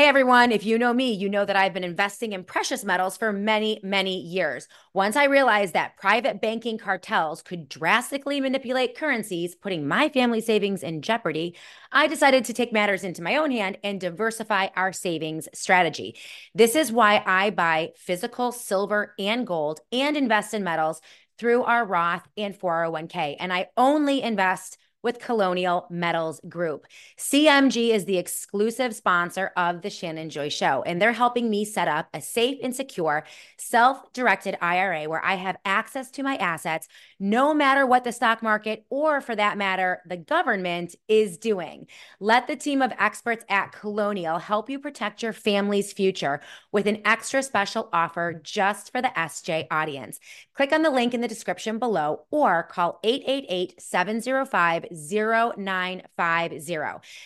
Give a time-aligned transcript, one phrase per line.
[0.00, 3.18] Hey everyone, if you know me, you know that I've been investing in precious metals
[3.18, 4.66] for many, many years.
[4.94, 10.82] Once I realized that private banking cartels could drastically manipulate currencies, putting my family savings
[10.82, 11.54] in jeopardy,
[11.92, 16.16] I decided to take matters into my own hand and diversify our savings strategy.
[16.54, 21.02] This is why I buy physical silver and gold and invest in metals
[21.36, 23.36] through our Roth and 401k.
[23.38, 26.86] And I only invest with Colonial Metals Group.
[27.18, 31.88] CMG is the exclusive sponsor of the Shannon Joy Show, and they're helping me set
[31.88, 33.24] up a safe and secure
[33.58, 38.42] self directed IRA where I have access to my assets no matter what the stock
[38.42, 41.86] market or, for that matter, the government is doing.
[42.18, 46.40] Let the team of experts at Colonial help you protect your family's future
[46.72, 50.18] with an extra special offer just for the SJ audience.
[50.54, 56.76] Click on the link in the description below or call 888 705 0950.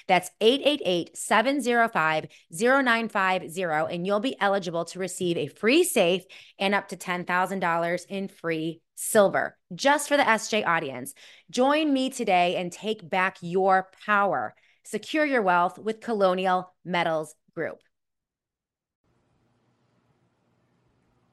[0.06, 6.24] That's 888 705 0950, and you'll be eligible to receive a free safe
[6.58, 11.14] and up to $10,000 in free silver just for the SJ audience.
[11.50, 14.54] Join me today and take back your power.
[14.84, 17.78] Secure your wealth with Colonial Metals Group.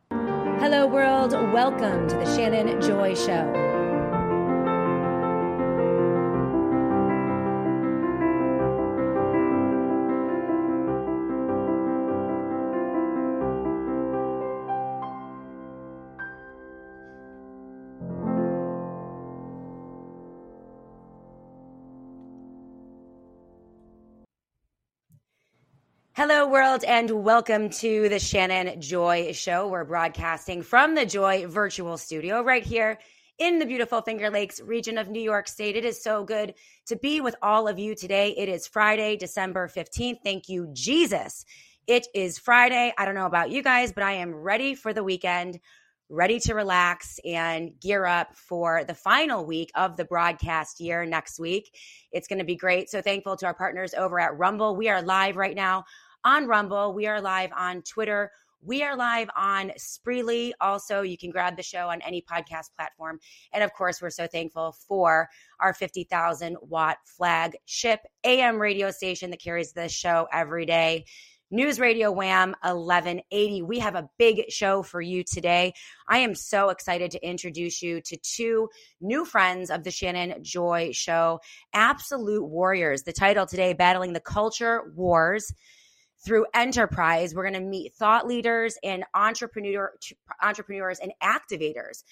[0.09, 1.31] Hello, world.
[1.31, 3.70] Welcome to the Shannon Joy Show.
[26.23, 29.67] Hello, world, and welcome to the Shannon Joy Show.
[29.67, 32.99] We're broadcasting from the Joy Virtual Studio right here
[33.39, 35.75] in the beautiful Finger Lakes region of New York State.
[35.75, 36.53] It is so good
[36.85, 38.35] to be with all of you today.
[38.37, 40.19] It is Friday, December 15th.
[40.23, 41.43] Thank you, Jesus.
[41.87, 42.93] It is Friday.
[42.99, 45.59] I don't know about you guys, but I am ready for the weekend,
[46.07, 51.39] ready to relax and gear up for the final week of the broadcast year next
[51.39, 51.75] week.
[52.11, 52.91] It's going to be great.
[52.91, 54.75] So thankful to our partners over at Rumble.
[54.75, 55.85] We are live right now
[56.23, 56.93] on Rumble.
[56.93, 58.31] We are live on Twitter.
[58.63, 60.51] We are live on Spreely.
[60.61, 63.19] Also, you can grab the show on any podcast platform.
[63.51, 69.41] And of course, we're so thankful for our 50,000 watt flagship AM radio station that
[69.41, 71.05] carries this show every day.
[71.53, 73.63] News Radio WHAM 1180.
[73.63, 75.73] We have a big show for you today.
[76.07, 78.69] I am so excited to introduce you to two
[79.01, 81.41] new friends of the Shannon Joy Show,
[81.73, 83.03] Absolute Warriors.
[83.03, 85.51] The title today, Battling the Culture Wars
[86.23, 89.91] through enterprise we're going to meet thought leaders and entrepreneur
[90.41, 92.03] entrepreneurs and activators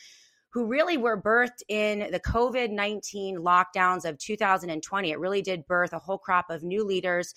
[0.51, 5.99] who really were birthed in the covid-19 lockdowns of 2020 it really did birth a
[5.99, 7.33] whole crop of new leaders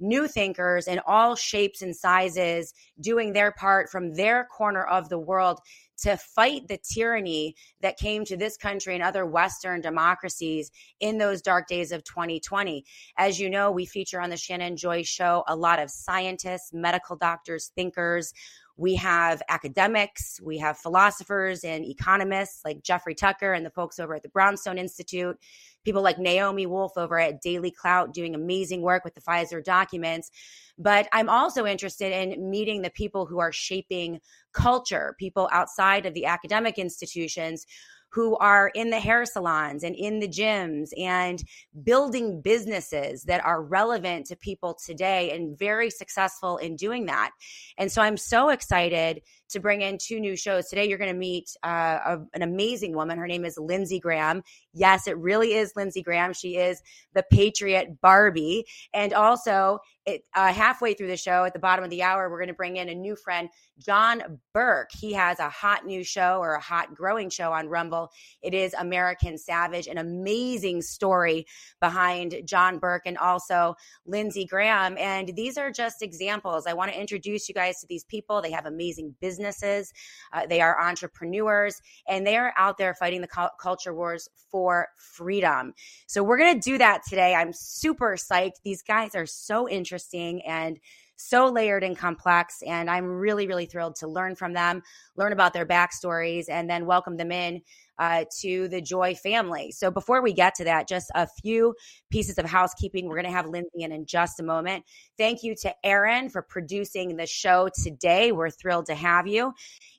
[0.00, 5.18] new thinkers in all shapes and sizes doing their part from their corner of the
[5.18, 5.60] world
[6.02, 11.42] to fight the tyranny that came to this country and other Western democracies in those
[11.42, 12.84] dark days of 2020.
[13.16, 17.16] As you know, we feature on the Shannon Joy Show a lot of scientists, medical
[17.16, 18.32] doctors, thinkers.
[18.76, 24.14] We have academics, we have philosophers and economists like Jeffrey Tucker and the folks over
[24.14, 25.38] at the Brownstone Institute
[25.84, 30.30] people like Naomi Wolf over at DailyClout doing amazing work with the Pfizer documents.
[30.78, 34.20] But I'm also interested in meeting the people who are shaping
[34.52, 37.66] culture, people outside of the academic institutions
[38.12, 41.42] who are in the hair salons and in the gyms and
[41.84, 47.30] building businesses that are relevant to people today and very successful in doing that.
[47.78, 50.68] And so I'm so excited to bring in two new shows.
[50.68, 53.18] Today, you're going to meet uh, a, an amazing woman.
[53.18, 54.42] Her name is Lindsey Graham.
[54.72, 56.32] Yes, it really is Lindsey Graham.
[56.32, 56.82] She is
[57.14, 58.66] the Patriot Barbie.
[58.94, 62.38] And also, it, uh, halfway through the show, at the bottom of the hour, we're
[62.38, 64.90] going to bring in a new friend, John Burk.
[64.92, 68.10] He has a hot new show or a hot growing show on Rumble.
[68.42, 71.46] It is American Savage, an amazing story
[71.80, 73.74] behind John Burk and also
[74.06, 74.96] Lindsey Graham.
[74.98, 76.66] And these are just examples.
[76.66, 78.40] I want to introduce you guys to these people.
[78.40, 79.92] They have amazing businesses,
[80.32, 84.88] uh, they are entrepreneurs, and they are out there fighting the cu- culture wars for
[84.96, 85.72] freedom.
[86.06, 87.34] So we're going to do that today.
[87.34, 88.62] I'm super psyched.
[88.64, 90.78] These guys are so interesting and
[91.16, 92.62] so layered and complex.
[92.66, 94.82] And I'm really, really thrilled to learn from them,
[95.16, 97.60] learn about their backstories, and then welcome them in
[98.00, 99.70] uh, to the Joy family.
[99.72, 101.74] So before we get to that, just a few
[102.10, 103.06] pieces of housekeeping.
[103.06, 104.84] We're going to have Lindsey in in just a moment.
[105.18, 108.32] Thank you to Aaron for producing the show today.
[108.32, 109.52] We're thrilled to have you.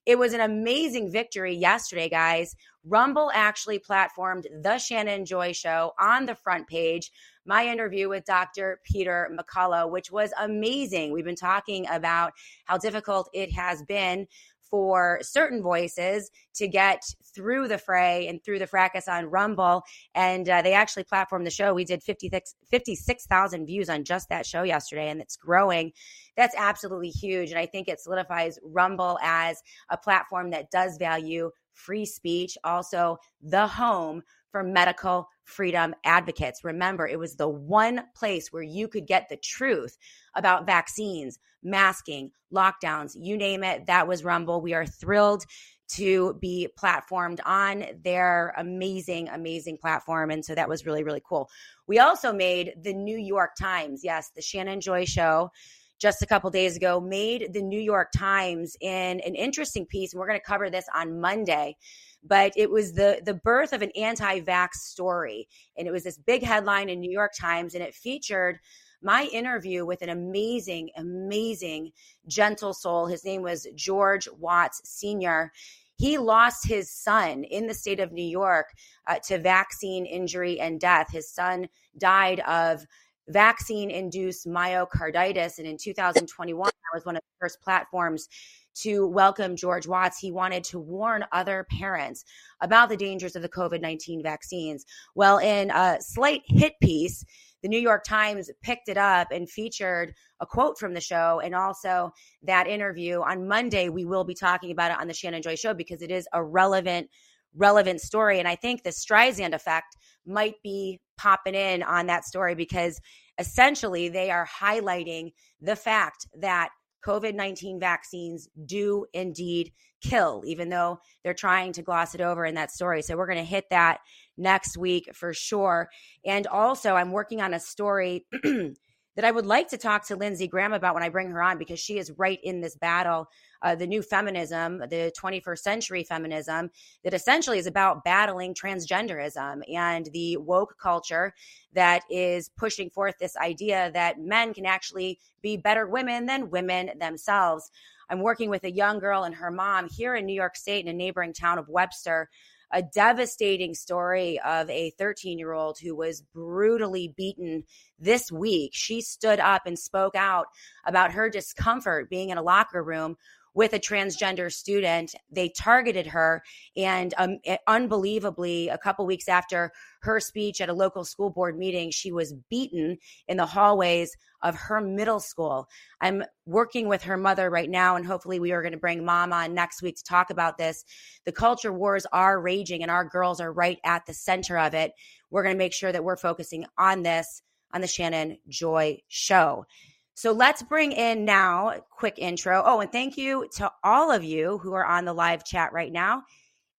[0.08, 2.56] It was an amazing victory yesterday, guys.
[2.84, 7.12] Rumble actually platformed the Shannon Joy Show on the front page
[7.46, 8.80] my interview with Dr.
[8.84, 11.12] Peter McCullough, which was amazing.
[11.12, 12.34] We've been talking about
[12.66, 14.28] how difficult it has been
[14.72, 17.04] for certain voices to get
[17.36, 19.84] through the fray and through the fracas on Rumble.
[20.16, 21.74] And uh, they actually platformed the show.
[21.74, 25.92] We did 56,000 views on just that show yesterday, and it's growing.
[26.38, 27.52] That's absolutely huge.
[27.52, 33.18] And I think it solidifies Rumble as a platform that does value free speech, also
[33.42, 36.64] the home for medical freedom advocates.
[36.64, 39.98] Remember, it was the one place where you could get the truth
[40.36, 43.86] about vaccines, masking, lockdowns, you name it.
[43.88, 44.62] That was Rumble.
[44.62, 45.46] We are thrilled
[45.90, 50.32] to be platformed on their amazing, amazing platform.
[50.32, 51.50] And so that was really, really cool.
[51.86, 54.02] We also made the New York Times.
[54.04, 55.52] Yes, the Shannon Joy Show
[56.00, 60.14] just a couple days ago made the New York Times in an interesting piece.
[60.14, 61.76] And we're going to cover this on Monday
[62.24, 65.48] but it was the the birth of an anti-vax story.
[65.78, 68.60] And it was this big headline in New York Times and it featured
[69.02, 71.92] my interview with an amazing amazing
[72.28, 73.08] gentle soul.
[73.08, 75.52] His name was George Watts senior.
[75.98, 78.68] He lost his son in the state of New York
[79.08, 81.12] uh, to vaccine injury and death.
[81.12, 82.86] His son died of
[83.28, 88.28] vaccine induced myocarditis and in 2021 that was one of the first platforms
[88.76, 92.24] to welcome George Watts, he wanted to warn other parents
[92.62, 94.86] about the dangers of the COVID 19 vaccines.
[95.16, 97.24] Well, in a slight hit piece,
[97.62, 101.54] the New York Times picked it up and featured a quote from the show and
[101.54, 102.12] also
[102.44, 103.22] that interview.
[103.22, 106.12] On Monday, we will be talking about it on the Shannon Joy Show because it
[106.12, 107.10] is a relevant
[107.56, 108.40] relevant story.
[108.40, 113.00] And I think the Streisand effect might be popping in on that story because
[113.38, 116.70] essentially they are highlighting the fact that
[117.06, 119.72] COVID 19 vaccines do indeed
[120.02, 123.02] kill, even though they're trying to gloss it over in that story.
[123.02, 124.00] So we're going to hit that
[124.38, 125.90] next week for sure.
[126.26, 130.48] And also, I'm working on a story that I would like to talk to Lindsey
[130.48, 133.28] Graham about when I bring her on because she is right in this battle,
[133.62, 136.70] uh, the new feminism, the 21st century feminism,
[137.04, 141.34] that essentially is about battling transgenderism and the woke culture
[141.74, 146.92] that is pushing forth this idea that men can actually be better women than women
[147.00, 147.72] themselves.
[148.10, 150.92] I'm working with a young girl and her mom here in New York State in
[150.92, 152.30] a neighboring town of Webster
[152.74, 157.64] a devastating story of a 13 year old who was brutally beaten
[158.00, 158.72] this week.
[158.74, 160.48] She stood up and spoke out
[160.86, 163.18] about her discomfort being in a locker room
[163.54, 165.14] with a transgender student.
[165.30, 166.44] They targeted her,
[166.76, 167.38] and um,
[167.68, 169.72] unbelievably, a couple weeks after
[170.02, 174.56] her speech at a local school board meeting, she was beaten in the hallways of
[174.56, 175.68] her middle school.
[176.00, 179.34] I'm working with her mother right now, and hopefully, we are going to bring mom
[179.34, 180.84] on next week to talk about this.
[181.26, 184.94] The culture wars are raging, and our girls are right at the center of it.
[185.30, 187.42] We're going to make sure that we're focusing on this
[187.74, 189.66] on the Shannon Joy Show.
[190.14, 192.62] So let's bring in now quick intro.
[192.66, 195.92] Oh, and thank you to all of you who are on the live chat right
[195.92, 196.24] now.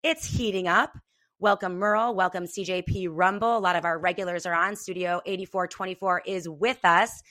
[0.03, 0.97] It's heating up.
[1.39, 2.15] Welcome, Merle.
[2.15, 3.57] Welcome, CJP Rumble.
[3.57, 4.75] A lot of our regulars are on.
[4.75, 7.21] Studio 8424 is with us.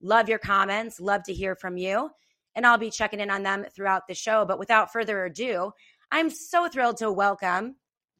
[0.00, 1.00] Love your comments.
[1.00, 2.08] Love to hear from you.
[2.54, 4.44] And I'll be checking in on them throughout the show.
[4.44, 5.72] But without further ado,
[6.10, 7.76] I'm so thrilled to welcome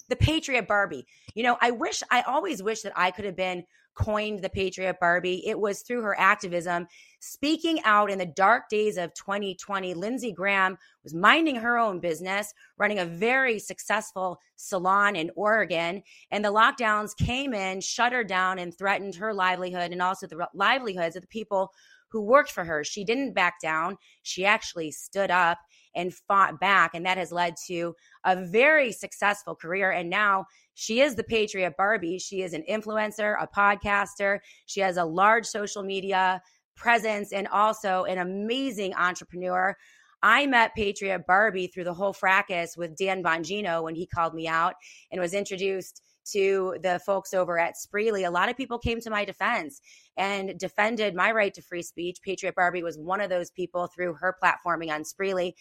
[0.08, 1.06] the Patriot Barbie.
[1.34, 3.64] You know, I wish, I always wish that I could have been
[3.98, 5.46] coined the Patriot Barbie.
[5.46, 6.86] It was through her activism.
[7.20, 12.54] Speaking out in the dark days of 2020, Lindsey Graham was minding her own business,
[12.78, 16.02] running a very successful salon in Oregon.
[16.30, 20.48] And the lockdowns came in, shut her down, and threatened her livelihood and also the
[20.54, 21.72] livelihoods of the people
[22.10, 22.84] who worked for her.
[22.84, 23.98] She didn't back down.
[24.22, 25.58] She actually stood up
[25.94, 26.92] and fought back.
[26.94, 27.94] And that has led to
[28.24, 29.90] a very successful career.
[29.90, 30.46] And now
[30.80, 32.20] she is the Patriot Barbie.
[32.20, 34.38] She is an influencer, a podcaster.
[34.66, 36.40] She has a large social media
[36.76, 39.76] presence and also an amazing entrepreneur.
[40.22, 44.46] I met Patriot Barbie through the whole fracas with Dan Bongino when he called me
[44.46, 44.74] out
[45.10, 48.24] and was introduced to the folks over at Spreely.
[48.24, 49.80] A lot of people came to my defense
[50.16, 52.18] and defended my right to free speech.
[52.22, 55.54] Patriot Barbie was one of those people through her platforming on Spreely.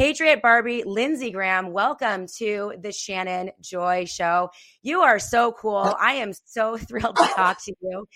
[0.00, 4.48] Patriot Barbie, Lindsey Graham, welcome to the Shannon Joy Show.
[4.80, 5.76] You are so cool.
[5.76, 8.08] Uh, I am so thrilled to talk to you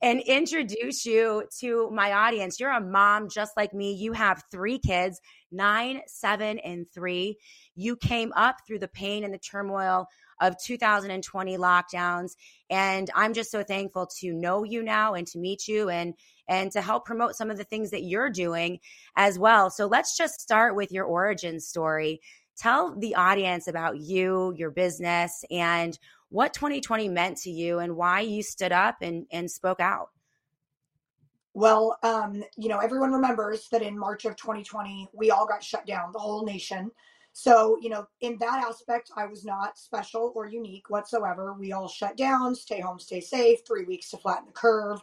[0.00, 2.58] and introduce you to my audience.
[2.58, 3.92] You're a mom just like me.
[3.92, 5.20] You have three kids
[5.52, 7.36] nine, seven, and three.
[7.74, 10.06] You came up through the pain and the turmoil
[10.40, 12.30] of 2020 lockdowns.
[12.70, 16.14] And I'm just so thankful to know you now and to meet you and
[16.48, 18.78] and to help promote some of the things that you're doing
[19.16, 19.70] as well.
[19.70, 22.20] So let's just start with your origin story.
[22.56, 25.98] Tell the audience about you, your business, and
[26.28, 30.10] what 2020 meant to you and why you stood up and, and spoke out.
[31.54, 35.86] Well, um, you know, everyone remembers that in March of 2020, we all got shut
[35.86, 36.90] down, the whole nation.
[37.32, 41.54] So, you know, in that aspect, I was not special or unique whatsoever.
[41.54, 45.02] We all shut down, stay home, stay safe, three weeks to flatten the curve,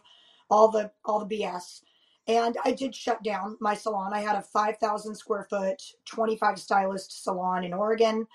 [0.50, 1.82] all the all the BS.
[2.28, 4.12] And I did shut down my salon.
[4.14, 8.26] I had a 5,000 square foot, 25 stylist salon in Oregon.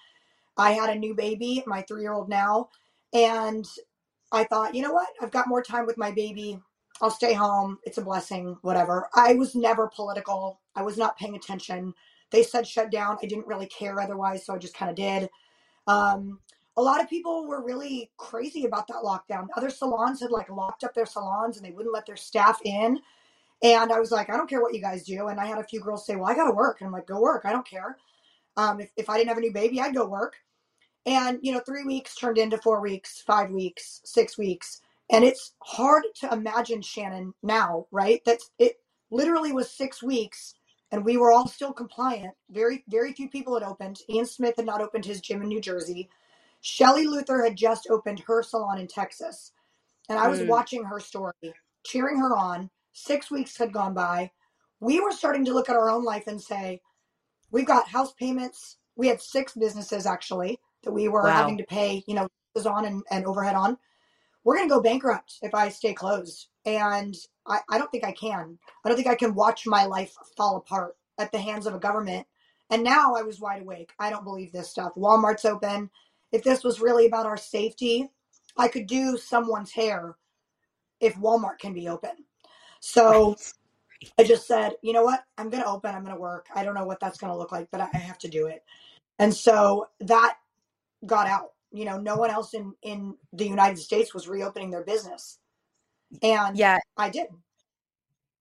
[0.57, 2.69] I had a new baby, my three year old now.
[3.13, 3.65] And
[4.31, 5.09] I thought, you know what?
[5.21, 6.59] I've got more time with my baby.
[7.01, 7.79] I'll stay home.
[7.85, 9.09] It's a blessing, whatever.
[9.15, 10.61] I was never political.
[10.75, 11.93] I was not paying attention
[12.31, 13.17] they said shut down.
[13.21, 15.29] I didn't really care otherwise, so I just kind of did.
[15.87, 16.39] Um,
[16.79, 19.47] a lot of people were really crazy about that lockdown.
[19.57, 22.99] Other salons had like locked up their salons and they wouldn't let their staff in.
[23.63, 25.27] And I was like, I don't care what you guys do.
[25.27, 26.79] And I had a few girls say, Well, I got to work.
[26.79, 27.43] And I'm like, Go work.
[27.45, 27.97] I don't care.
[28.57, 30.35] Um, if, if I didn't have a new baby, I'd go work.
[31.05, 34.81] And, you know, three weeks turned into four weeks, five weeks, six weeks.
[35.11, 38.23] And it's hard to imagine, Shannon, now, right?
[38.25, 38.77] That it
[39.11, 40.55] literally was six weeks
[40.91, 42.33] and we were all still compliant.
[42.51, 44.01] Very, very few people had opened.
[44.09, 46.09] Ian Smith had not opened his gym in New Jersey.
[46.61, 49.51] Shelley Luther had just opened her salon in Texas.
[50.09, 50.47] And I was mm.
[50.47, 51.33] watching her story,
[51.85, 52.69] cheering her on.
[52.91, 54.31] Six weeks had gone by.
[54.79, 56.81] We were starting to look at our own life and say,
[57.51, 58.77] we've got house payments.
[58.95, 61.33] We had six businesses actually that we were wow.
[61.33, 62.27] having to pay, you know,
[62.65, 63.77] on and, and overhead on.
[64.43, 66.47] We're going to go bankrupt if I stay closed.
[66.65, 67.15] And
[67.47, 68.57] I, I don't think I can.
[68.83, 71.79] I don't think I can watch my life fall apart at the hands of a
[71.79, 72.25] government.
[72.69, 73.91] And now I was wide awake.
[73.99, 74.93] I don't believe this stuff.
[74.95, 75.89] Walmart's open.
[76.31, 78.09] If this was really about our safety,
[78.57, 80.15] I could do someone's hair
[80.99, 82.11] if Walmart can be open.
[82.81, 83.53] So right.
[84.19, 85.23] I just said, you know what?
[85.37, 85.93] I'm going to open.
[85.93, 86.47] I'm going to work.
[86.55, 88.63] I don't know what that's going to look like, but I have to do it.
[89.17, 90.37] And so that
[91.05, 91.51] got out.
[91.71, 95.39] You know, no one else in in the United States was reopening their business.
[96.23, 97.27] And yeah, I did.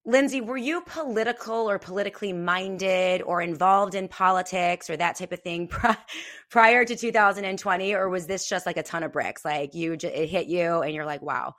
[0.09, 5.41] Lindsey, were you political or politically minded or involved in politics or that type of
[5.41, 5.71] thing
[6.51, 7.93] prior to 2020?
[7.93, 9.45] Or was this just like a ton of bricks?
[9.45, 11.57] Like you, it hit you and you're like, wow.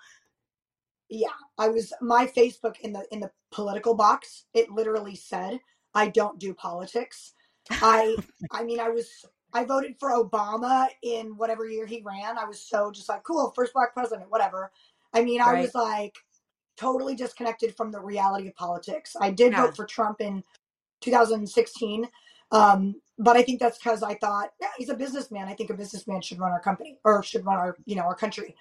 [1.12, 1.28] Yeah,
[1.60, 4.46] I was my Facebook in the in the political box.
[4.54, 5.60] It literally said,
[5.96, 7.34] "I don't do politics."
[7.72, 8.16] I
[8.52, 9.08] I mean, I was
[9.52, 12.38] I voted for Obama in whatever year he ran.
[12.38, 14.72] I was so just like, cool, first black president, whatever.
[15.12, 16.14] I mean, I was like
[16.80, 19.16] totally disconnected from the reality of politics.
[19.20, 20.44] I did vote for Trump in
[21.02, 22.08] 2016.
[22.52, 25.48] Um, but I think that's because I thought, yeah, he's a businessman.
[25.48, 28.16] I think a businessman should run our company or should run our, you know, our
[28.16, 28.56] country.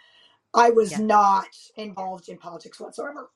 [0.53, 0.99] I was yeah.
[0.99, 3.31] not involved in politics whatsoever.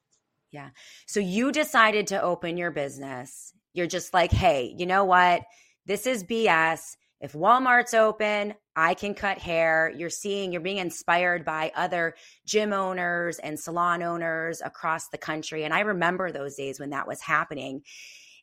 [0.50, 0.70] Yeah.
[1.06, 3.54] So you decided to open your business.
[3.72, 5.42] You're just like, hey, you know what?
[5.86, 6.96] This is BS.
[7.22, 9.92] If Walmart's open, I can cut hair.
[9.96, 15.62] You're seeing, you're being inspired by other gym owners and salon owners across the country.
[15.62, 17.82] And I remember those days when that was happening.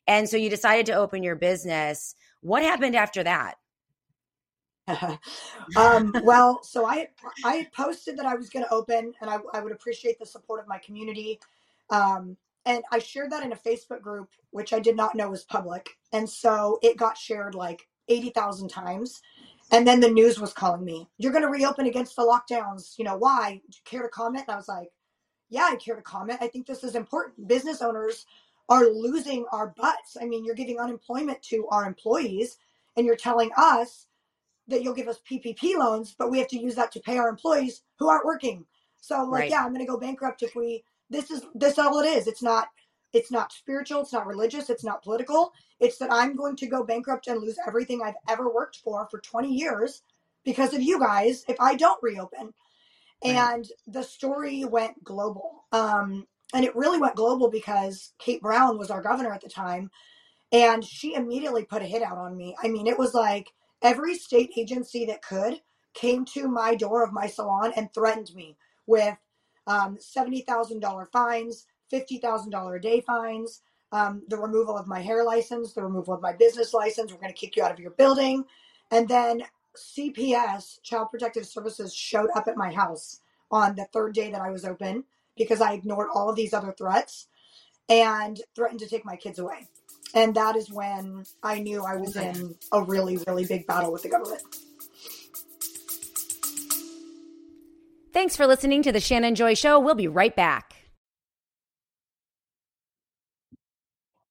[0.06, 2.14] And so you decided to open your business.
[2.40, 3.56] What happened after that?
[5.76, 7.08] um, well, so I
[7.44, 10.58] I posted that I was going to open, and I, I, would appreciate the support
[10.58, 11.38] of my community.
[11.90, 15.44] Um, and I shared that in a Facebook group, which I did not know was
[15.44, 19.22] public, and so it got shared like 80,000 times.
[19.72, 22.98] And then the news was calling me, you're going to reopen against the lockdowns.
[22.98, 23.60] You know, why?
[23.70, 24.44] Do you care to comment?
[24.48, 24.88] And I was like,
[25.48, 26.40] yeah, I care to comment.
[26.40, 27.46] I think this is important.
[27.46, 28.26] Business owners
[28.68, 30.16] are losing our butts.
[30.20, 32.56] I mean, you're giving unemployment to our employees
[32.96, 34.06] and you're telling us
[34.68, 37.28] that you'll give us PPP loans, but we have to use that to pay our
[37.28, 38.64] employees who aren't working.
[39.00, 39.50] So I'm like, right.
[39.50, 42.26] yeah, I'm going to go bankrupt if we, this is, this all it is.
[42.28, 42.68] It's not
[43.12, 45.52] it's not spiritual, it's not religious, it's not political.
[45.80, 49.18] It's that I'm going to go bankrupt and lose everything I've ever worked for for
[49.18, 50.02] 20 years
[50.44, 52.52] because of you guys if I don't reopen.
[53.24, 53.34] Right.
[53.34, 55.64] And the story went global.
[55.72, 59.90] Um, and it really went global because Kate Brown was our governor at the time.
[60.52, 62.56] And she immediately put a hit out on me.
[62.62, 63.52] I mean, it was like
[63.82, 65.60] every state agency that could
[65.94, 69.16] came to my door of my salon and threatened me with
[69.66, 75.82] um, $70,000 fines, $50,000 a day fines, um, the removal of my hair license, the
[75.82, 77.12] removal of my business license.
[77.12, 78.44] We're going to kick you out of your building.
[78.90, 79.42] And then
[79.76, 83.20] CPS, Child Protective Services, showed up at my house
[83.50, 85.04] on the third day that I was open
[85.36, 87.26] because I ignored all of these other threats
[87.88, 89.68] and threatened to take my kids away.
[90.14, 94.02] And that is when I knew I was in a really, really big battle with
[94.02, 94.42] the government.
[98.12, 99.78] Thanks for listening to the Shannon Joy Show.
[99.78, 100.69] We'll be right back.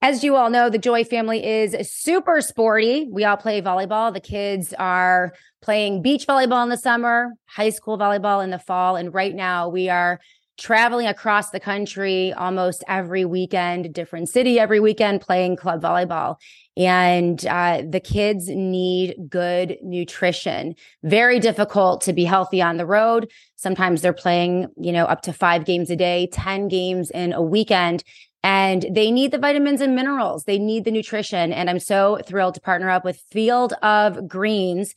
[0.02, 3.10] As you all know, the Joy family is super sporty.
[3.12, 4.14] We all play volleyball.
[4.14, 8.96] The kids are playing beach volleyball in the summer, high school volleyball in the fall.
[8.96, 10.22] And right now we are
[10.58, 16.36] traveling across the country almost every weekend, different city every weekend, playing club volleyball.
[16.78, 20.76] And uh, the kids need good nutrition.
[21.04, 23.30] Very difficult to be healthy on the road.
[23.58, 27.42] Sometimes they're playing, you know, up to five games a day, 10 games in a
[27.42, 28.04] weekend
[28.44, 30.46] and they need the vitamins and minerals.
[30.46, 31.52] They need the nutrition.
[31.52, 34.96] And I'm so thrilled to partner up with Field of Greens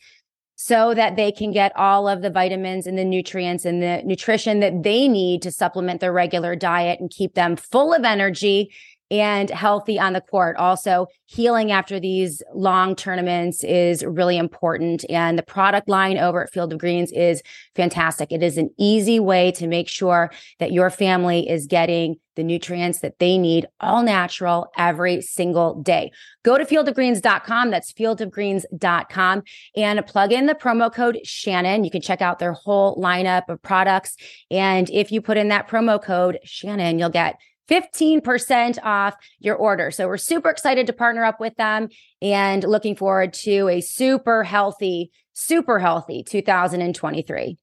[0.55, 4.61] so that they can get all of the vitamins and the nutrients and the nutrition
[4.61, 8.73] that they need to supplement their regular diet and keep them full of energy
[9.13, 10.57] and healthy on the court.
[10.57, 15.05] Also, healing after these long tournaments is really important.
[15.11, 17.43] And the product line over at Field of Greens is
[17.77, 18.33] fantastic.
[18.33, 23.01] It is an easy way to make sure that your family is getting the nutrients
[23.01, 26.11] that they need all natural every single day.
[26.43, 27.71] Go to fieldofgreens.com.
[27.71, 29.43] That's fieldofgreens.com
[29.77, 31.85] and plug in the promo code Shannon.
[31.85, 34.17] You can check out their whole lineup of products.
[34.51, 37.37] And if you put in that promo code Shannon, you'll get
[37.69, 39.91] 15% off your order.
[39.91, 41.89] So we're super excited to partner up with them
[42.21, 47.57] and looking forward to a super healthy, super healthy 2023.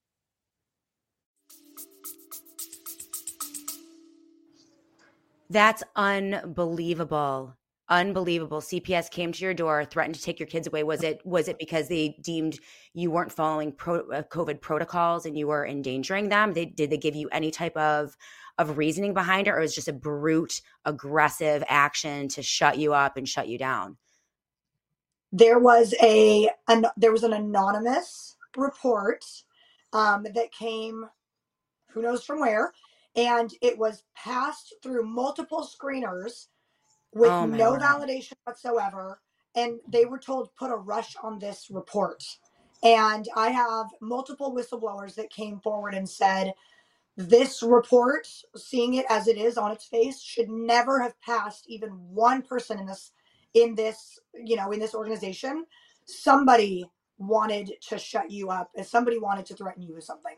[5.49, 7.55] That's unbelievable.
[7.89, 8.61] Unbelievable.
[8.61, 10.83] CPS came to your door, threatened to take your kids away.
[10.83, 12.59] Was it was it because they deemed
[12.93, 16.53] you weren't following pro, uh, COVID protocols and you were endangering them?
[16.53, 18.15] They, did they give you any type of
[18.59, 22.93] of reasoning behind it, or it was just a brute, aggressive action to shut you
[22.93, 23.97] up and shut you down?
[25.31, 29.23] There was a an, there was an anonymous report
[29.93, 31.05] um, that came,
[31.91, 32.73] who knows from where,
[33.15, 36.47] and it was passed through multiple screeners
[37.13, 39.21] with oh, no validation whatsoever.
[39.55, 42.23] And they were told put a rush on this report.
[42.83, 46.53] And I have multiple whistleblowers that came forward and said
[47.19, 51.91] this report, seeing it as it is on its face, should never have passed even
[51.91, 53.13] one person in this
[53.55, 55.65] in this, you know, in this organization.
[56.07, 56.85] Somebody
[57.19, 60.37] wanted to shut you up and somebody wanted to threaten you with something.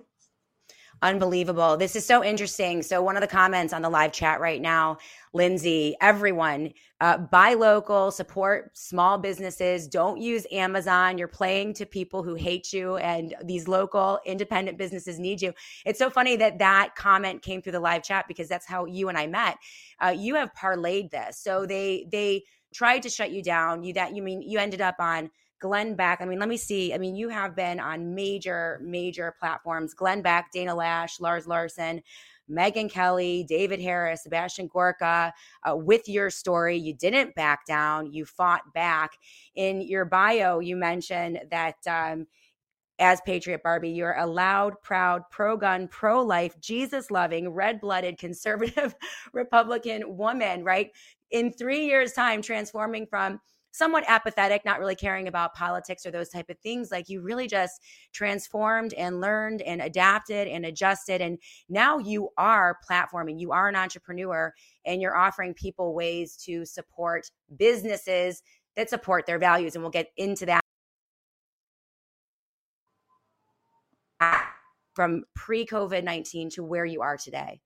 [1.03, 1.77] Unbelievable.
[1.77, 2.83] This is so interesting.
[2.83, 4.99] So, one of the comments on the live chat right now,
[5.33, 9.87] Lindsey, everyone, uh, buy local, support small businesses.
[9.87, 11.17] Don't use Amazon.
[11.17, 15.53] You're playing to people who hate you, and these local independent businesses need you.
[15.87, 19.09] It's so funny that that comment came through the live chat because that's how you
[19.09, 19.57] and I met.
[19.99, 21.39] Uh, you have parlayed this.
[21.39, 24.95] So, they, they, tried to shut you down you that you mean you ended up
[24.97, 25.29] on
[25.61, 26.19] Glenn Beck.
[26.21, 26.93] I mean, let me see.
[26.93, 32.01] I mean, you have been on major, major platforms Glenn Beck, Dana Loesch, Lars Larson,
[32.49, 36.75] Megyn Kelly, David Harris, Sebastian Gorka, uh, with your story.
[36.77, 39.11] You didn't back down, you fought back.
[39.55, 41.75] In your bio, you mentioned that.
[41.87, 42.27] Um,
[42.99, 48.19] as Patriot Barbie, you're a loud, proud, pro gun, pro life, Jesus loving, red blooded,
[48.19, 48.93] conservative
[49.33, 50.91] Republican woman, right?
[51.31, 53.39] In three years' time, transforming from
[53.71, 56.91] somewhat apathetic, not really caring about politics or those type of things.
[56.91, 57.81] Like you really just
[58.13, 61.21] transformed and learned and adapted and adjusted.
[61.21, 64.53] And now you are platforming, you are an entrepreneur,
[64.85, 68.43] and you're offering people ways to support businesses
[68.75, 69.75] that support their values.
[69.75, 70.61] And we'll get into that.
[74.93, 77.61] From pre COVID 19 to where you are today?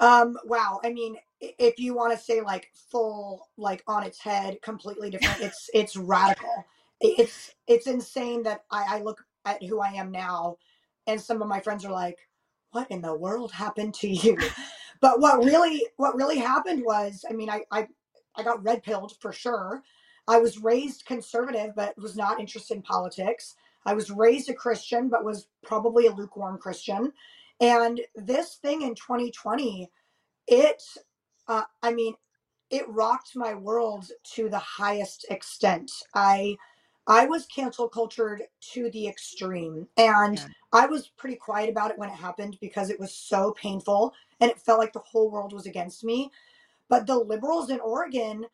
[0.00, 0.80] Um, wow.
[0.82, 5.40] I mean, if you want to say like full, like on its head, completely different,
[5.40, 6.64] it's it's radical.
[7.00, 10.56] It's it's insane that I, I look at who I am now,
[11.06, 12.18] and some of my friends are like,
[12.72, 14.36] "What in the world happened to you?"
[15.00, 17.86] but what really what really happened was, I mean, I I,
[18.36, 19.82] I got red pilled for sure.
[20.28, 23.56] I was raised conservative, but was not interested in politics.
[23.86, 27.12] I was raised a Christian, but was probably a lukewarm Christian.
[27.60, 29.90] And this thing in 2020,
[30.46, 30.82] it,
[31.48, 32.14] uh, I mean,
[32.70, 35.90] it rocked my world to the highest extent.
[36.14, 36.56] I,
[37.06, 38.42] I was cancel cultured
[38.72, 40.46] to the extreme, and yeah.
[40.72, 44.50] I was pretty quiet about it when it happened because it was so painful and
[44.50, 46.30] it felt like the whole world was against me.
[46.88, 48.46] But the liberals in Oregon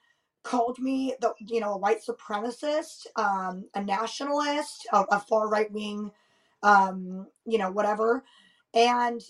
[0.43, 5.71] called me the you know a white supremacist, um, a nationalist, a, a far right
[5.71, 6.11] wing,
[6.63, 8.25] um, you know whatever.
[8.77, 9.23] And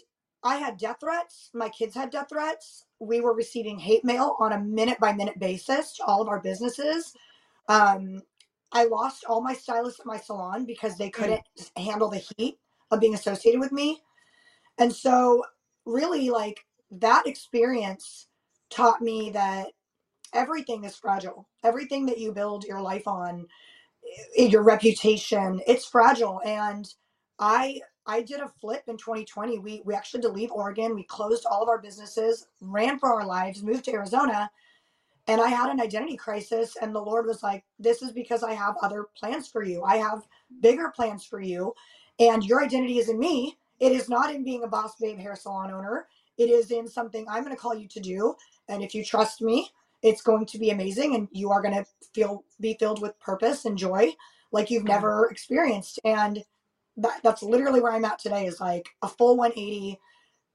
[0.42, 1.50] I had death threats.
[1.54, 2.85] My kids had death threats.
[2.98, 6.40] We were receiving hate mail on a minute by minute basis to all of our
[6.40, 7.14] businesses.
[7.68, 8.22] Um,
[8.72, 11.82] I lost all my stylists at my salon because they couldn't mm.
[11.82, 12.59] handle the heat
[12.90, 14.02] of being associated with me.
[14.78, 15.42] And so,
[15.85, 18.26] really, like that experience
[18.68, 19.68] taught me that
[20.32, 21.48] everything is fragile.
[21.64, 23.46] Everything that you build your life on,
[24.37, 26.40] your reputation, it's fragile.
[26.44, 26.87] And
[27.38, 29.59] I I did a flip in 2020.
[29.61, 30.95] We we actually had to leave Oregon.
[30.95, 34.51] We closed all of our businesses, ran for our lives, moved to Arizona,
[35.29, 36.77] and I had an identity crisis.
[36.81, 39.85] And the Lord was like, "This is because I have other plans for you.
[39.85, 40.27] I have
[40.61, 41.75] bigger plans for you,
[42.21, 43.59] and your identity is in me.
[43.81, 46.09] It is not in being a boss babe hair salon owner.
[46.38, 48.37] It is in something I'm going to call you to do.
[48.69, 49.71] And if you trust me,
[50.03, 53.64] it's going to be amazing, and you are going to feel be filled with purpose
[53.66, 54.14] and joy
[54.53, 56.45] like you've never experienced." And
[56.98, 59.98] that, that's literally where I'm at today is like a full 180.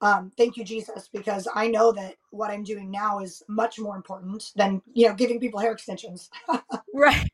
[0.01, 3.95] Um, thank you, Jesus, because I know that what I'm doing now is much more
[3.95, 6.31] important than, you know, giving people hair extensions.
[6.93, 7.29] right.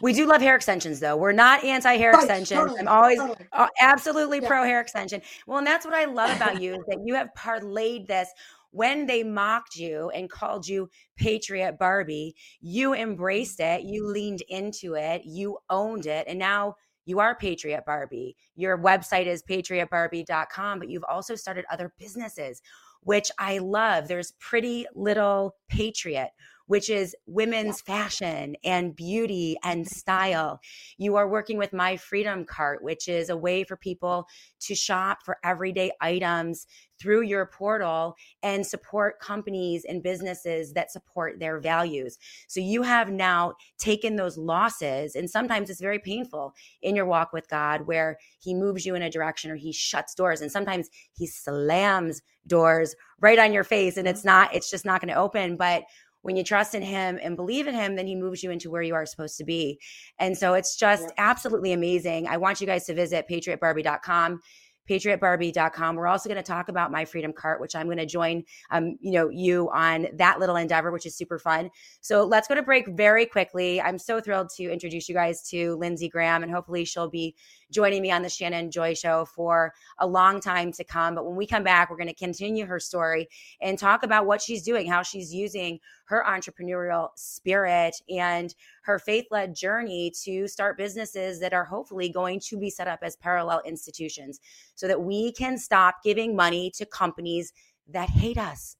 [0.00, 1.16] We do love hair extensions, though.
[1.16, 2.58] We're not anti hair right, extensions.
[2.58, 3.46] Totally, I'm always totally.
[3.52, 4.48] uh, absolutely yeah.
[4.48, 5.20] pro hair extension.
[5.46, 8.30] Well, and that's what I love about you is that you have parlayed this
[8.70, 14.94] when they mocked you and called you Patriot Barbie, you embraced it, you leaned into
[14.94, 16.74] it, you owned it, and now
[17.08, 18.36] you are Patriot Barbie.
[18.54, 22.60] Your website is patriotbarbie.com, but you've also started other businesses,
[23.02, 24.08] which I love.
[24.08, 26.30] There's Pretty Little Patriot,
[26.68, 29.94] which is women's fashion and beauty and mm-hmm.
[29.94, 30.60] style.
[30.96, 34.28] You are working with My Freedom Cart, which is a way for people
[34.60, 36.66] to shop for everyday items
[37.00, 42.18] through your portal and support companies and businesses that support their values.
[42.48, 47.32] So you have now taken those losses, and sometimes it's very painful in your walk
[47.32, 50.88] with God where He moves you in a direction or He shuts doors, and sometimes
[51.16, 54.14] He slams doors right on your face, and mm-hmm.
[54.14, 55.56] it's not, it's just not going to open.
[55.56, 55.84] But
[56.22, 58.82] when you trust in him and believe in him, then he moves you into where
[58.82, 59.78] you are supposed to be.
[60.18, 61.12] And so it's just yeah.
[61.18, 62.26] absolutely amazing.
[62.26, 64.40] I want you guys to visit patriotbarbie.com
[64.88, 65.96] patriotbarbie.com.
[65.96, 68.96] We're also going to talk about my freedom cart, which I'm going to join, um,
[69.00, 71.70] you know, you on that little endeavor, which is super fun.
[72.00, 73.80] So let's go to break very quickly.
[73.80, 77.36] I'm so thrilled to introduce you guys to Lindsey Graham, and hopefully she'll be
[77.70, 81.14] joining me on the Shannon Joy Show for a long time to come.
[81.14, 83.28] But when we come back, we're going to continue her story
[83.60, 89.26] and talk about what she's doing, how she's using her entrepreneurial spirit and her faith
[89.30, 93.62] led journey to start businesses that are hopefully going to be set up as parallel
[93.66, 94.40] institutions
[94.74, 97.52] so that we can stop giving money to companies
[97.88, 98.76] that hate us.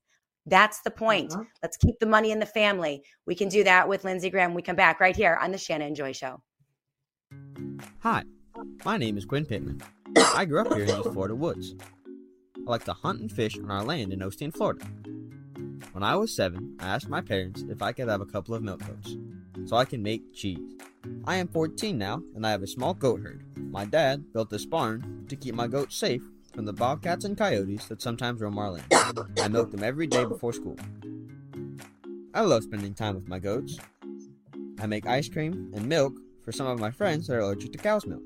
[0.46, 1.32] That's the point.
[1.32, 1.44] Uh-huh.
[1.62, 3.02] Let's keep the money in the family.
[3.26, 4.54] We can do that with Lindsey Graham.
[4.54, 6.42] We come back right here on the Shannon Joy Show.
[8.00, 8.22] Hi,
[8.84, 9.82] my name is Quinn Pittman.
[10.34, 11.74] I grew up here in the Florida woods.
[12.56, 14.84] I like to hunt and fish on our land in Osteen, Florida.
[15.92, 18.62] When I was seven, I asked my parents if I could have a couple of
[18.62, 19.16] milk goats
[19.66, 20.76] so I can make cheese.
[21.24, 23.44] I am 14 now and I have a small goat herd.
[23.56, 27.86] My dad built this barn to keep my goats safe from the bobcats and coyotes
[27.86, 28.92] that sometimes roam our land.
[29.38, 30.76] I milk them every day before school.
[32.34, 33.78] I love spending time with my goats.
[34.80, 37.78] I make ice cream and milk for some of my friends that are allergic to
[37.78, 38.22] cow's milk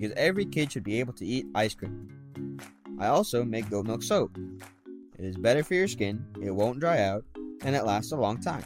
[0.00, 2.08] because every kid should be able to eat ice cream.
[2.98, 4.36] I also make goat milk soap.
[5.18, 7.24] It is better for your skin, it won't dry out,
[7.62, 8.64] and it lasts a long time.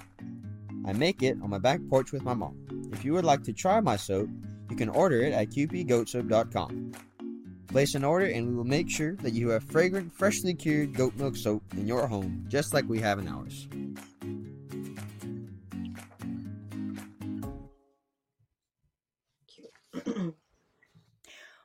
[0.86, 2.56] I make it on my back porch with my mom.
[2.92, 4.28] If you would like to try my soap,
[4.70, 6.92] you can order it at qpgoatsoap.com.
[7.66, 11.16] Place an order and we will make sure that you have fragrant, freshly cured goat
[11.16, 13.66] milk soap in your home, just like we have in ours.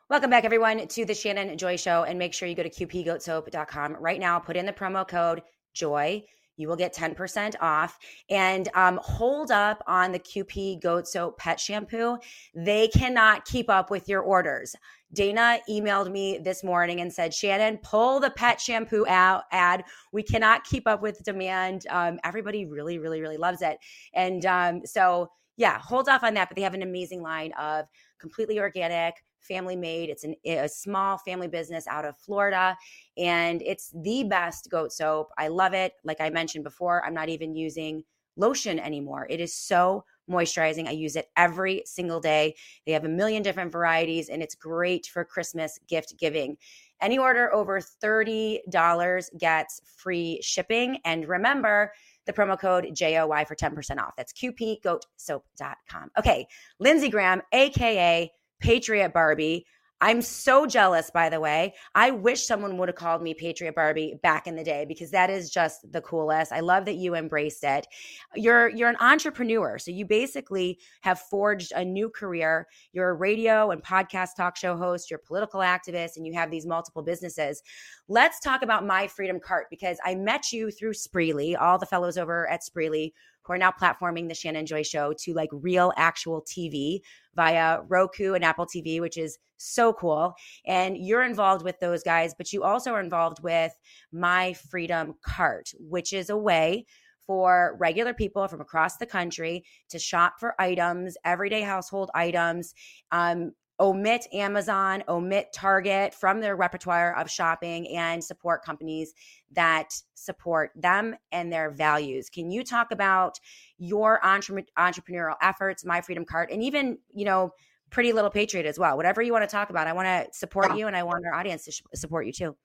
[0.09, 2.03] Welcome back, everyone, to the Shannon Joy Show.
[2.03, 4.39] And make sure you go to qpgoatsoap.com right now.
[4.39, 5.43] Put in the promo code
[5.75, 6.23] JOY.
[6.57, 7.95] You will get 10% off.
[8.27, 12.17] And um, hold up on the QP Goat Soap Pet Shampoo.
[12.55, 14.75] They cannot keep up with your orders.
[15.13, 19.83] Dana emailed me this morning and said, Shannon, pull the pet shampoo out ad.
[20.11, 21.85] We cannot keep up with demand.
[21.87, 23.77] Um, everybody really, really, really loves it.
[24.15, 26.49] And um, so, yeah, hold off on that.
[26.49, 27.85] But they have an amazing line of
[28.19, 30.09] completely organic, family made.
[30.09, 32.77] It's an, eh, a small family business out of Florida,
[33.17, 35.29] and it's the best goat soap.
[35.37, 35.93] I love it.
[36.03, 38.03] Like I mentioned before, I'm not even using
[38.35, 39.27] lotion anymore.
[39.29, 40.87] It is so moisturizing.
[40.87, 42.55] I use it every single day.
[42.85, 46.57] They have a million different varieties, and it's great for Christmas gift giving.
[47.01, 50.99] Any order over $30 gets free shipping.
[51.05, 51.91] And remember,
[52.25, 54.13] the promo code JOY for 10% off.
[54.15, 56.11] That's qpgoatsoap.com.
[56.17, 56.45] Okay,
[56.79, 59.65] Lindsey Graham, AKA Patriot Barbie.
[60.01, 61.73] I'm so jealous, by the way.
[61.93, 65.29] I wish someone would have called me Patriot Barbie back in the day because that
[65.29, 66.53] is just the coolest.
[66.53, 67.85] I love that you embraced it.
[68.33, 72.67] You're you're an entrepreneur, so you basically have forged a new career.
[72.93, 75.11] You're a radio and podcast talk show host.
[75.11, 77.61] You're a political activist, and you have these multiple businesses.
[78.07, 81.59] Let's talk about my Freedom Cart because I met you through Spreely.
[81.59, 83.11] All the fellows over at Spreely
[83.49, 86.99] who are now platforming the Shannon Joy Show to like real, actual TV
[87.35, 90.35] via Roku and Apple TV, which is so cool.
[90.67, 93.73] And you're involved with those guys, but you also are involved with
[94.11, 96.85] My Freedom Cart, which is a way
[97.25, 102.73] for regular people from across the country to shop for items, everyday household items.
[103.11, 109.13] Um, omit Amazon, omit Target from their repertoire of shopping and support companies
[109.51, 112.29] that support them and their values.
[112.29, 113.39] Can you talk about
[113.77, 117.53] your entre- entrepreneurial efforts, My Freedom Cart, and even, you know,
[117.89, 118.97] Pretty Little Patriot as well?
[118.97, 121.33] Whatever you want to talk about, I want to support you and I want our
[121.33, 122.55] audience to sh- support you too.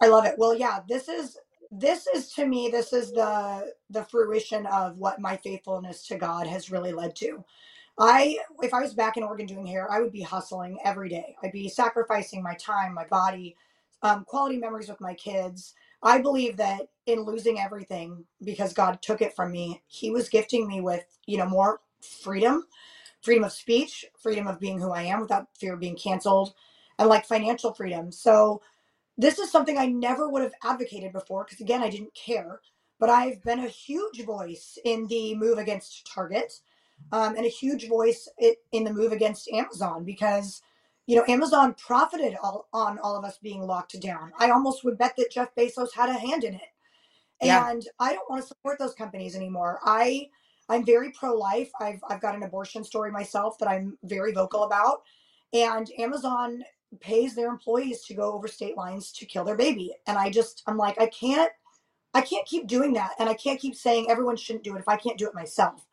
[0.00, 0.36] I love it.
[0.38, 1.36] Well, yeah, this is
[1.70, 6.46] this is to me this is the the fruition of what my faithfulness to God
[6.46, 7.44] has really led to.
[8.00, 11.36] I if I was back in Oregon doing hair, I would be hustling every day.
[11.42, 13.56] I'd be sacrificing my time, my body,
[14.02, 15.74] um, quality memories with my kids.
[16.02, 20.68] I believe that in losing everything because God took it from me, He was gifting
[20.68, 22.64] me with you know more freedom,
[23.22, 26.54] freedom of speech, freedom of being who I am without fear of being canceled,
[26.98, 28.12] and like financial freedom.
[28.12, 28.52] So
[29.16, 32.60] this is something I never would have advocated before because, again, I didn't care.
[32.98, 36.52] But I've been a huge voice in the move against Target
[37.12, 38.28] um, and a huge voice
[38.72, 40.62] in the move against Amazon because,
[41.06, 44.32] you know, Amazon profited all, on all of us being locked down.
[44.38, 46.60] I almost would bet that Jeff Bezos had a hand in it.
[47.42, 47.70] Yeah.
[47.70, 49.78] And I don't want to support those companies anymore.
[49.84, 50.28] I
[50.68, 51.70] I'm very pro-life.
[51.80, 55.02] I've I've got an abortion story myself that I'm very vocal about.
[55.52, 56.62] And Amazon
[57.00, 59.94] pays their employees to go over state lines to kill their baby.
[60.06, 61.52] And I just, I'm like, I can't,
[62.14, 63.12] I can't keep doing that.
[63.18, 65.86] And I can't keep saying everyone shouldn't do it if I can't do it myself.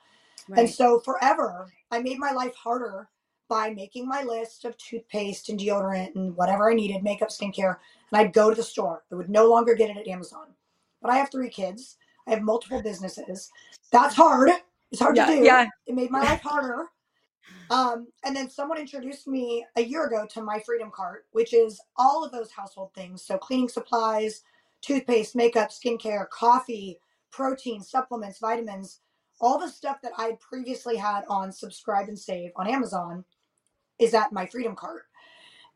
[0.48, 0.60] Right.
[0.60, 3.10] And so forever, I made my life harder
[3.48, 7.78] by making my list of toothpaste and deodorant and whatever I needed, makeup, skincare.
[8.12, 9.04] And I'd go to the store.
[9.12, 10.48] I would no longer get it at Amazon.
[11.02, 11.98] But I have three kids.
[12.28, 13.52] I have multiple businesses.
[13.92, 14.50] That's hard.
[14.92, 15.44] It's hard yeah, to do.
[15.44, 15.68] Yeah.
[15.86, 16.88] It made my life harder.
[17.70, 21.80] Um, and then someone introduced me a year ago to my Freedom Cart, which is
[21.98, 23.24] all of those household things.
[23.24, 24.42] So cleaning supplies,
[24.82, 27.00] toothpaste, makeup, skincare, coffee,
[27.32, 29.02] protein, supplements, vitamins,
[29.42, 33.26] all the stuff that I previously had on subscribe and save on Amazon
[34.00, 35.04] is at my Freedom Cart.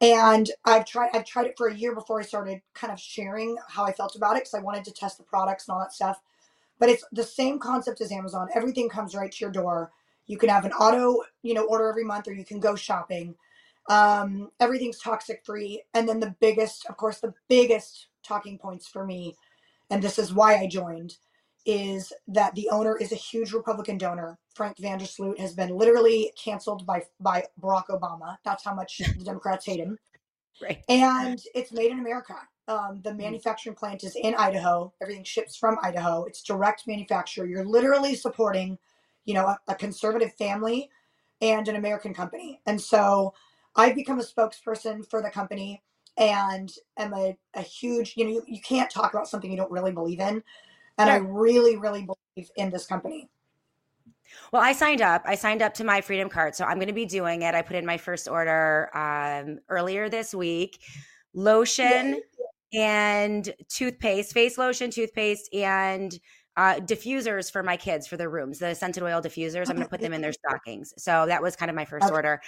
[0.01, 3.57] And I've tried I've tried it for a year before I started kind of sharing
[3.69, 5.93] how I felt about it because I wanted to test the products and all that
[5.93, 6.21] stuff.
[6.79, 8.49] But it's the same concept as Amazon.
[8.55, 9.91] Everything comes right to your door
[10.27, 13.35] you can have an auto, you know, order every month, or you can go shopping.
[13.89, 15.83] Um, everything's toxic free.
[15.93, 19.35] And then the biggest, of course, the biggest talking points for me,
[19.89, 21.17] and this is why I joined,
[21.65, 24.37] is that the owner is a huge Republican donor.
[24.55, 28.37] Frank VanderSloot has been literally canceled by by Barack Obama.
[28.43, 29.97] That's how much the Democrats hate him.
[30.61, 30.83] Right.
[30.89, 32.35] And it's made in America.
[32.67, 33.17] Um, the mm.
[33.17, 34.93] manufacturing plant is in Idaho.
[35.01, 36.25] Everything ships from Idaho.
[36.25, 37.45] It's direct manufacture.
[37.45, 38.77] You're literally supporting
[39.29, 40.89] you know, a, a conservative family
[41.39, 42.59] and an American company.
[42.65, 43.35] And so
[43.75, 45.83] I've become a spokesperson for the company
[46.17, 49.71] and am a, a huge, you know, you, you can't talk about something you don't
[49.71, 50.43] really believe in.
[50.99, 53.29] And I really, really believe in this company.
[54.51, 55.23] Well, I signed up.
[55.25, 56.55] I signed up to my Freedom Cart.
[56.55, 57.55] so I'm going to be doing it.
[57.55, 60.79] I put in my first order um, earlier this week.
[61.33, 62.21] Lotion
[62.73, 66.19] and toothpaste, face lotion, toothpaste, and
[66.59, 69.69] uh, diffusers for my kids for their rooms, the scented oil diffusers.
[69.69, 70.93] I'm going to put them in their stockings.
[70.97, 72.13] So that was kind of my first okay.
[72.13, 72.41] order.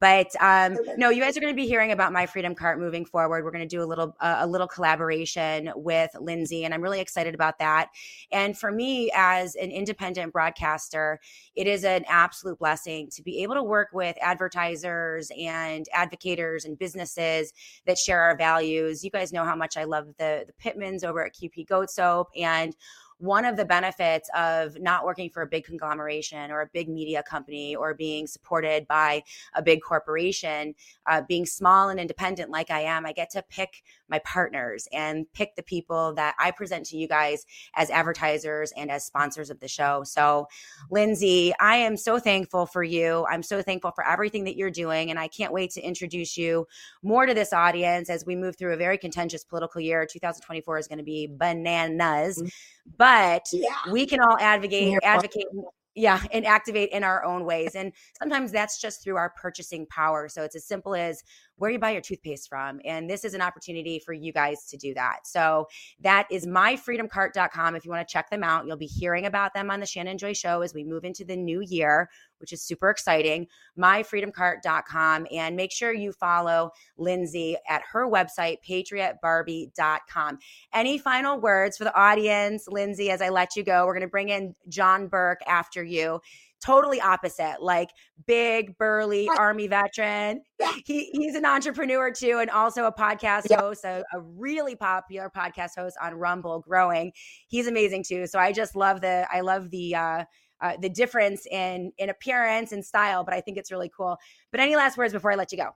[0.00, 3.04] But um, no, you guys are going to be hearing about my Freedom Cart moving
[3.04, 3.44] forward.
[3.44, 7.00] We're going to do a little uh, a little collaboration with Lindsey, and I'm really
[7.00, 7.90] excited about that.
[8.32, 11.20] And for me, as an independent broadcaster,
[11.54, 16.78] it is an absolute blessing to be able to work with advertisers and advocators and
[16.78, 17.52] businesses
[17.84, 19.04] that share our values.
[19.04, 22.28] You guys know how much I love the the Pittmans over at QP Goat Soap
[22.34, 22.74] and
[23.18, 27.22] one of the benefits of not working for a big conglomeration or a big media
[27.22, 29.22] company or being supported by
[29.54, 30.74] a big corporation,
[31.06, 35.26] uh, being small and independent like I am, I get to pick my partners and
[35.32, 37.44] pick the people that I present to you guys
[37.74, 40.02] as advertisers and as sponsors of the show.
[40.04, 40.46] So,
[40.90, 43.26] Lindsey, I am so thankful for you.
[43.30, 45.10] I'm so thankful for everything that you're doing.
[45.10, 46.66] And I can't wait to introduce you
[47.02, 50.06] more to this audience as we move through a very contentious political year.
[50.10, 52.38] 2024 is going to be bananas.
[52.38, 52.48] Mm-hmm
[52.96, 53.70] but yeah.
[53.90, 55.46] we can all advocate advocate
[55.94, 60.28] yeah and activate in our own ways and sometimes that's just through our purchasing power
[60.28, 61.22] so it's as simple as
[61.58, 62.80] where you buy your toothpaste from.
[62.84, 65.26] And this is an opportunity for you guys to do that.
[65.26, 65.68] So
[66.00, 67.76] that is myfreedomcart.com.
[67.76, 70.18] If you want to check them out, you'll be hearing about them on the Shannon
[70.18, 73.46] Joy Show as we move into the new year, which is super exciting.
[73.78, 75.26] Myfreedomcart.com.
[75.32, 80.38] And make sure you follow Lindsey at her website, patriotbarbie.com.
[80.72, 83.86] Any final words for the audience, Lindsey, as I let you go?
[83.86, 86.20] We're going to bring in John Burk after you
[86.64, 87.90] totally opposite, like
[88.26, 90.42] big, burly army veteran.
[90.84, 93.60] He, he's an entrepreneur too, and also a podcast yeah.
[93.60, 97.12] host, a, a, really popular podcast host on Rumble, growing.
[97.48, 98.26] He's amazing too.
[98.26, 100.24] So I just love the, I love the, uh,
[100.60, 104.16] uh, the difference in in appearance and style, but I think it's really cool.
[104.50, 105.70] But any last words before I let you go?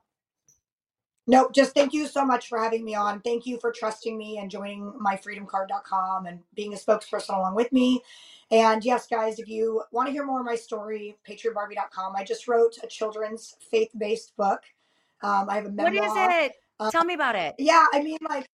[1.27, 3.21] No, just thank you so much for having me on.
[3.21, 8.03] Thank you for trusting me and joining myfreedomcart.com and being a spokesperson along with me.
[8.51, 12.17] And yes, guys, if you want to hear more of my story, patriotbarbie.com.
[12.17, 14.61] I just wrote a children's faith based book.
[15.23, 16.09] Um, I have a memoir.
[16.09, 16.53] What is it?
[16.81, 17.55] Um, Tell me about it.
[17.59, 18.49] Yeah, I mean, like,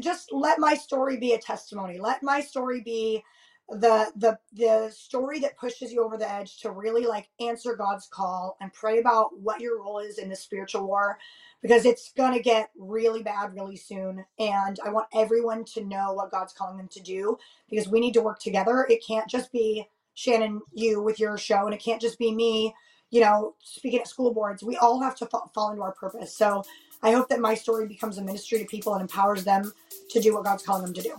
[0.00, 1.98] just let my story be a testimony.
[2.00, 3.22] Let my story be
[3.70, 8.08] the the the story that pushes you over the edge to really like answer God's
[8.08, 11.18] call and pray about what your role is in the spiritual war
[11.62, 16.12] because it's going to get really bad really soon and I want everyone to know
[16.12, 17.36] what God's calling them to do
[17.68, 18.86] because we need to work together.
[18.88, 22.74] It can't just be Shannon you with your show and it can't just be me,
[23.10, 24.62] you know, speaking at school boards.
[24.62, 26.34] We all have to fall into our purpose.
[26.34, 26.64] So
[27.02, 29.72] I hope that my story becomes a ministry to people and empowers them
[30.10, 31.14] to do what God's calling them to do.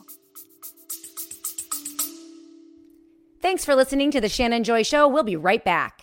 [3.42, 5.08] Thanks for listening to the Shannon Joy Show.
[5.08, 6.01] We'll be right back.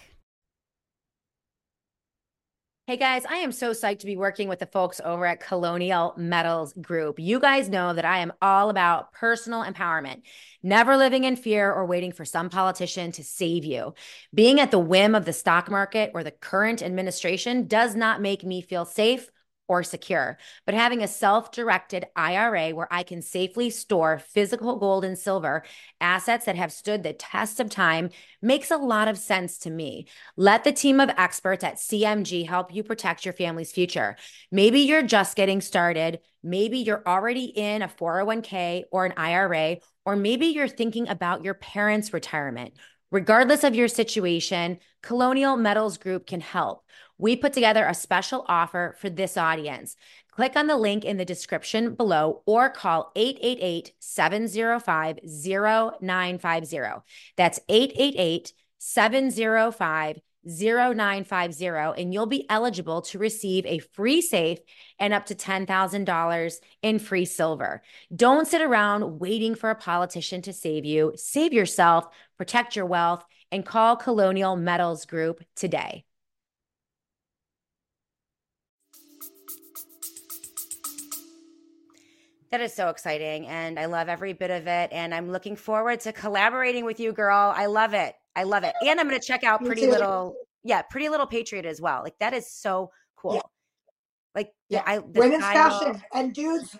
[2.88, 6.14] Hey guys, I am so psyched to be working with the folks over at Colonial
[6.16, 7.18] Metals Group.
[7.18, 10.22] You guys know that I am all about personal empowerment,
[10.62, 13.92] never living in fear or waiting for some politician to save you.
[14.33, 18.42] Being at the whim of the stock market or the current administration does not make
[18.42, 19.31] me feel safe
[19.68, 20.38] or secure.
[20.64, 25.64] But having a self directed IRA where I can safely store physical gold and silver,
[26.00, 28.11] assets that have stood the test of time,
[28.42, 30.09] makes a lot of sense to me.
[30.37, 34.16] Let the team of experts at CMG help you protect your family's future.
[34.50, 36.20] Maybe you're just getting started.
[36.42, 41.54] Maybe you're already in a 401k or an IRA, or maybe you're thinking about your
[41.54, 42.74] parents' retirement.
[43.11, 46.85] Regardless of your situation, Colonial Metals Group can help
[47.18, 49.96] we put together a special offer for this audience.
[50.31, 55.18] Click on the link in the description below or call 888 705
[56.00, 56.78] 0950.
[57.37, 61.66] That's 888 705 0950,
[62.00, 64.59] and you'll be eligible to receive a free safe
[64.98, 67.83] and up to $10,000 in free silver.
[68.14, 71.12] Don't sit around waiting for a politician to save you.
[71.16, 76.04] Save yourself, protect your wealth, and call Colonial Metals Group today.
[82.50, 83.46] That is so exciting.
[83.46, 84.90] And I love every bit of it.
[84.92, 87.52] And I'm looking forward to collaborating with you, girl.
[87.54, 88.14] I love it.
[88.34, 88.74] I love it.
[88.87, 90.34] And I'm going to check out Pretty Little,
[90.64, 92.02] yeah, Pretty Little Patriot as well.
[92.02, 93.34] Like that is so cool.
[93.34, 93.40] Yeah.
[94.34, 96.76] Like, yeah, I, women's fashion and dudes,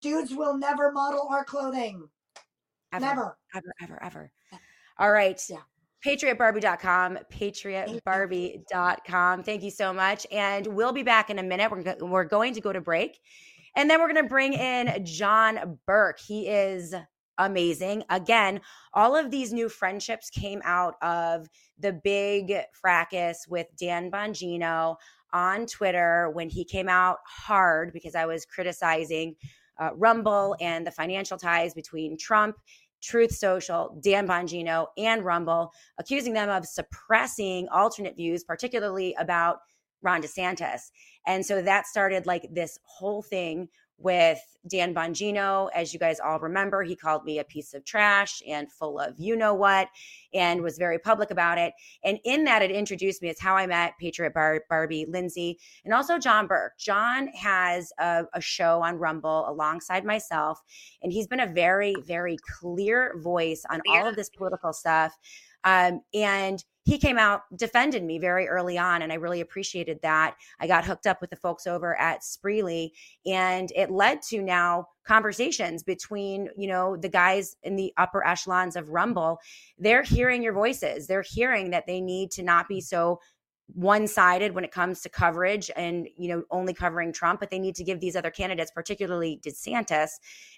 [0.00, 2.08] dudes will never model our clothing.
[2.92, 4.32] Ever, never, ever, ever, ever.
[4.98, 5.40] All right.
[5.48, 5.58] Yeah
[6.04, 11.94] patriotbarbie.com patriotbarbie.com thank you so much and we'll be back in a minute we're, go-
[12.00, 13.20] we're going to go to break
[13.76, 16.18] and then we're going to bring in John Burk.
[16.20, 16.94] He is
[17.38, 18.04] amazing.
[18.10, 18.60] Again,
[18.92, 21.46] all of these new friendships came out of
[21.78, 24.96] the big fracas with Dan Bongino
[25.32, 29.34] on Twitter when he came out hard because I was criticizing
[29.80, 32.56] uh, Rumble and the financial ties between Trump,
[33.02, 39.58] Truth Social, Dan Bongino, and Rumble, accusing them of suppressing alternate views, particularly about
[40.02, 40.90] Ron DeSantis.
[41.26, 43.68] And so that started like this whole thing
[44.02, 45.68] with Dan Bongino.
[45.74, 49.14] As you guys all remember, he called me a piece of trash and full of
[49.18, 49.88] you know what,
[50.34, 51.72] and was very public about it.
[52.04, 53.28] And in that, it introduced me.
[53.28, 56.72] It's how I met Patriot Bar- Barbie, Lindsey, and also John Burk.
[56.78, 60.60] John has a, a show on Rumble alongside myself,
[61.02, 65.16] and he's been a very, very clear voice on all of this political stuff.
[65.64, 70.34] Um, and he came out defended me very early on and i really appreciated that.
[70.60, 72.90] I got hooked up with the folks over at spreely
[73.24, 78.76] and it led to now conversations between you know the guys in the upper echelons
[78.76, 79.38] of rumble.
[79.78, 81.06] They're hearing your voices.
[81.06, 83.20] They're hearing that they need to not be so
[83.74, 87.74] one-sided when it comes to coverage and you know only covering Trump but they need
[87.74, 90.10] to give these other candidates particularly DeSantis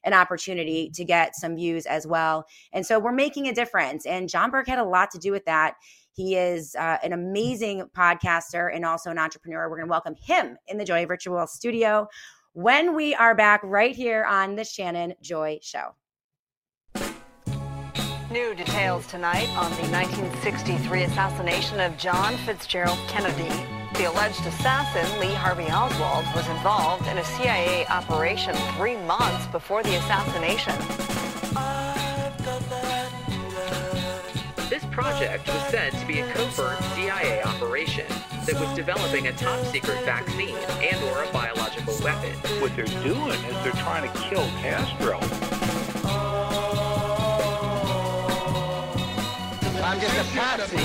[0.04, 4.28] an opportunity to get some views as well and so we're making a difference and
[4.28, 5.74] John Burk had a lot to do with that
[6.12, 9.68] He is uh, an amazing podcaster and also an entrepreneur.
[9.68, 12.08] We're going to welcome him in the Joy Virtual Studio
[12.52, 15.96] when we are back right here on the Shannon Joy Show.
[18.34, 23.48] New details tonight on the 1963 assassination of John Fitzgerald Kennedy.
[23.94, 29.84] The alleged assassin, Lee Harvey Oswald, was involved in a CIA operation three months before
[29.84, 30.74] the assassination.
[34.68, 38.06] This project was said to be a covert CIA operation
[38.46, 42.32] that was developing a top secret vaccine and or a biological weapon.
[42.60, 45.20] What they're doing is they're trying to kill Castro.
[49.84, 50.76] I'm just a patsy.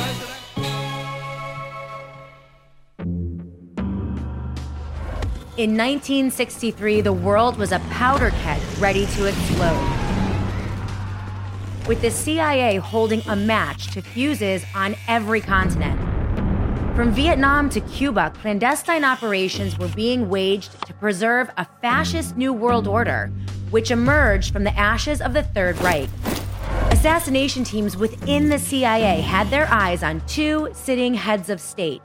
[5.56, 9.96] In 1963, the world was a powder keg ready to explode.
[11.88, 15.98] With the CIA holding a match to fuses on every continent.
[16.94, 22.86] From Vietnam to Cuba, clandestine operations were being waged to preserve a fascist new world
[22.86, 23.32] order,
[23.70, 26.10] which emerged from the ashes of the Third Reich.
[26.92, 32.02] Assassination teams within the CIA had their eyes on two sitting heads of state.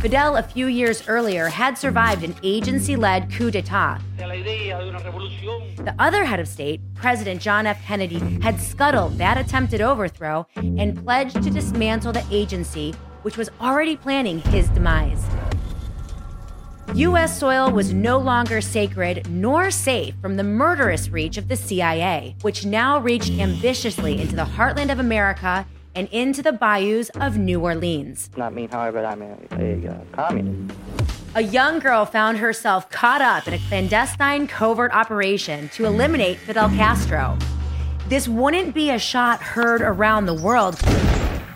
[0.00, 4.00] Fidel, a few years earlier, had survived an agency led coup d'etat.
[4.16, 7.82] The other head of state, President John F.
[7.84, 12.92] Kennedy, had scuttled that attempted overthrow and pledged to dismantle the agency,
[13.22, 15.24] which was already planning his demise.
[16.94, 17.38] U.S.
[17.38, 22.64] soil was no longer sacred nor safe from the murderous reach of the CIA, which
[22.64, 28.30] now reached ambitiously into the heartland of America and into the bayous of New Orleans.
[28.36, 30.76] Not me, however, I'm a, a uh, communist.
[31.34, 36.70] A young girl found herself caught up in a clandestine covert operation to eliminate Fidel
[36.70, 37.36] Castro.
[38.08, 40.80] This wouldn't be a shot heard around the world,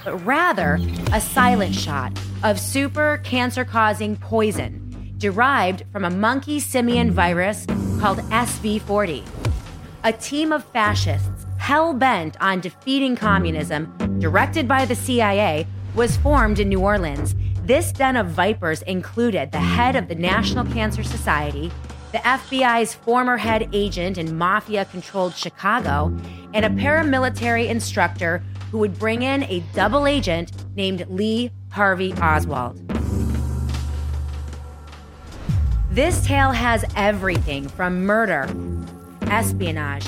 [0.04, 0.78] but rather
[1.10, 2.12] a silent shot
[2.44, 4.81] of super cancer causing poison
[5.22, 7.64] derived from a monkey simian virus
[8.00, 9.24] called SV40.
[10.02, 13.86] A team of fascists hell bent on defeating communism,
[14.18, 15.64] directed by the CIA,
[15.94, 17.36] was formed in New Orleans.
[17.62, 21.70] This den of vipers included the head of the National Cancer Society,
[22.10, 26.12] the FBI's former head agent in mafia controlled Chicago,
[26.52, 28.42] and a paramilitary instructor
[28.72, 32.80] who would bring in a double agent named Lee Harvey Oswald.
[35.92, 38.48] This tale has everything from murder,
[39.26, 40.06] espionage,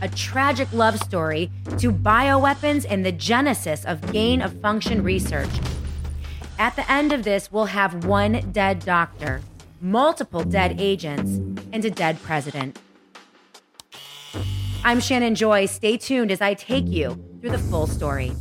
[0.00, 5.50] a tragic love story, to bioweapons and the genesis of gain of function research.
[6.58, 9.42] At the end of this, we'll have one dead doctor,
[9.82, 11.32] multiple dead agents,
[11.70, 12.78] and a dead president.
[14.82, 15.66] I'm Shannon Joy.
[15.66, 18.32] Stay tuned as I take you through the full story.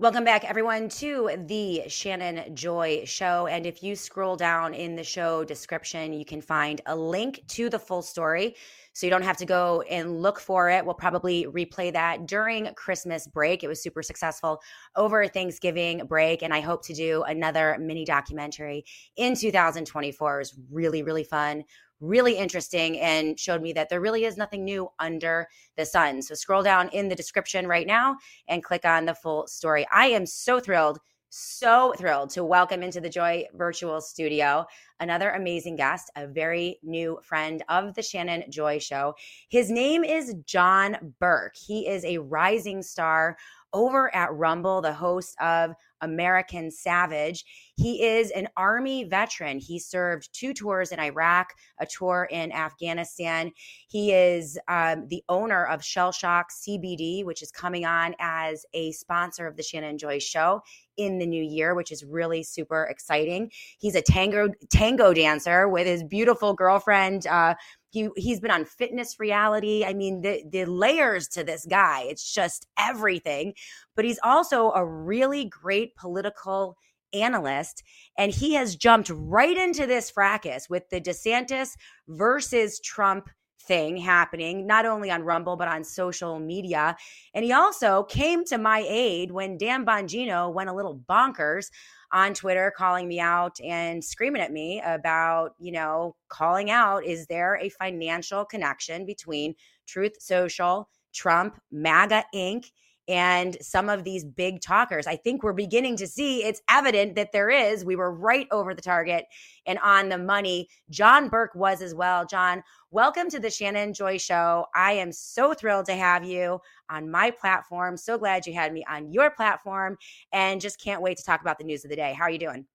[0.00, 3.48] Welcome back, everyone, to the Shannon Joy Show.
[3.48, 7.68] And if you scroll down in the show description, you can find a link to
[7.68, 8.56] the full story.
[8.94, 10.86] So you don't have to go and look for it.
[10.86, 13.62] We'll probably replay that during Christmas break.
[13.62, 14.62] It was super successful
[14.96, 16.42] over Thanksgiving break.
[16.42, 18.86] And I hope to do another mini documentary
[19.16, 20.34] in 2024.
[20.34, 21.62] It was really, really fun,
[22.00, 26.22] really interesting and showed me that there really is nothing new under the sun.
[26.22, 28.16] So scroll down in the description right now
[28.48, 29.86] and click on the full story.
[29.92, 30.98] I am so thrilled,
[31.28, 34.66] so thrilled to welcome into the Joy Virtual Studio
[35.00, 39.14] another amazing guest, a very new friend of the Shannon Joy Show.
[39.48, 41.56] His name is John Burk.
[41.56, 43.36] He is a rising star
[43.72, 47.44] over at Rumble, the host of American Savage.
[47.76, 49.58] He is an Army veteran.
[49.58, 53.52] He served two tours in Iraq, a tour in Afghanistan.
[53.88, 58.92] He is um, the owner of Shell Shock CBD, which is coming on as a
[58.92, 60.62] sponsor of the Shannon Joy Show
[60.96, 63.50] in the new year, which is really super exciting.
[63.78, 67.26] He's a tango tango dancer with his beautiful girlfriend.
[67.26, 67.54] Uh,
[67.90, 69.84] he he's been on fitness reality.
[69.84, 73.54] I mean, the the layers to this guy, it's just everything.
[73.94, 76.76] But he's also a really great political
[77.12, 77.82] analyst
[78.16, 81.70] and he has jumped right into this fracas with the DeSantis
[82.06, 83.28] versus Trump
[83.62, 86.96] thing happening not only on Rumble but on social media.
[87.34, 91.70] And he also came to my aid when Dan Bongino went a little bonkers
[92.12, 97.26] on Twitter calling me out and screaming at me about, you know, calling out is
[97.26, 99.54] there a financial connection between
[99.86, 102.70] Truth Social, Trump, MAGA Inc.,
[103.08, 105.06] and some of these big talkers.
[105.06, 107.84] I think we're beginning to see it's evident that there is.
[107.84, 109.24] We were right over the target
[109.66, 110.68] and on the money.
[110.90, 112.24] John Burk was as well.
[112.26, 114.66] John, welcome to the Shannon Joy Show.
[114.74, 117.96] I am so thrilled to have you on my platform.
[117.96, 119.96] So glad you had me on your platform
[120.32, 122.12] and just can't wait to talk about the news of the day.
[122.12, 122.66] How are you doing?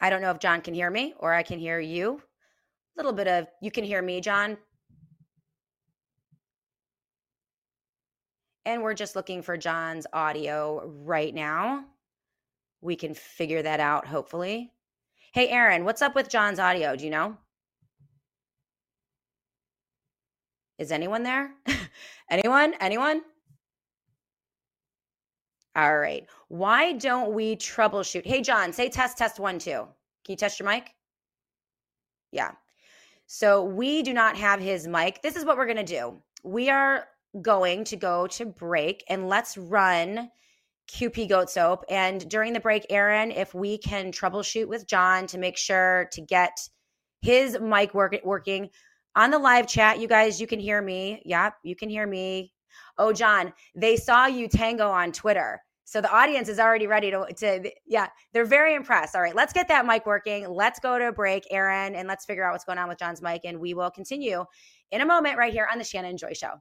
[0.00, 2.20] I don't know if John can hear me or I can hear you.
[2.96, 4.56] Little bit of, you can hear me, John.
[8.64, 11.84] And we're just looking for John's audio right now.
[12.80, 14.72] We can figure that out, hopefully.
[15.32, 16.94] Hey, Aaron, what's up with John's audio?
[16.96, 17.36] Do you know?
[20.78, 21.52] Is anyone there?
[22.30, 22.74] anyone?
[22.80, 23.22] Anyone?
[25.76, 26.26] All right.
[26.48, 28.24] Why don't we troubleshoot?
[28.24, 29.88] Hey, John, say test, test one, two.
[30.24, 30.94] Can you test your mic?
[32.30, 32.52] Yeah.
[33.26, 35.22] So we do not have his mic.
[35.22, 36.22] This is what we're going to do.
[36.42, 37.06] We are
[37.40, 40.30] going to go to break and let's run
[40.92, 41.84] QP Goat Soap.
[41.88, 46.20] And during the break, Aaron, if we can troubleshoot with John to make sure to
[46.20, 46.56] get
[47.22, 48.70] his mic work, working
[49.16, 51.22] on the live chat, you guys, you can hear me.
[51.24, 52.52] Yep, you can hear me.
[52.98, 55.60] Oh, John, they saw you tango on Twitter.
[55.84, 59.14] So the audience is already ready to, to, yeah, they're very impressed.
[59.14, 60.48] All right, let's get that mic working.
[60.48, 63.20] Let's go to a break, Aaron, and let's figure out what's going on with John's
[63.20, 63.42] mic.
[63.44, 64.44] And we will continue
[64.90, 66.54] in a moment right here on the Shannon Joy Show.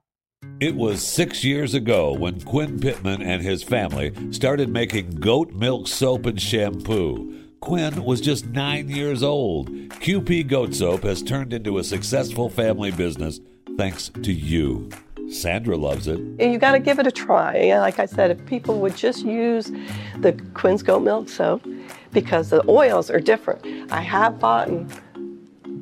[0.59, 5.87] It was six years ago when Quinn Pittman and his family started making goat milk
[5.87, 7.43] soap and shampoo.
[7.61, 9.69] Quinn was just nine years old.
[9.69, 13.39] QP Goat Soap has turned into a successful family business
[13.77, 14.89] thanks to you.
[15.29, 16.19] Sandra loves it.
[16.39, 17.77] You got to give it a try.
[17.79, 19.71] Like I said, if people would just use
[20.19, 21.65] the Quinn's goat milk soap,
[22.13, 23.91] because the oils are different.
[23.91, 24.69] I have bought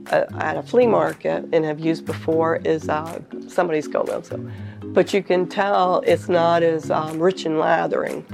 [0.08, 4.42] uh, at a flea market and have used before is uh, somebody's goat milk soap,
[4.86, 8.26] but you can tell it's not as um, rich and lathering.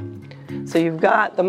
[0.65, 1.43] So you've got the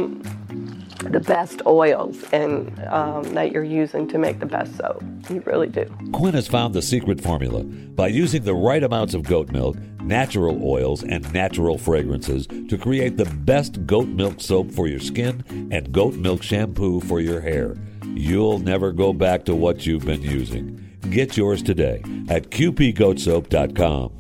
[0.99, 5.03] the best oils and um, that you're using to make the best soap.
[5.31, 5.85] You really do.
[6.13, 10.61] Quinn has found the secret formula by using the right amounts of goat milk, natural
[10.65, 15.93] oils, and natural fragrances to create the best goat milk soap for your skin and
[15.93, 17.77] goat milk shampoo for your hair.
[18.15, 20.85] You'll never go back to what you've been using.
[21.11, 24.18] Get yours today at qpgoatsoap.com.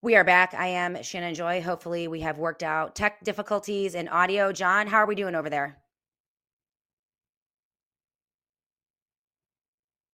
[0.00, 0.54] We are back.
[0.54, 1.60] I am Shannon Joy.
[1.60, 4.52] Hopefully, we have worked out tech difficulties in audio.
[4.52, 5.76] John, how are we doing over there?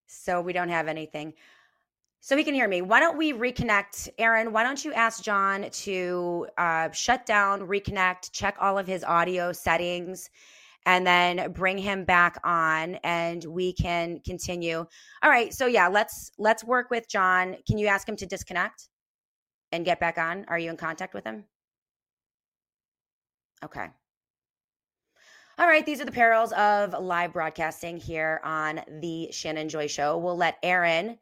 [0.06, 1.34] So, we don't have anything.
[2.20, 2.80] So, he can hear me.
[2.80, 4.08] Why don't we reconnect?
[4.16, 9.04] Aaron, why don't you ask John to uh, shut down, reconnect, check all of his
[9.04, 10.30] audio settings,
[10.86, 14.86] and then bring him back on and we can continue.
[15.22, 15.52] All right.
[15.52, 17.56] So, yeah, let's let's work with John.
[17.66, 18.88] Can you ask him to disconnect?
[19.74, 20.44] And get back on?
[20.48, 21.44] Are you in contact with him?
[23.64, 23.86] Okay.
[25.58, 30.18] All right, these are the perils of live broadcasting here on the Shannon Joy Show.
[30.18, 31.18] We'll let Aaron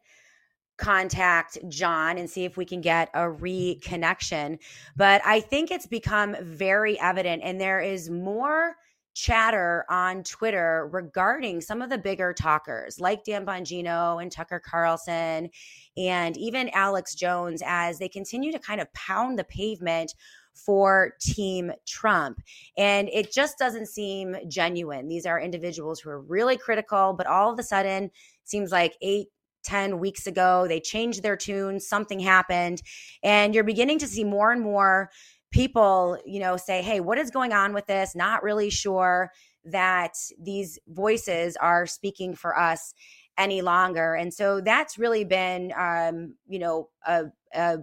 [0.77, 4.57] contact John and see if we can get a reconnection.
[4.95, 8.75] But I think it's become very evident, and there is more
[9.13, 15.49] chatter on Twitter regarding some of the bigger talkers like Dan Bongino and Tucker Carlson
[15.97, 20.13] and even Alex Jones as they continue to kind of pound the pavement
[20.53, 22.41] for Team Trump.
[22.77, 25.07] And it just doesn't seem genuine.
[25.07, 28.11] These are individuals who are really critical, but all of a sudden,
[28.45, 29.27] seems like eight
[29.63, 30.67] 10 weeks ago.
[30.67, 32.81] They changed their tune, something happened,
[33.23, 35.09] and you're beginning to see more and more
[35.53, 38.15] people, you know, say, hey, what is going on with this?
[38.15, 39.31] Not really sure
[39.63, 42.93] that these voices are speaking for us
[43.37, 44.15] any longer.
[44.15, 47.77] And so that's really been, um, you know, a, a,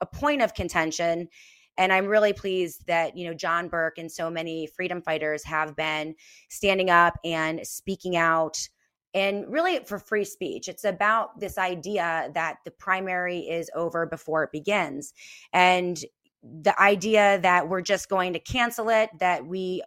[0.00, 1.28] a point of contention.
[1.78, 5.74] And I'm really pleased that, you know, John Burk and so many freedom fighters have
[5.74, 6.14] been
[6.48, 8.68] standing up and speaking out
[9.14, 10.68] and really for free speech.
[10.68, 15.14] It's about this idea that the primary is over before it begins.
[15.52, 15.98] And
[16.42, 19.82] the idea that we're just going to cancel it, that we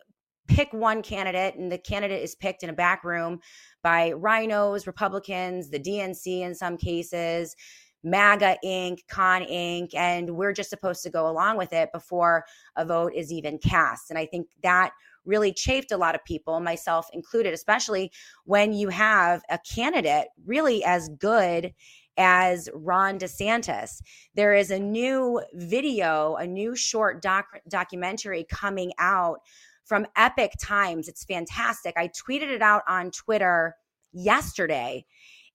[0.47, 3.39] pick one candidate and the candidate is picked in a back room
[3.83, 7.55] by RINOs, Republicans, the DNC in some cases,
[8.03, 12.45] MAGA Inc., Con Inc., and we're just supposed to go along with it before
[12.75, 14.09] a vote is even cast.
[14.09, 14.91] And I think that
[15.25, 18.11] really chafed a lot of people, myself included, especially
[18.45, 21.73] when you have a candidate really as good
[22.19, 24.01] as Ron DeSantis.
[24.35, 29.39] There is a new video, a new short doc- documentary coming out
[29.85, 31.07] from Epoch Times.
[31.07, 31.95] It's fantastic.
[31.97, 33.75] I tweeted it out on Twitter
[34.11, 35.05] yesterday.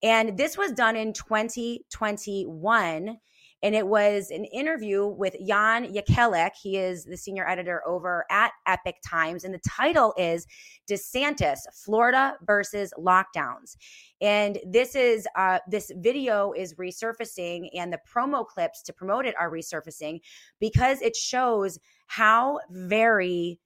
[0.03, 3.19] And this was done in 2021
[3.65, 6.51] and it was an interview with Jan Jekielek.
[6.63, 10.47] He is the senior editor over at Epoch Times, and the title is
[10.89, 13.77] DeSantis: Florida versus Lockdowns.
[14.21, 19.35] And this is uh, this video is resurfacing, and the promo clips to promote it
[19.41, 20.21] are resurfacing
[20.61, 23.59] because it shows how very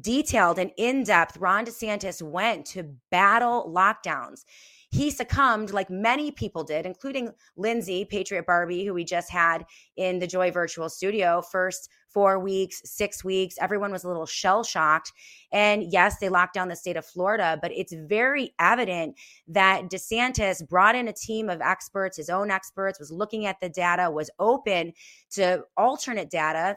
[0.00, 4.44] detailed and in depth Ron DeSantis went to battle lockdowns
[4.94, 9.66] he succumbed like many people did, including Lindsey, Patriot Barbie, who we just had
[9.96, 11.42] in the Joy Virtual Studio.
[11.42, 15.10] First four weeks, six weeks, everyone was a little shell shocked.
[15.50, 19.18] And yes, they locked down the state of Florida, but it's very evident
[19.48, 23.68] that DeSantis brought in a team of experts, his own experts, was looking at the
[23.68, 24.92] data, was open
[25.32, 26.76] to alternate data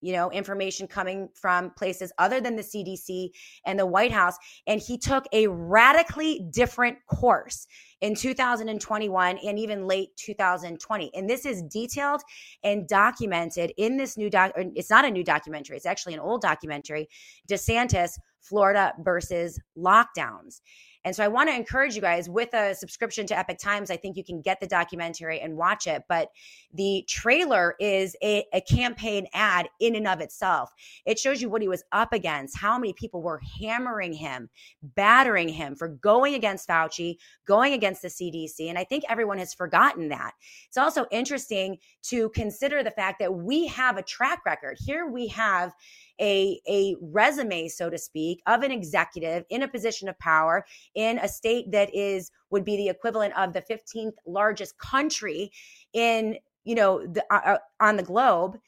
[0.00, 3.30] you know, information coming from places other than the CDC
[3.66, 4.36] and the White House.
[4.66, 7.66] And he took a radically different course
[8.00, 11.10] in 2021 and even late 2020.
[11.14, 12.22] And this is detailed
[12.62, 14.52] and documented in this new doc.
[14.56, 17.08] It's not a new documentary, it's actually an old documentary
[17.50, 20.60] DeSantis, Florida versus lockdowns.
[21.08, 23.90] And so I want to encourage you guys with a subscription to Epoch Times.
[23.90, 26.02] I think you can get the documentary and watch it.
[26.06, 26.28] But
[26.74, 30.70] the trailer is a, a campaign ad in and of itself.
[31.06, 34.50] It shows you what he was up against, how many people were hammering him,
[34.82, 38.68] battering him for going against Fauci, going against the CDC.
[38.68, 40.32] And I think everyone has forgotten that.
[40.66, 44.76] It's also interesting to consider the fact that we have a track record.
[44.78, 45.72] Here we have
[46.20, 50.64] a, a resume, so to speak, of an executive in a position of power
[50.98, 55.52] in a state that is would be the equivalent of the 15th largest country
[55.92, 58.58] in you know the, uh, uh, on the globe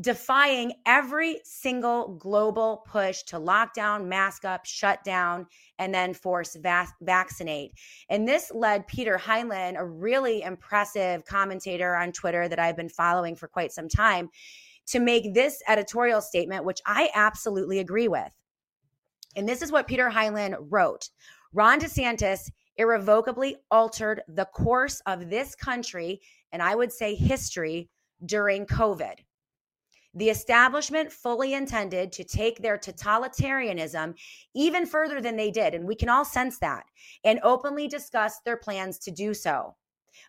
[0.00, 5.46] defying every single global push to lock down, mask up, shut down,
[5.78, 7.70] and then force va- vaccinate.
[8.08, 13.36] And this led Peter Highland, a really impressive commentator on Twitter that I've been following
[13.36, 14.30] for quite some time
[14.86, 18.32] to make this editorial statement, which I absolutely agree with.
[19.36, 21.08] And this is what Peter Highland wrote
[21.54, 27.88] Ron DeSantis irrevocably altered the course of this country, and I would say history,
[28.26, 29.20] during COVID.
[30.14, 34.14] The establishment fully intended to take their totalitarianism
[34.54, 36.86] even further than they did, and we can all sense that,
[37.22, 39.76] and openly discuss their plans to do so.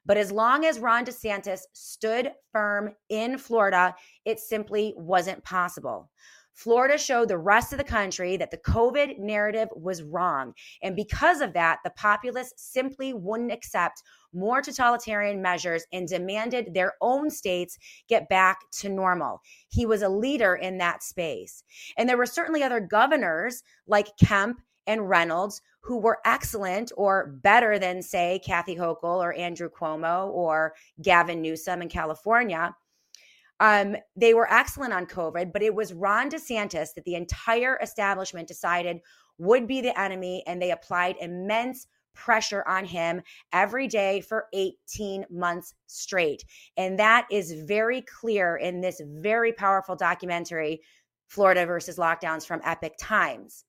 [0.05, 3.95] But as long as Ron DeSantis stood firm in Florida,
[4.25, 6.11] it simply wasn't possible.
[6.55, 10.53] Florida showed the rest of the country that the COVID narrative was wrong.
[10.81, 14.01] And because of that, the populace simply wouldn't accept
[14.33, 17.77] more totalitarian measures and demanded their own states
[18.07, 19.41] get back to normal.
[19.69, 21.63] He was a leader in that space.
[21.97, 27.77] And there were certainly other governors like Kemp and Reynolds who were excellent or better
[27.77, 32.75] than, say, Kathy Hochul or Andrew Cuomo or Gavin Newsom in California.
[33.59, 38.47] Um, they were excellent on COVID, but it was Ron DeSantis that the entire establishment
[38.47, 38.99] decided
[39.37, 43.21] would be the enemy, and they applied immense pressure on him
[43.53, 46.43] every day for 18 months straight.
[46.77, 50.81] And that is very clear in this very powerful documentary,
[51.27, 53.65] Florida versus Lockdowns from Epoch Times.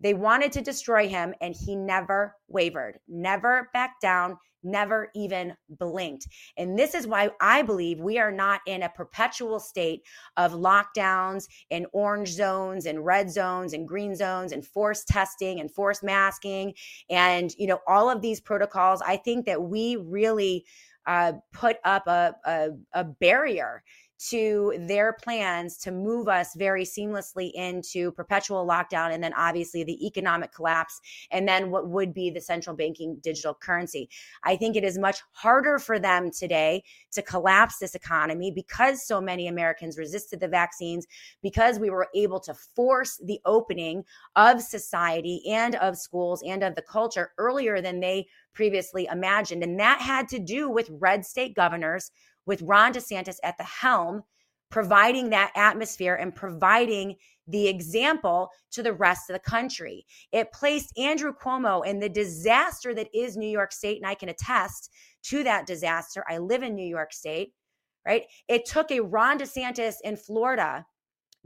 [0.00, 6.28] They wanted to destroy him, and he never wavered, never backed down, never even blinked.
[6.56, 10.02] And this is why I believe we are not in a perpetual state
[10.36, 15.70] of lockdowns and orange zones and red zones and green zones and forced testing and
[15.70, 16.74] forced masking
[17.10, 19.02] and you know all of these protocols.
[19.02, 20.64] I think that we really
[21.06, 23.82] uh, put up a, a, a barrier
[24.30, 30.06] to their plans to move us very seamlessly into perpetual lockdown and then obviously the
[30.06, 31.00] economic collapse
[31.30, 34.08] and then what would be the central banking digital currency.
[34.44, 39.20] I think it is much harder for them today to collapse this economy because so
[39.20, 41.06] many Americans resisted the vaccines,
[41.42, 44.04] because we were able to force the opening
[44.36, 49.62] of society and of schools and of the culture earlier than they previously imagined.
[49.62, 52.10] And that had to do with red state governors
[52.46, 54.22] with Ron DeSantis at the helm,
[54.70, 57.16] providing that atmosphere and providing
[57.46, 60.06] the example to the rest of the country.
[60.32, 64.28] It placed Andrew Cuomo in the disaster that is New York State, and I can
[64.28, 64.90] attest
[65.24, 66.24] to that disaster.
[66.28, 67.52] I live in New York State,
[68.06, 68.24] right?
[68.48, 70.86] It took a Ron DeSantis in Florida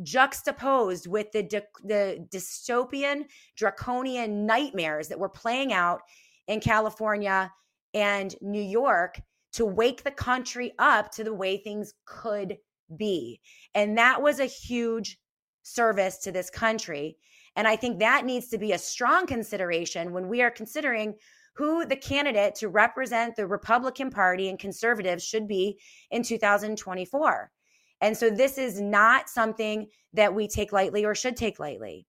[0.02, 1.42] juxtaposed with the,
[1.84, 3.24] the dystopian,
[3.56, 6.00] draconian nightmares that were playing out
[6.46, 7.50] in California
[7.94, 9.20] and New York
[9.56, 12.58] to wake the country up to the way things could
[12.96, 13.40] be.
[13.74, 15.18] And that was a huge
[15.62, 17.16] service to this country.
[17.56, 21.14] And I think that needs to be a strong consideration when we are considering
[21.54, 25.80] who the candidate to represent the Republican Party and conservatives should be
[26.10, 27.50] in 2024.
[28.02, 32.06] And so this is not something that we take lightly or should take lightly.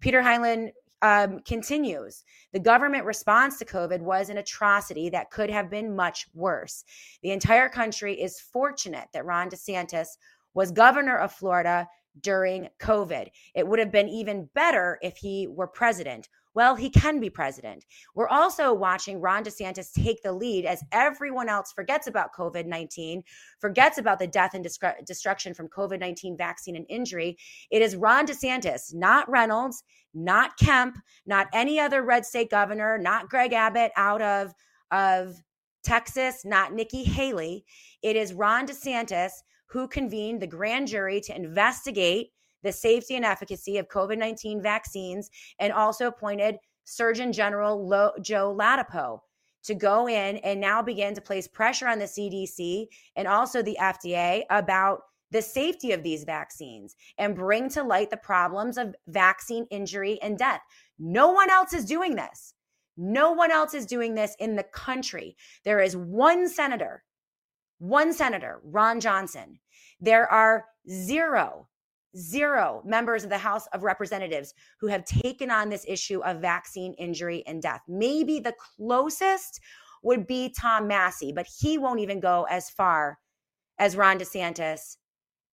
[0.00, 0.70] Peter Hyland
[1.02, 2.24] um, continues.
[2.52, 6.84] The government response to COVID was an atrocity that could have been much worse.
[7.22, 10.08] The entire country is fortunate that Ron DeSantis
[10.54, 11.86] was governor of Florida
[12.22, 13.28] during COVID.
[13.54, 16.28] It would have been even better if he were president.
[16.56, 17.84] Well, he can be president.
[18.14, 23.22] We're also watching Ron DeSantis take the lead as everyone else forgets about COVID 19,
[23.60, 24.66] forgets about the death and
[25.04, 27.36] destruction from COVID 19 vaccine and injury.
[27.70, 29.84] It is Ron DeSantis, not Reynolds,
[30.14, 30.96] not Kemp,
[31.26, 34.54] not any other red state governor, not Greg Abbott out of,
[34.90, 35.36] of
[35.84, 37.66] Texas, not Nikki Haley.
[38.02, 39.32] It is Ron DeSantis
[39.66, 42.30] who convened the grand jury to investigate
[42.66, 48.54] the safety and efficacy of COVID 19 vaccines and also appointed Surgeon General Lo- Joe
[48.54, 49.20] Ladapo
[49.64, 52.86] to go in and now begin to place pressure on the CDC
[53.16, 55.00] and also the FDA about
[55.30, 60.38] the safety of these vaccines and bring to light the problems of vaccine injury and
[60.38, 60.60] death.
[60.98, 62.54] No one else is doing this.
[62.96, 65.36] No one else is doing this in the country.
[65.64, 67.02] There is one senator
[67.78, 69.58] one senator, Ron Johnson.
[70.00, 71.68] There are zero,
[72.16, 76.94] zero members of the House of Representatives who have taken on this issue of vaccine
[76.94, 77.82] injury and death.
[77.88, 79.60] Maybe the closest
[80.02, 83.18] would be Tom Massie, but he won't even go as far
[83.78, 84.96] as Ron DeSantis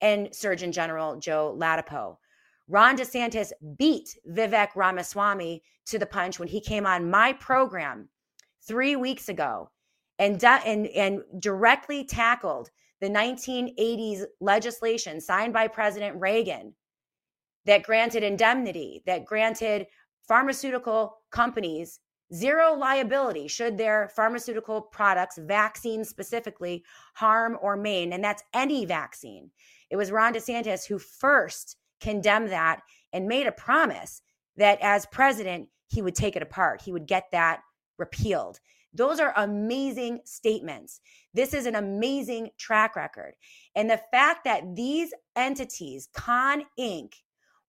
[0.02, 2.18] and Surgeon General Joe Ladapo.
[2.68, 8.10] Ron DeSantis beat Vivek Ramaswamy to the punch when he came on my program
[8.66, 9.70] three weeks ago
[10.20, 12.70] and, and, and directly tackled
[13.04, 16.74] the 1980s legislation signed by President Reagan
[17.66, 19.88] that granted indemnity, that granted
[20.26, 22.00] pharmaceutical companies
[22.34, 26.82] zero liability should their pharmaceutical products, vaccines specifically,
[27.14, 28.14] harm or maim.
[28.14, 29.52] And that's any vaccine.
[29.90, 32.80] It was Ron DeSantis who first condemned that
[33.12, 34.22] and made a promise
[34.56, 36.82] that as president, he would take it apart.
[36.82, 37.64] He would get that
[37.98, 38.62] repealed.
[38.94, 41.02] Those are amazing statements.
[41.34, 43.34] This is an amazing track record.
[43.76, 47.14] And the fact that these entities, Con Inc.,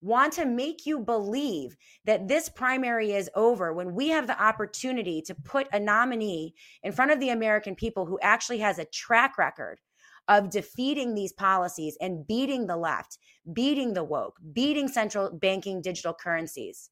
[0.05, 5.23] want to make you believe that this primary is over when we have the opportunity
[5.23, 9.39] to put a nominee in front of the American people who actually has a track
[9.39, 9.81] record
[10.29, 13.19] of defeating these policies and beating the left,
[13.53, 16.91] beating the woke, beating central banking digital currencies.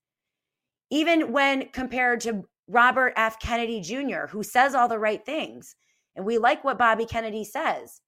[0.91, 3.39] Even when compared to Robert F.
[3.39, 5.77] Kennedy Jr., who says all the right things.
[6.17, 8.01] And we like what Bobby Kennedy says.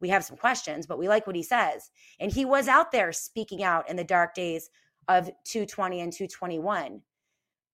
[0.00, 1.90] We have some questions, but we like what he says.
[2.20, 4.68] And he was out there speaking out in the dark days
[5.08, 7.00] of 220 and 221.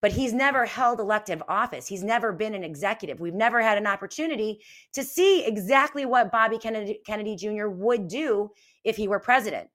[0.00, 1.86] But he's never held elective office.
[1.86, 3.20] He's never been an executive.
[3.20, 4.60] We've never had an opportunity
[4.94, 7.68] to see exactly what Bobby Kennedy, Kennedy Jr.
[7.68, 8.50] would do
[8.84, 9.68] if he were president.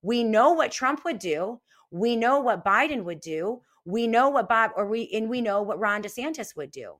[0.00, 1.60] We know what Trump would do.
[1.90, 3.60] We know what Biden would do.
[3.84, 6.94] We know what Bob or we and we know what Ron DeSantis would do.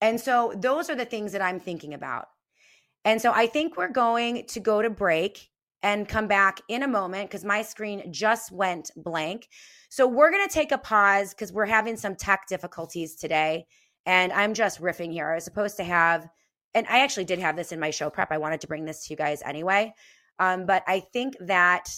[0.00, 2.28] And so those are the things that I'm thinking about.
[3.04, 5.48] And so I think we're going to go to break
[5.82, 9.48] and come back in a moment because my screen just went blank.
[9.88, 13.66] So we're going to take a pause because we're having some tech difficulties today.
[14.04, 15.30] And I'm just riffing here.
[15.30, 16.28] I was supposed to have,
[16.74, 18.32] and I actually did have this in my show prep.
[18.32, 19.94] I wanted to bring this to you guys anyway.
[20.38, 21.88] Um, but I think that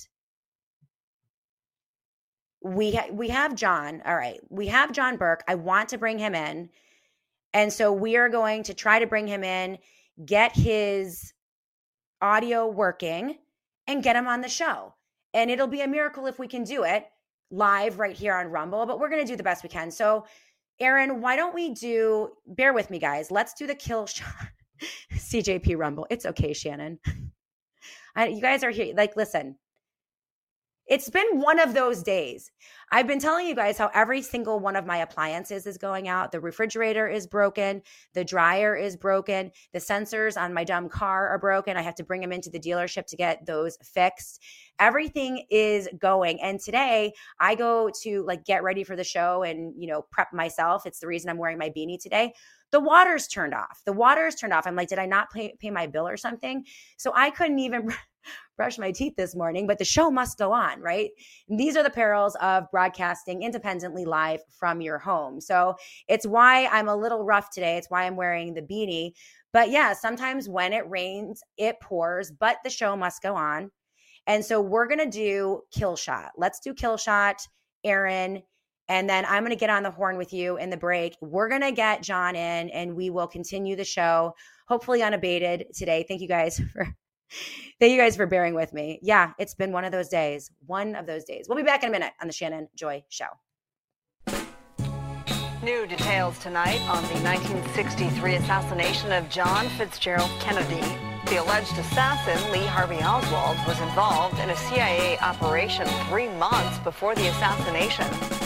[2.62, 4.02] we ha- we have John.
[4.04, 5.42] All right, we have John Burk.
[5.48, 6.68] I want to bring him in,
[7.54, 9.78] and so we are going to try to bring him in,
[10.24, 11.32] get his
[12.20, 13.38] audio working,
[13.86, 14.94] and get him on the show.
[15.32, 17.06] And it'll be a miracle if we can do it
[17.50, 18.86] live right here on Rumble.
[18.86, 19.90] But we're going to do the best we can.
[19.90, 20.24] So,
[20.80, 22.30] Aaron, why don't we do?
[22.46, 23.30] Bear with me, guys.
[23.30, 24.32] Let's do the kill shot.
[25.14, 26.06] CJP Rumble.
[26.10, 26.98] It's okay, Shannon.
[28.16, 28.94] I, you guys are here.
[28.96, 29.56] Like, listen,
[30.90, 32.50] it's been one of those days.
[32.90, 36.32] I've been telling you guys how every single one of my appliances is going out.
[36.32, 37.82] The refrigerator is broken.
[38.12, 39.52] The dryer is broken.
[39.72, 41.76] The sensors on my dumb car are broken.
[41.76, 44.42] I have to bring them into the dealership to get those fixed.
[44.80, 46.40] Everything is going.
[46.42, 50.32] And today I go to like get ready for the show and, you know, prep
[50.32, 50.86] myself.
[50.86, 52.34] It's the reason I'm wearing my beanie today
[52.72, 53.82] the water's turned off.
[53.84, 54.66] The water's turned off.
[54.66, 56.64] I'm like, did I not pay, pay my bill or something?
[56.96, 57.92] So I couldn't even
[58.56, 61.10] brush my teeth this morning, but the show must go on, right?
[61.48, 65.40] And these are the perils of broadcasting independently live from your home.
[65.40, 65.74] So
[66.08, 67.76] it's why I'm a little rough today.
[67.76, 69.12] It's why I'm wearing the beanie.
[69.52, 73.70] But yeah, sometimes when it rains, it pours, but the show must go on.
[74.26, 76.32] And so we're going to do kill shot.
[76.36, 77.40] Let's do kill shot,
[77.84, 78.42] Aaron.
[78.90, 81.16] And then I'm going to get on the horn with you in the break.
[81.20, 84.34] We're going to get John in and we will continue the show,
[84.66, 86.04] hopefully unabated today.
[86.06, 86.92] Thank you guys for.
[87.78, 88.98] Thank you guys for bearing with me.
[89.00, 90.50] Yeah, it's been one of those days.
[90.66, 91.46] One of those days.
[91.48, 93.26] We'll be back in a minute on the Shannon Joy Show.
[95.62, 100.80] New details tonight on the 1963 assassination of John Fitzgerald Kennedy.
[101.26, 107.14] The alleged assassin, Lee Harvey Oswald, was involved in a CIA operation three months before
[107.14, 108.39] the assassination.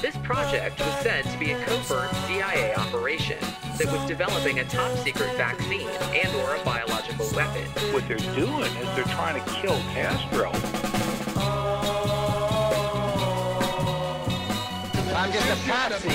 [0.00, 3.38] This project was said to be a covert CIA operation
[3.78, 7.64] that was developing a top secret vaccine and or a biological weapon.
[7.92, 10.50] What they're doing is they're trying to kill Castro.
[15.14, 16.08] I'm just a patsy.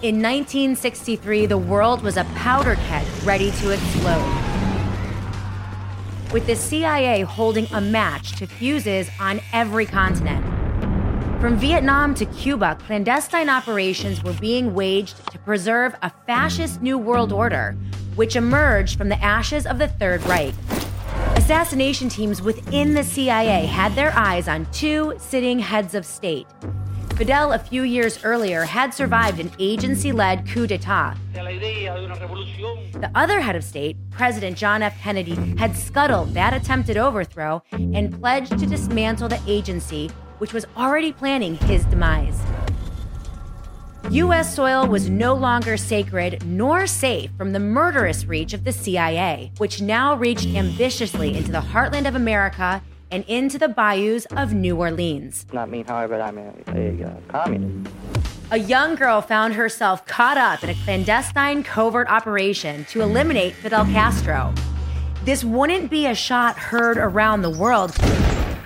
[0.00, 4.57] In 1963, the world was a powder keg ready to explode.
[6.30, 10.44] With the CIA holding a match to fuses on every continent.
[11.40, 17.32] From Vietnam to Cuba, clandestine operations were being waged to preserve a fascist New World
[17.32, 17.76] Order,
[18.14, 20.54] which emerged from the ashes of the Third Reich.
[21.36, 26.46] Assassination teams within the CIA had their eyes on two sitting heads of state.
[27.18, 31.16] Fidel, a few years earlier, had survived an agency led coup d'etat.
[31.34, 34.96] The other head of state, President John F.
[35.00, 41.10] Kennedy, had scuttled that attempted overthrow and pledged to dismantle the agency, which was already
[41.10, 42.40] planning his demise.
[44.10, 44.54] U.S.
[44.54, 49.82] soil was no longer sacred nor safe from the murderous reach of the CIA, which
[49.82, 52.80] now reached ambitiously into the heartland of America
[53.10, 55.46] and into the bayous of New Orleans.
[55.52, 57.92] Not me, however, I'm a, a uh, communist.
[58.50, 63.84] A young girl found herself caught up in a clandestine covert operation to eliminate Fidel
[63.84, 64.54] Castro.
[65.24, 67.94] This wouldn't be a shot heard around the world,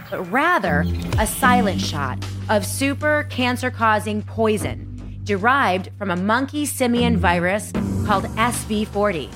[0.08, 0.84] but rather
[1.18, 7.72] a silent shot of super cancer causing poison derived from a monkey simian virus
[8.06, 9.32] called SV40.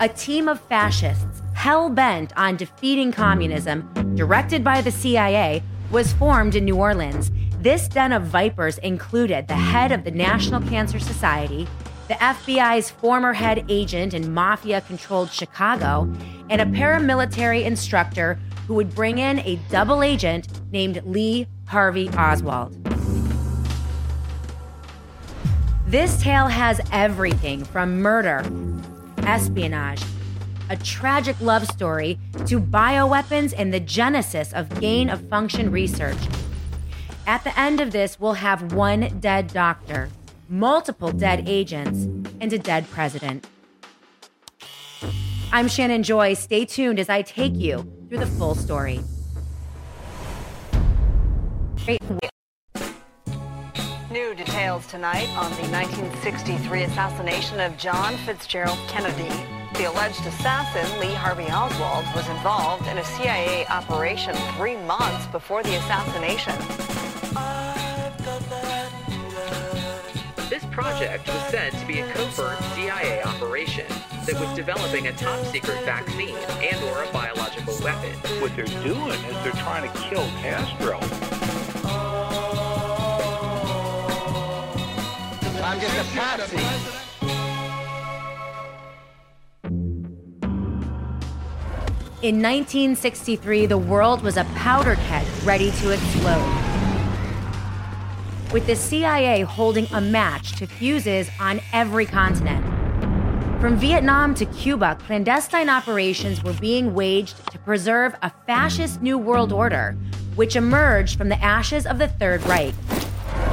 [0.00, 1.31] A team of fascists
[1.62, 7.30] hell bent on defeating communism, directed by the CIA, was formed in New Orleans.
[7.60, 11.68] This den of vipers included the head of the National Cancer Society,
[12.08, 16.12] the FBI's former head agent in mafia controlled Chicago,
[16.50, 22.74] and a paramilitary instructor who would bring in a double agent named Lee Harvey Oswald.
[25.86, 28.44] This tale has everything from murder,
[29.18, 30.02] espionage,
[30.72, 36.16] a tragic love story, to bioweapons and the genesis of gain of function research.
[37.26, 40.08] At the end of this, we'll have one dead doctor,
[40.48, 42.04] multiple dead agents,
[42.40, 43.46] and a dead president.
[45.52, 46.32] I'm Shannon Joy.
[46.32, 49.00] Stay tuned as I take you through the full story.
[54.10, 59.61] New details tonight on the 1963 assassination of John Fitzgerald Kennedy.
[59.74, 65.62] The alleged assassin, Lee Harvey Oswald, was involved in a CIA operation three months before
[65.62, 66.54] the assassination.
[70.50, 73.86] This project was said to be a covert CIA operation
[74.26, 78.12] that was developing a top secret vaccine and or a biological weapon.
[78.42, 80.98] What they're doing is they're trying to kill Castro.
[85.64, 87.01] I'm just a patsy.
[92.22, 96.62] In 1963, the world was a powder keg ready to explode.
[98.52, 102.64] With the CIA holding a match to fuses on every continent.
[103.60, 109.52] From Vietnam to Cuba, clandestine operations were being waged to preserve a fascist New World
[109.52, 109.96] Order,
[110.36, 112.74] which emerged from the ashes of the Third Reich.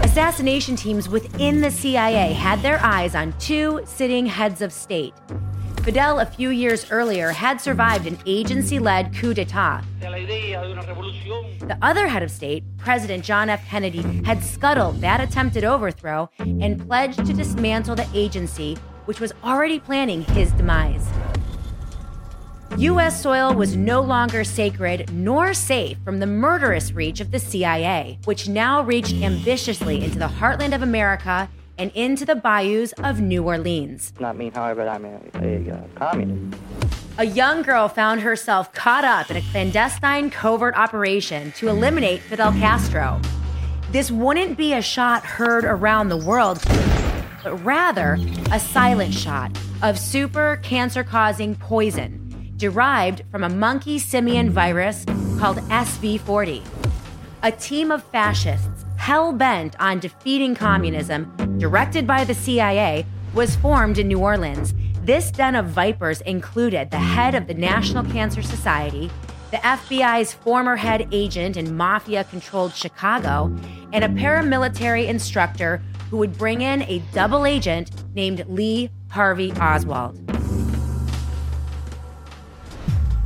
[0.03, 5.15] Assassination teams within the CIA had their eyes on two sitting heads of state.
[5.89, 9.81] Fidel, a few years earlier, had survived an agency led coup d'etat.
[9.99, 13.65] The other head of state, President John F.
[13.65, 19.79] Kennedy, had scuttled that attempted overthrow and pledged to dismantle the agency, which was already
[19.79, 21.07] planning his demise.
[22.77, 23.19] U.S.
[23.19, 28.47] soil was no longer sacred nor safe from the murderous reach of the CIA, which
[28.47, 31.49] now reached ambitiously into the heartland of America
[31.79, 34.13] and into the bayous of New Orleans.
[34.19, 36.61] Not me, however, I'm a, a uh, communist.
[37.17, 42.51] A young girl found herself caught up in a clandestine covert operation to eliminate Fidel
[42.51, 43.19] Castro.
[43.91, 46.61] This wouldn't be a shot heard around the world,
[47.43, 48.17] but rather
[48.51, 55.05] a silent shot of super cancer causing poison derived from a monkey simian virus
[55.39, 56.61] called SV40.
[57.41, 63.97] A team of fascists hell bent on defeating communism, directed by the CIA, was formed
[63.97, 64.73] in New Orleans.
[65.03, 69.09] This den of vipers included the head of the National Cancer Society,
[69.51, 73.45] the FBI's former head agent in mafia controlled Chicago,
[73.93, 80.17] and a paramilitary instructor who would bring in a double agent named Lee Harvey Oswald.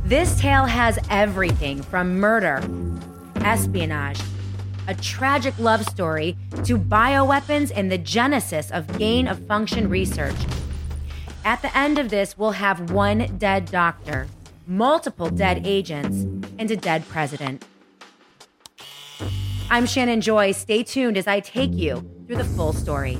[0.04, 2.62] This tale has everything from murder,
[3.36, 4.20] espionage,
[4.86, 10.36] a tragic love story, to bioweapons and the genesis of gain of function research.
[11.44, 14.26] At the end of this, we'll have one dead doctor,
[14.66, 16.22] multiple dead agents,
[16.58, 17.64] and a dead president.
[19.70, 20.52] I'm Shannon Joy.
[20.52, 23.18] Stay tuned as I take you through the full story.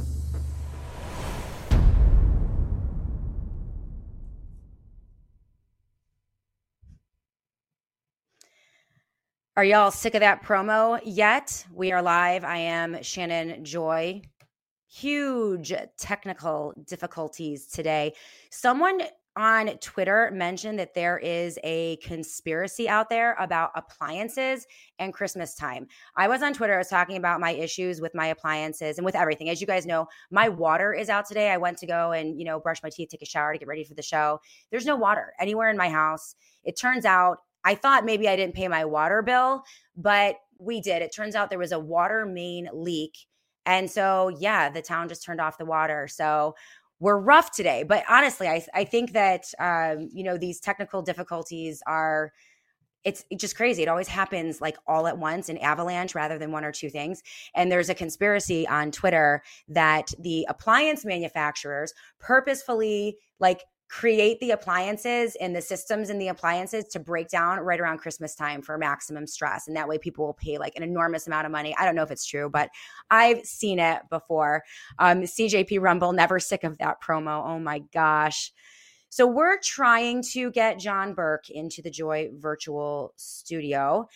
[9.56, 11.64] Are y'all sick of that promo yet?
[11.72, 12.42] We are live.
[12.42, 14.22] I am Shannon Joy.
[14.88, 18.14] Huge technical difficulties today.
[18.50, 19.02] Someone
[19.36, 24.66] on Twitter mentioned that there is a conspiracy out there about appliances
[24.98, 25.86] and Christmas time.
[26.16, 29.14] I was on Twitter, I was talking about my issues with my appliances and with
[29.14, 29.50] everything.
[29.50, 31.52] As you guys know, my water is out today.
[31.52, 33.68] I went to go and, you know, brush my teeth, take a shower to get
[33.68, 34.40] ready for the show.
[34.72, 36.34] There's no water anywhere in my house.
[36.64, 39.64] It turns out I thought maybe I didn't pay my water bill,
[39.96, 41.02] but we did.
[41.02, 43.16] It turns out there was a water main leak.
[43.66, 46.06] And so, yeah, the town just turned off the water.
[46.06, 46.54] So
[47.00, 47.82] we're rough today.
[47.82, 52.32] But honestly, I, I think that, um, you know, these technical difficulties are.
[53.04, 53.82] It's, just crazy.
[53.82, 57.22] It always happens like all at once in avalanche rather than one or two things.
[57.54, 65.36] And there's a conspiracy on Twitter that the appliance manufacturers purposefully like create the appliances
[65.40, 69.26] and the systems and the appliances to break down right around Christmas time for maximum
[69.26, 69.68] stress.
[69.68, 71.74] And that way people will pay like an enormous amount of money.
[71.78, 72.70] I don't know if it's true, but
[73.10, 74.64] I've seen it before.
[74.98, 77.44] Um, CJP Rumble, never sick of that promo.
[77.46, 78.52] Oh my gosh.
[79.10, 84.08] So we're trying to get John Burk into the Joy virtual studio.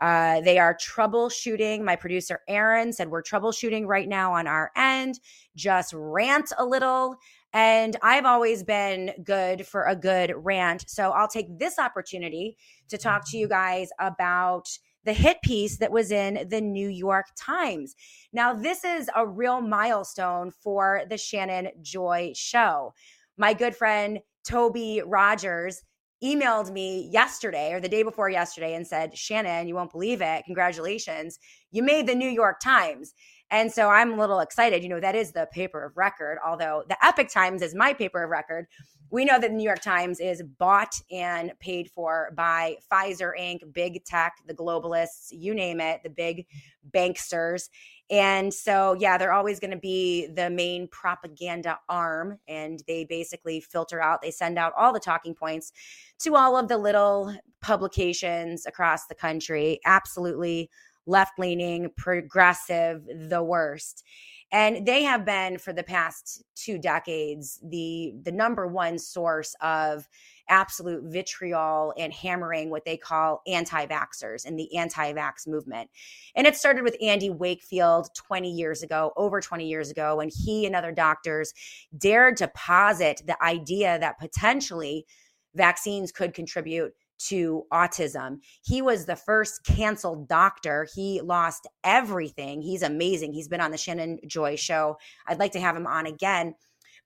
[0.00, 1.82] Uh, they are troubleshooting.
[1.82, 5.18] My producer, Aaron, said we're troubleshooting right now on our end.
[5.56, 7.16] Just rant a little
[7.54, 10.84] and I've always been good for a good rant.
[10.88, 12.56] So I'll take this opportunity
[12.88, 14.66] to talk to you guys about
[15.04, 17.94] the hit piece that was in the New York Times.
[18.32, 22.92] Now, this is a real milestone for the Shannon Joy show.
[23.38, 25.82] My good friend Toby Rogers
[26.22, 30.44] emailed me yesterday or the day before yesterday and said, Shannon, you won't believe it.
[30.46, 31.38] Congratulations.
[31.70, 33.14] You made the New York Times.
[33.50, 34.82] And so I'm a little excited.
[34.82, 38.22] You know, that is the paper of record, although the Epoch Times is my paper
[38.22, 38.66] of record.
[39.10, 43.72] We know that the New York Times is bought and paid for by Pfizer Inc.,
[43.72, 46.46] big tech, the globalists, you name it, the big
[46.90, 47.68] banksters.
[48.10, 52.38] And so, yeah, they're always going to be the main propaganda arm.
[52.48, 55.72] And they basically filter out, they send out all the talking points
[56.20, 59.80] to all of the little publications across the country.
[59.84, 60.70] Absolutely
[61.06, 64.04] left leaning, progressive, the worst.
[64.52, 70.08] And they have been for the past two decades the the number one source of
[70.48, 75.90] absolute vitriol and hammering what they call anti-vaxxers and the anti-vax movement.
[76.34, 80.66] And it started with Andy Wakefield 20 years ago, over 20 years ago, when he
[80.66, 81.54] and other doctors
[81.96, 85.06] dared to posit the idea that potentially
[85.54, 88.38] vaccines could contribute to autism.
[88.62, 90.86] He was the first canceled doctor.
[90.94, 92.62] He lost everything.
[92.62, 93.32] He's amazing.
[93.32, 94.96] He's been on the Shannon Joy show.
[95.26, 96.54] I'd like to have him on again.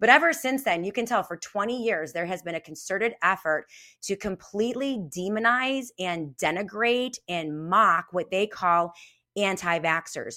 [0.01, 3.15] But ever since then, you can tell for 20 years, there has been a concerted
[3.23, 3.67] effort
[4.03, 8.93] to completely demonize and denigrate and mock what they call
[9.37, 10.37] anti vaxxers.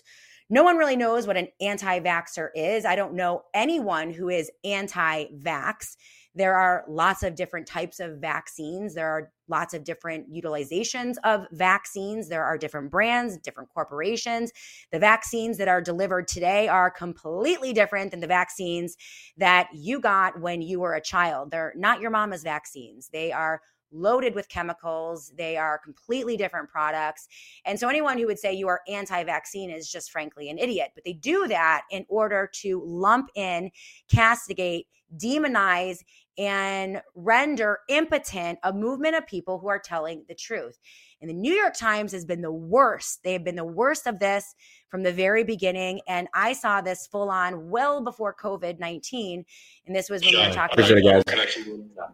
[0.49, 2.85] No one really knows what an anti vaxxer is.
[2.85, 5.95] I don't know anyone who is anti vax.
[6.33, 8.93] There are lots of different types of vaccines.
[8.93, 12.29] There are lots of different utilizations of vaccines.
[12.29, 14.51] There are different brands, different corporations.
[14.91, 18.95] The vaccines that are delivered today are completely different than the vaccines
[19.37, 21.51] that you got when you were a child.
[21.51, 23.09] They're not your mama's vaccines.
[23.11, 23.61] They are
[23.91, 25.31] loaded with chemicals.
[25.37, 27.27] They are completely different products.
[27.65, 30.91] And so anyone who would say you are anti vaccine is just frankly an idiot.
[30.95, 33.71] But they do that in order to lump in,
[34.09, 34.87] castigate,
[35.17, 35.99] demonize,
[36.37, 40.79] and render impotent a movement of people who are telling the truth.
[41.19, 43.21] And the New York Times has been the worst.
[43.23, 44.55] They have been the worst of this
[44.89, 46.01] from the very beginning.
[46.07, 49.45] And I saw this full on well before COVID 19.
[49.85, 51.19] And this was when we were talking Appreciate about.
[51.19, 52.11] it, guys.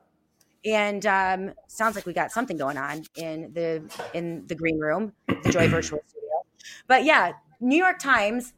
[0.67, 5.13] And um, sounds like we got something going on in the in the green room,
[5.27, 6.43] the Joy Virtual Studio.
[6.87, 8.53] But yeah, New York Times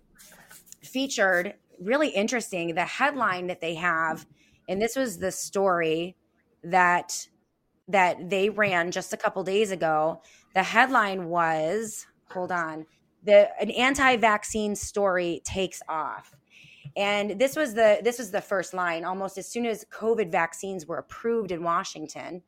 [0.83, 4.25] featured really interesting the headline that they have,
[4.67, 6.15] and this was the story
[6.63, 7.27] that
[7.87, 10.21] that they ran just a couple days ago.
[10.55, 12.87] The headline was, hold on,
[13.23, 16.35] the an anti-vaccine story takes off.
[16.95, 20.85] And this was the this was the first line almost as soon as COVID vaccines
[20.85, 22.41] were approved in Washington.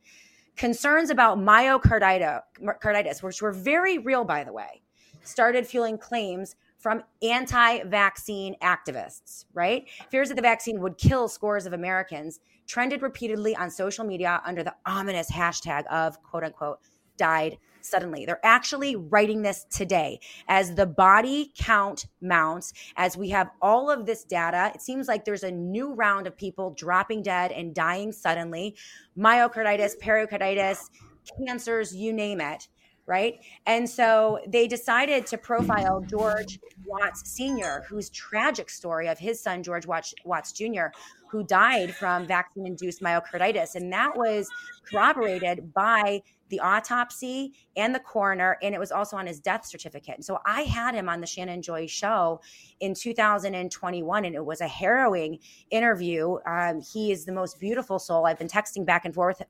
[0.55, 4.81] Concerns about myocarditis, which were very real by the way,
[5.23, 9.87] started fueling claims from anti-vaccine activists, right?
[10.09, 14.63] Fears that the vaccine would kill scores of Americans trended repeatedly on social media under
[14.63, 16.79] the ominous hashtag of quote unquote
[17.17, 18.25] died suddenly.
[18.25, 24.05] They're actually writing this today as the body count mounts, as we have all of
[24.05, 24.71] this data.
[24.73, 28.75] It seems like there's a new round of people dropping dead and dying suddenly
[29.17, 30.89] myocarditis, pericarditis,
[31.37, 32.67] cancers, you name it.
[33.11, 33.41] Right.
[33.65, 39.63] And so they decided to profile George Watts Sr., whose tragic story of his son,
[39.63, 40.85] George Watts, Watts Jr.,
[41.29, 43.75] who died from vaccine induced myocarditis.
[43.75, 44.49] And that was
[44.89, 50.15] corroborated by the autopsy and the coroner, and it was also on his death certificate.
[50.15, 52.39] And so I had him on the Shannon Joy show
[52.79, 55.39] in 2021, and it was a harrowing
[55.69, 56.37] interview.
[56.47, 58.25] Um, he is the most beautiful soul.
[58.25, 59.41] I've been texting back and forth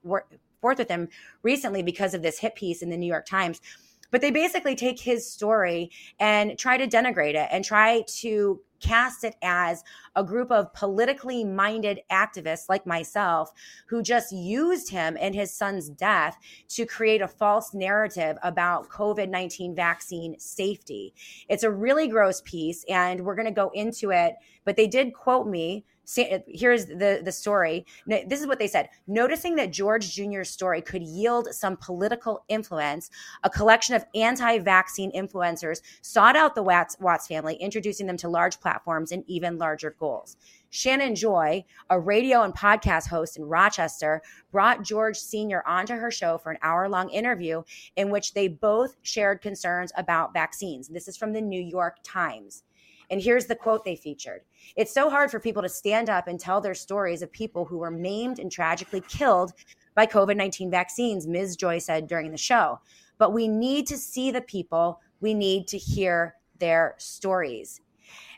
[0.61, 1.09] forth with him
[1.43, 3.59] recently because of this hit piece in the New York Times.
[4.11, 5.89] But they basically take his story
[6.19, 9.83] and try to denigrate it and try to cast it as
[10.15, 13.51] a group of politically minded activists like myself
[13.87, 16.37] who just used him and his son's death
[16.69, 21.13] to create a false narrative about COVID 19 vaccine safety.
[21.49, 24.35] It's a really gross piece, and we're going to go into it.
[24.63, 25.85] But they did quote me
[26.15, 27.85] here's the the story.
[28.05, 28.89] This is what they said.
[29.07, 33.09] Noticing that George Jr.'s story could yield some political influence,
[33.43, 38.59] a collection of anti-vaccine influencers sought out the Watts, Watts family, introducing them to large
[38.59, 40.35] platforms and even larger goals.
[40.71, 44.21] Shannon Joy, a radio and podcast host in Rochester,
[44.51, 45.63] brought George Sr.
[45.67, 47.61] onto her show for an hour long interview
[47.95, 50.87] in which they both shared concerns about vaccines.
[50.87, 52.63] This is from the New York Times.
[53.11, 54.41] And here's the quote they featured
[54.75, 57.77] It's so hard for people to stand up and tell their stories of people who
[57.77, 59.51] were maimed and tragically killed
[59.93, 61.57] by COVID 19 vaccines, Ms.
[61.57, 62.79] Joy said during the show.
[63.17, 67.81] But we need to see the people, we need to hear their stories.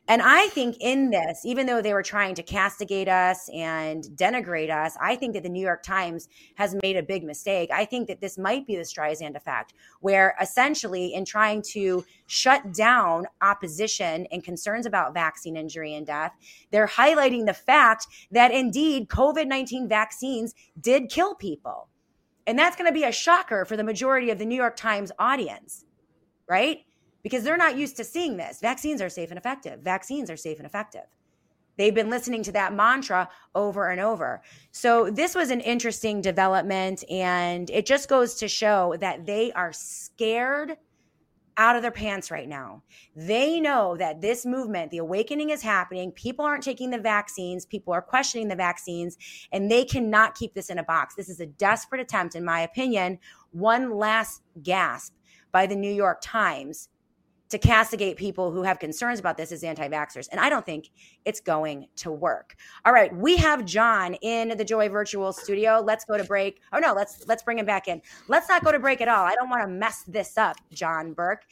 [0.10, 4.70] And I think in this, even though they were trying to castigate us and denigrate
[4.70, 7.70] us, I think that the New York Times has made a big mistake.
[7.74, 12.74] I think that this might be the Streisand effect, where essentially, in trying to shut
[12.74, 16.34] down opposition and concerns about vaccine injury and death,
[16.72, 21.88] they're highlighting the fact that indeed COVID 19 vaccines did kill people.
[22.46, 25.14] And that's going to be a shocker for the majority of the New York Times
[25.18, 25.86] audience,
[26.50, 26.80] right?
[27.24, 28.60] Because they're not used to seeing this.
[28.60, 29.80] Vaccines are safe and effective.
[29.82, 31.06] Vaccines are safe and effective.
[31.78, 34.44] They've been listening to that mantra over and over.
[34.72, 39.74] So, this was an interesting development, and it just goes to show that they are
[39.74, 40.78] scared
[41.58, 42.82] out of their pants right now.
[43.16, 46.12] They know that this movement, the awakening is happening.
[46.12, 49.18] People aren't taking the vaccines, people are questioning the vaccines,
[49.52, 51.16] and they cannot keep this in a box.
[51.16, 53.20] This is a desperate attempt, in my opinion,
[53.52, 55.14] one last gasp
[55.52, 56.90] by the New York Times
[57.54, 60.28] to castigate people who have concerns about this as anti-vaxxers.
[60.32, 60.90] And I don't think
[61.24, 62.56] it's going to work.
[62.84, 65.80] All right, we have John in the Joy Virtual Studio.
[65.80, 66.62] Let's go to break.
[66.74, 68.02] Oh no, let's let's bring him back in.
[68.28, 69.24] Let's not go to break at all.
[69.24, 71.44] I don't want to mess this up, John Burk.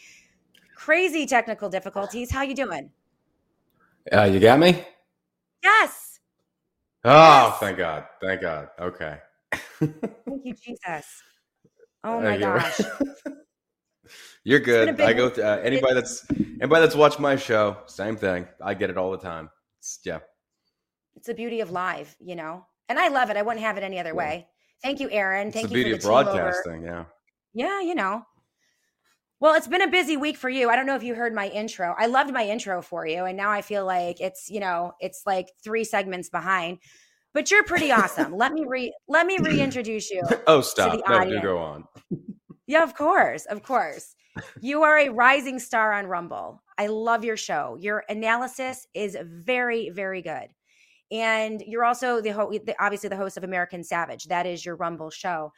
[0.76, 2.32] Crazy technical difficulties.
[2.32, 2.89] How you doing?
[4.12, 4.84] Uh, you got me?
[5.64, 6.20] Yes.
[7.04, 7.58] Oh, yes.
[7.60, 8.06] thank God.
[8.20, 8.70] Thank God.
[8.80, 9.18] Okay.
[9.52, 11.22] Thank you, Jesus.
[12.04, 12.82] Oh my gosh.
[14.43, 14.99] You're good.
[14.99, 17.78] I go to uh, anybody that's anybody that's watched my show.
[17.86, 18.47] Same thing.
[18.64, 19.49] I get it all the time.
[19.80, 20.20] It's, yeah.
[21.16, 23.38] It's the beauty of live, you know, and I love it.
[23.38, 24.15] I wouldn't have it any other yeah.
[24.15, 24.48] way.
[24.82, 25.48] Thank you, Aaron.
[25.48, 26.84] It's Thank the you beauty for the of broadcasting.
[26.84, 27.06] Yeah.
[27.53, 28.23] Yeah, you know.
[29.40, 30.69] Well, it's been a busy week for you.
[30.69, 31.95] I don't know if you heard my intro.
[31.98, 35.23] I loved my intro for you, and now I feel like it's you know it's
[35.26, 36.78] like three segments behind.
[37.34, 38.36] But you're pretty awesome.
[38.36, 40.22] let me re let me reintroduce you.
[40.48, 41.02] oh, stop!
[41.07, 41.86] no, do go on.
[42.67, 44.15] Yeah, of course, of course
[44.61, 46.61] you are a rising star on Rumble.
[46.77, 47.77] I love your show.
[47.79, 50.47] Your analysis is very, very good.
[51.11, 54.25] And you're also the ho- obviously the host of American Savage.
[54.25, 55.51] That is your Rumble show.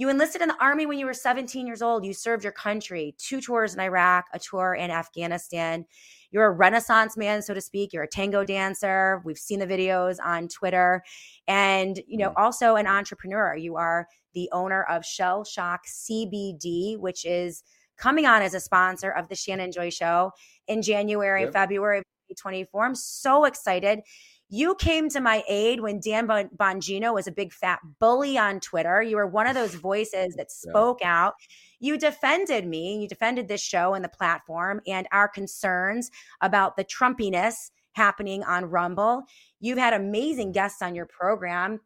[0.00, 2.06] You enlisted in the army when you were 17 years old.
[2.06, 5.84] You served your country, two tours in Iraq, a tour in Afghanistan.
[6.30, 7.92] You're a renaissance man, so to speak.
[7.92, 9.20] You're a tango dancer.
[9.26, 11.02] We've seen the videos on Twitter.
[11.46, 13.54] And, you know, also an entrepreneur.
[13.54, 17.62] You are the owner of Shell Shock CBD, which is
[17.98, 20.32] coming on as a sponsor of the Shannon Joy Show
[20.66, 21.52] in January, yep.
[21.52, 22.86] February of 2024.
[22.86, 24.00] I'm so excited.
[24.52, 29.00] You came to my aid when Dan Bongino was a big fat bully on Twitter.
[29.00, 31.24] You were one of those voices that spoke yeah.
[31.24, 31.34] out.
[31.78, 36.10] You defended me, you defended this show and the platform and our concerns
[36.40, 39.22] about the Trumpiness happening on Rumble.
[39.60, 41.80] You've had amazing guests on your program.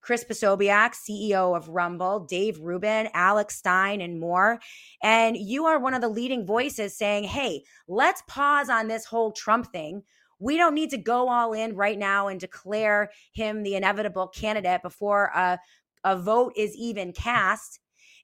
[0.00, 4.58] Chris Pavlovski, CEO of Rumble, Dave Rubin, Alex Stein, and more.
[5.00, 9.30] And you are one of the leading voices saying, hey, let's pause on this whole
[9.30, 10.02] Trump thing.
[10.42, 14.82] We don't need to go all in right now and declare him the inevitable candidate
[14.82, 15.58] before a,
[16.02, 17.78] a vote is even cast.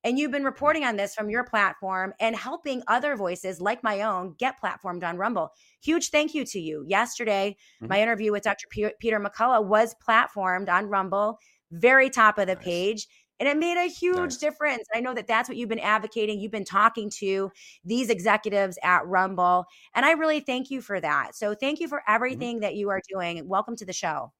[0.04, 4.02] And you've been reporting on this from your platform and helping other voices like my
[4.02, 5.50] own get platformed on Rumble.
[5.80, 6.84] Huge thank you to you.
[6.88, 7.88] Yesterday, mm-hmm.
[7.88, 8.66] my interview with Dr.
[8.68, 11.38] Peter McCullough was platformed on Rumble,
[11.70, 12.64] very top of the nice.
[12.64, 13.06] page.
[13.40, 14.36] And it made a huge nice.
[14.36, 14.84] difference.
[14.94, 16.40] I know that that's what you've been advocating.
[16.40, 17.52] You've been talking to
[17.84, 19.66] these executives at Rumble.
[19.94, 21.34] And I really thank you for that.
[21.34, 22.14] So thank you for mm-hmm.
[22.14, 22.62] everything mm-hmm.
[22.62, 23.46] that you are doing.
[23.48, 24.32] Welcome to the show.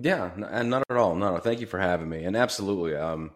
[0.00, 1.16] Yeah, and not at all.
[1.16, 2.24] No, no, thank you for having me.
[2.24, 2.94] And absolutely.
[2.94, 3.32] Um,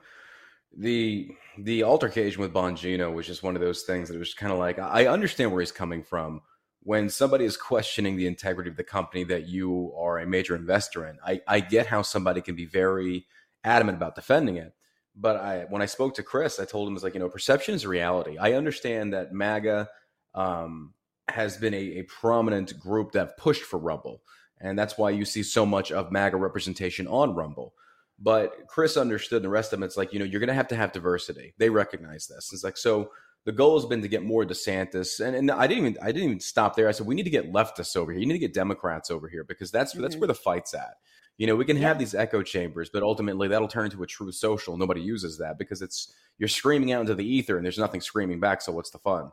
[0.76, 1.28] the
[1.58, 4.78] the altercation with Bongino was just one of those things that was kind of like
[4.78, 6.40] I understand where he's coming from
[6.84, 11.06] when somebody is questioning the integrity of the company that you are a major investor
[11.06, 11.18] in.
[11.24, 13.26] I, I get how somebody can be very
[13.64, 14.72] adamant about defending it.
[15.14, 17.74] But I, when I spoke to Chris, I told him, "It's like, you know, perception
[17.74, 18.38] is reality.
[18.38, 19.88] I understand that MAGA
[20.34, 20.94] um,
[21.28, 24.22] has been a, a, prominent group that have pushed for Rumble.
[24.60, 27.74] And that's why you see so much of MAGA representation on Rumble.
[28.18, 29.86] But Chris understood the rest of them.
[29.86, 31.54] It's like, you know, you're going to have to have diversity.
[31.58, 32.50] They recognize this.
[32.52, 33.10] It's like, so
[33.44, 35.24] the goal has been to get more DeSantis.
[35.24, 36.88] And, and I didn't even, I didn't even stop there.
[36.88, 38.20] I said, we need to get leftists over here.
[38.20, 40.02] You need to get Democrats over here because that's, mm-hmm.
[40.02, 40.94] that's where the fight's at.
[41.42, 41.88] You know, we can yeah.
[41.88, 44.76] have these echo chambers, but ultimately that'll turn into a Truth Social.
[44.76, 48.38] Nobody uses that because it's you're screaming out into the ether and there's nothing screaming
[48.38, 48.62] back.
[48.62, 49.32] So what's the fun?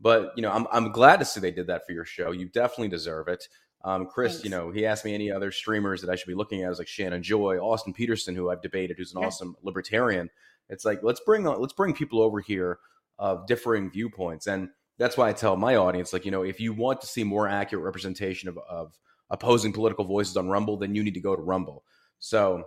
[0.00, 2.30] But you know, I'm I'm glad to see they did that for your show.
[2.30, 3.46] You definitely deserve it.
[3.84, 4.44] Um, Chris, Thanks.
[4.44, 6.66] you know, he asked me any other streamers that I should be looking at.
[6.68, 9.26] I was like Shannon Joy, Austin Petersen, who I've debated, who's an yeah.
[9.26, 10.30] awesome libertarian.
[10.70, 12.78] It's like let's bring let's bring people over here
[13.18, 16.72] of differing viewpoints, and that's why I tell my audience, like you know, if you
[16.72, 18.98] want to see more accurate representation of, of
[19.30, 21.84] opposing political voices on Rumble, then you need to go to Rumble.
[22.18, 22.64] So,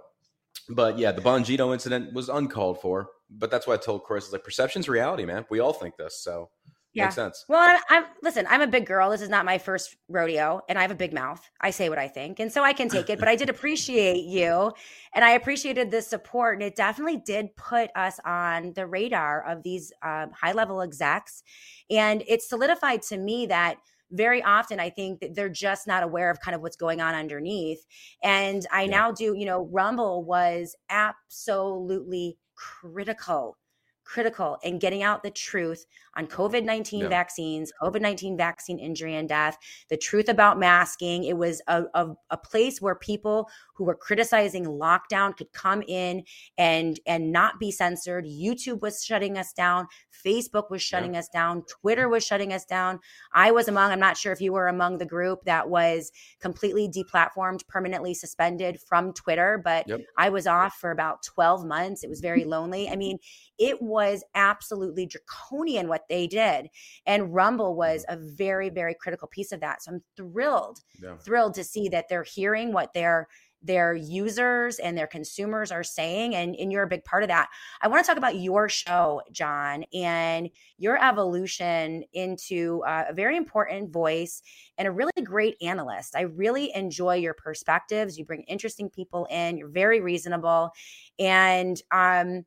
[0.70, 3.10] but yeah, the Bongino incident was uncalled for.
[3.30, 5.46] But that's why I told Chris, like, perception's reality, man.
[5.50, 6.20] We all think this.
[6.22, 6.50] So,
[6.94, 7.06] yeah.
[7.06, 7.46] Makes sense.
[7.50, 8.46] Well, I'm, I'm, listen.
[8.50, 9.10] I'm a big girl.
[9.10, 11.42] This is not my first rodeo, and I have a big mouth.
[11.60, 13.18] I say what I think, and so I can take it.
[13.18, 14.72] but I did appreciate you,
[15.16, 19.64] and I appreciated the support, and it definitely did put us on the radar of
[19.64, 21.42] these um, high level execs,
[21.90, 23.78] and it solidified to me that
[24.14, 27.16] very often I think that they're just not aware of kind of what's going on
[27.16, 27.86] underneath.
[28.24, 28.92] And I yeah.
[28.92, 33.58] now do, you know, Rumble was absolutely critical
[34.04, 35.86] critical in getting out the truth
[36.16, 37.08] on COVID 19 yeah.
[37.08, 39.58] vaccines, COVID 19 vaccine injury and death,
[39.90, 41.24] the truth about masking.
[41.24, 46.24] It was a, a, a, place where people who were criticizing lockdown could come in
[46.58, 48.26] and and not be censored.
[48.26, 49.88] YouTube was shutting us down,
[50.26, 51.20] Facebook was shutting yeah.
[51.20, 53.00] us down, Twitter was shutting us down.
[53.34, 56.88] I was among, I'm not sure if you were among the group that was completely
[56.90, 60.02] deplatformed, permanently suspended from Twitter, but yep.
[60.18, 62.04] I was off for about 12 months.
[62.04, 62.90] It was very lonely.
[62.90, 63.18] I mean,
[63.58, 63.93] it was
[64.36, 66.70] absolutely draconian what they did.
[67.06, 68.22] And Rumble was mm-hmm.
[68.22, 69.84] a very, very critical piece of that.
[69.84, 71.18] So I'm thrilled, yeah.
[71.18, 73.28] thrilled to see that they're hearing what their
[73.64, 77.48] their users and their consumers are saying and, and you're a big part of that
[77.82, 83.38] i want to talk about your show john and your evolution into uh, a very
[83.38, 84.42] important voice
[84.78, 89.58] and a really great analyst i really enjoy your perspectives you bring interesting people in
[89.58, 90.70] you're very reasonable
[91.18, 92.44] and um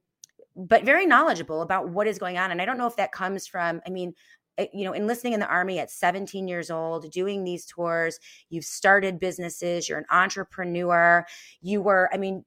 [0.56, 2.50] but very knowledgeable about what is going on.
[2.50, 4.14] And I don't know if that comes from, I mean,
[4.56, 8.18] eh, you know, enlisting in the army at 17 years old, doing these tours,
[8.48, 11.26] you've started businesses, you're an entrepreneur,
[11.60, 12.44] you were, I mean,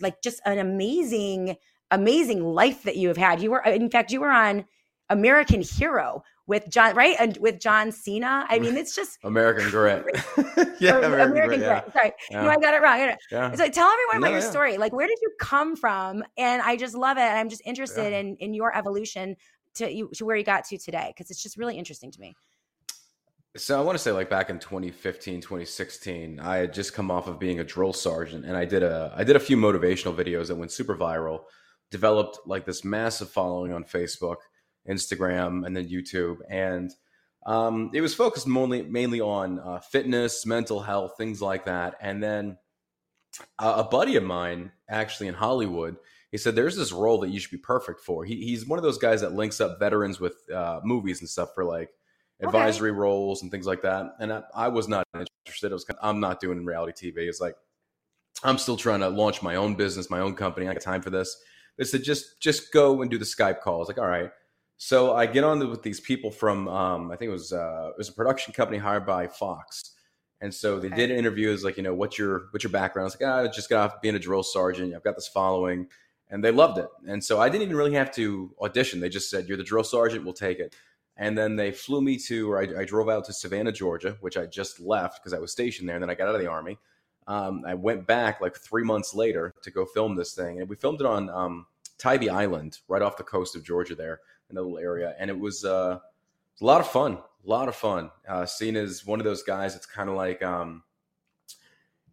[0.00, 1.56] like just an amazing,
[1.90, 3.42] amazing life that you have had.
[3.42, 4.64] You were, in fact, you were on
[5.10, 6.22] American Hero
[6.52, 7.16] with John, right?
[7.18, 8.44] And with John Cena.
[8.46, 10.04] I mean, it's just American Grit.
[10.78, 11.60] yeah, American, American Grit.
[11.60, 11.90] Yeah.
[11.90, 12.42] Sorry, yeah.
[12.42, 13.16] no, I got it wrong.
[13.30, 13.54] Yeah.
[13.54, 14.76] So tell everyone about no, your story.
[14.76, 16.22] Like, where did you come from?
[16.36, 17.22] And I just love it.
[17.22, 19.34] And I'm just interested in in your evolution
[19.76, 22.34] to you to where you got to today because it's just really interesting to me.
[23.56, 27.28] So I want to say like back in 2015, 2016, I had just come off
[27.28, 30.48] of being a drill sergeant and I did a I did a few motivational videos
[30.48, 31.44] that went super viral
[31.90, 34.36] developed like this massive following on Facebook,
[34.88, 36.38] Instagram, and then YouTube.
[36.48, 36.90] And
[37.46, 41.94] um, it was focused mainly mainly on uh, fitness, mental health, things like that.
[42.00, 42.58] And then
[43.58, 45.96] uh, a buddy of mine, actually in Hollywood,
[46.30, 48.24] he said there's this role that you should be perfect for.
[48.24, 51.50] He, he's one of those guys that links up veterans with uh, movies and stuff
[51.54, 51.90] for like
[52.42, 52.98] advisory okay.
[52.98, 54.06] roles and things like that.
[54.18, 55.70] And I, I was not interested.
[55.70, 57.28] It was kind of, I'm not doing reality TV.
[57.28, 57.54] It's like
[58.42, 60.68] I'm still trying to launch my own business, my own company.
[60.68, 61.36] I got time for this.
[61.78, 63.76] They said just just go and do the Skype call.
[63.76, 64.30] I was like, all right.
[64.84, 67.98] So I get on with these people from um, I think it was uh, it
[67.98, 69.92] was a production company hired by Fox.
[70.40, 70.96] And so they okay.
[70.96, 71.52] did an interview.
[71.52, 73.04] It like, you know, what's your what's your background?
[73.04, 74.92] I was like, ah, I just got off being a drill sergeant.
[74.92, 75.86] I've got this following,
[76.30, 76.88] and they loved it.
[77.06, 78.98] And so I didn't even really have to audition.
[78.98, 80.24] They just said, "You're the drill sergeant.
[80.24, 80.74] We'll take it."
[81.16, 84.36] And then they flew me to, or I, I drove out to Savannah, Georgia, which
[84.36, 85.94] I just left because I was stationed there.
[85.94, 86.76] And then I got out of the army.
[87.28, 90.74] Um, I went back like three months later to go film this thing, and we
[90.74, 91.66] filmed it on um,
[91.98, 94.18] Tybee Island, right off the coast of Georgia, there
[94.52, 97.14] in a little area, and it was, uh, it was a lot of fun.
[97.14, 98.10] A lot of fun.
[98.28, 100.84] Uh, seen as one of those guys, it's kind of like um,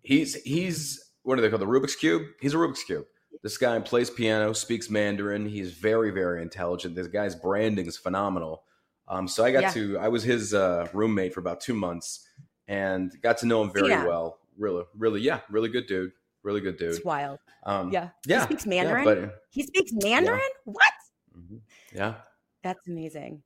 [0.01, 2.23] he's he's what do they call the Rubik's cube?
[2.41, 3.05] He's a Rubik's cube.
[3.43, 5.47] This guy plays piano, speaks Mandarin.
[5.47, 6.95] He's very very intelligent.
[6.95, 8.63] This guy's branding is phenomenal.
[9.07, 9.71] Um, so I got yeah.
[9.71, 12.27] to I was his uh, roommate for about two months
[12.67, 14.05] and got to know him very yeah.
[14.05, 14.39] well.
[14.57, 16.11] Really, really, yeah, really good dude.
[16.41, 16.89] Really good dude.
[16.89, 17.39] It's wild.
[17.65, 18.39] Um, yeah, yeah.
[18.39, 19.05] He speaks Mandarin.
[19.07, 20.41] Yeah, but, he speaks Mandarin.
[20.65, 20.93] What?
[21.37, 21.57] Mm-hmm.
[21.93, 22.15] Yeah,
[22.63, 23.43] that's amazing.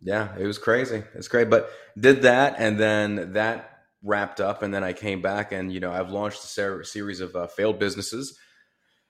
[0.00, 1.02] Yeah, it was crazy.
[1.14, 3.70] It's great, but did that, and then that
[4.02, 7.20] wrapped up, and then I came back, and you know I've launched a ser- series
[7.20, 8.38] of uh, failed businesses.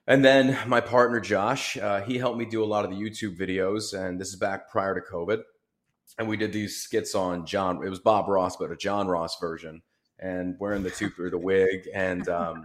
[0.07, 3.39] And then my partner Josh, uh, he helped me do a lot of the YouTube
[3.39, 5.41] videos, and this is back prior to COVID
[6.19, 7.85] and we did these skits on John.
[7.85, 9.83] It was Bob Ross, but a John Ross version,
[10.19, 11.89] and wearing the two or the wig.
[11.95, 12.65] And um,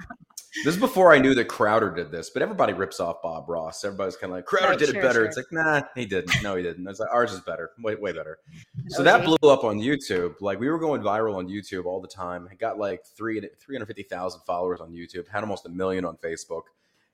[0.64, 3.84] this is before I knew that Crowder did this, but everybody rips off Bob Ross.
[3.84, 5.20] Everybody's kind of like Crowder oh, did sure, it better.
[5.20, 5.26] Sure.
[5.26, 6.42] It's like nah, he didn't.
[6.44, 6.88] No, he didn't.
[6.88, 8.40] It's like ours is better, way way better.
[8.88, 10.36] So that blew up on YouTube.
[10.42, 12.48] Like we were going viral on YouTube all the time.
[12.52, 15.28] I got like three three hundred fifty thousand followers on YouTube.
[15.28, 16.64] Had almost a million on Facebook,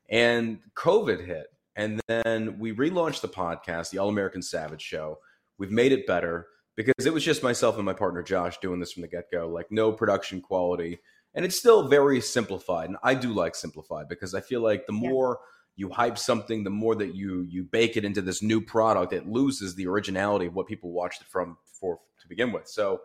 [0.10, 1.48] and COVID hit.
[1.76, 5.20] And then we relaunched the podcast, the All American Savage Show
[5.58, 8.92] We've made it better because it was just myself and my partner Josh doing this
[8.92, 11.00] from the get go, like no production quality.
[11.36, 12.90] And it's still very simplified.
[12.90, 15.40] And I do like simplified because I feel like the more
[15.76, 19.28] you hype something, the more that you you bake it into this new product, it
[19.28, 22.68] loses the originality of what people watched it from for to begin with.
[22.68, 23.02] So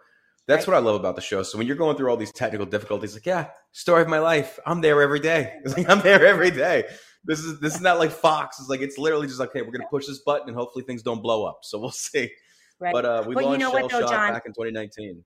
[0.47, 0.75] that's right.
[0.75, 1.43] what I love about the show.
[1.43, 4.59] So when you're going through all these technical difficulties, like, yeah, story of my life.
[4.67, 5.55] I'm there every day.
[5.65, 6.85] It's like I'm there every day.
[7.25, 8.59] This is this is not like Fox.
[8.61, 11.03] It's like it's literally just like, hey, we're gonna push this button and hopefully things
[11.03, 11.61] don't blow up.
[11.63, 12.31] So we'll see.
[12.79, 12.93] Right.
[12.93, 15.25] But uh, we launched you know Shell what, though, Shock John, back in 2019.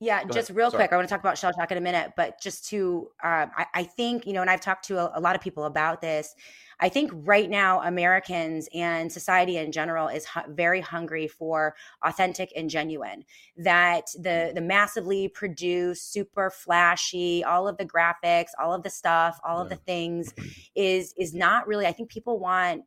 [0.00, 0.56] Yeah, Go just ahead.
[0.56, 0.84] real Sorry.
[0.84, 3.50] quick, I want to talk about Shell Shock in a minute, but just to, um,
[3.56, 6.00] I, I, think, you know, and I've talked to a, a lot of people about
[6.00, 6.36] this.
[6.78, 12.52] I think right now Americans and society in general is hu- very hungry for authentic
[12.54, 13.24] and genuine.
[13.56, 19.40] That the the massively produced, super flashy, all of the graphics, all of the stuff,
[19.44, 19.62] all yeah.
[19.64, 20.32] of the things
[20.76, 21.86] is is not really.
[21.86, 22.82] I think people want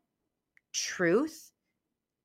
[0.73, 1.51] truth.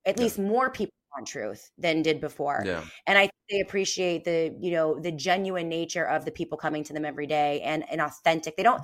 [0.05, 2.63] At least more people want truth than did before.
[2.65, 2.85] Yeah.
[3.07, 6.93] And I they appreciate the you know the genuine nature of the people coming to
[6.93, 8.57] them every day and and authentic.
[8.57, 8.83] They don't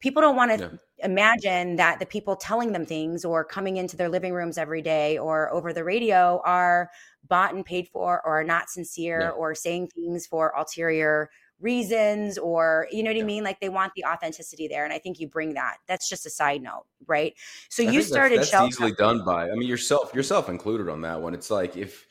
[0.00, 0.58] people don't want to
[0.98, 1.06] yeah.
[1.06, 5.18] imagine that the people telling them things or coming into their living rooms every day
[5.18, 6.90] or over the radio are
[7.26, 9.30] bought and paid for or are not sincere yeah.
[9.30, 13.22] or saying things for ulterior reasons or you know what yeah.
[13.22, 16.08] I mean like they want the authenticity there and I think you bring that that's
[16.08, 17.34] just a side note right
[17.68, 21.00] so I you started that's, that's easily done by I mean yourself yourself included on
[21.00, 22.06] that one it's like if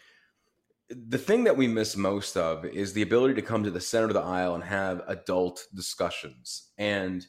[0.89, 4.07] the thing that we miss most of is the ability to come to the center
[4.07, 7.25] of the aisle and have adult discussions and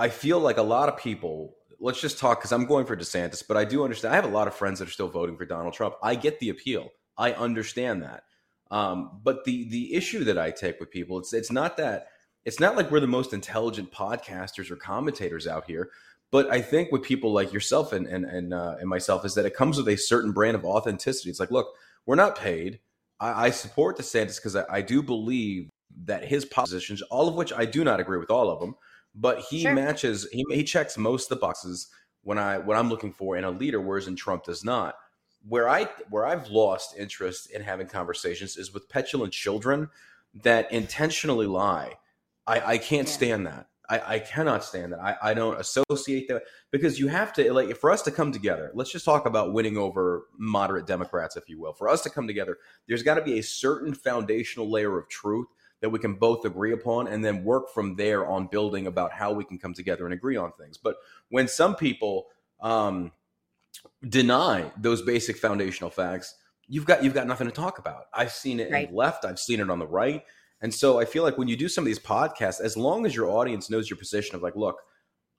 [0.00, 3.42] I feel like a lot of people, let's just talk because I'm going for DeSantis,
[3.46, 4.12] but I do understand.
[4.12, 5.96] I have a lot of friends that are still voting for Donald Trump.
[6.02, 6.88] I get the appeal.
[7.18, 8.22] I understand that.
[8.70, 12.08] Um, but the the issue that I take with people, it's it's not that
[12.44, 15.90] it's not like we're the most intelligent podcasters or commentators out here.
[16.30, 19.46] But I think with people like yourself and and and, uh, and myself is that
[19.46, 21.30] it comes with a certain brand of authenticity.
[21.30, 21.74] It's like, look,
[22.06, 22.80] we're not paid.
[23.18, 25.68] I, I support DeSantis because I, I do believe
[26.04, 28.76] that his positions, all of which I do not agree with all of them,
[29.14, 29.74] but he sure.
[29.74, 31.88] matches he, he checks most of the boxes
[32.22, 34.94] when I what I'm looking for in a leader, whereas in Trump does not.
[35.48, 39.88] Where I where I've lost interest in having conversations is with petulant children
[40.42, 41.94] that intentionally lie.
[42.46, 43.14] I, I can't yeah.
[43.14, 43.66] stand that.
[43.90, 45.00] I, I cannot stand that.
[45.00, 48.70] I, I don't associate that because you have to like for us to come together.
[48.72, 51.72] Let's just talk about winning over moderate Democrats, if you will.
[51.72, 55.48] For us to come together, there's got to be a certain foundational layer of truth
[55.80, 59.32] that we can both agree upon and then work from there on building about how
[59.32, 60.76] we can come together and agree on things.
[60.78, 60.96] But
[61.30, 62.26] when some people
[62.60, 63.12] um,
[64.08, 66.34] deny those basic foundational facts,
[66.66, 68.04] you've got you've got nothing to talk about.
[68.14, 68.86] I've seen it Right.
[68.86, 70.22] in the left, I've seen it on the right,
[70.60, 73.14] and so I feel like when you do some of these podcasts, as long as
[73.14, 74.76] your audience knows your position of like, look,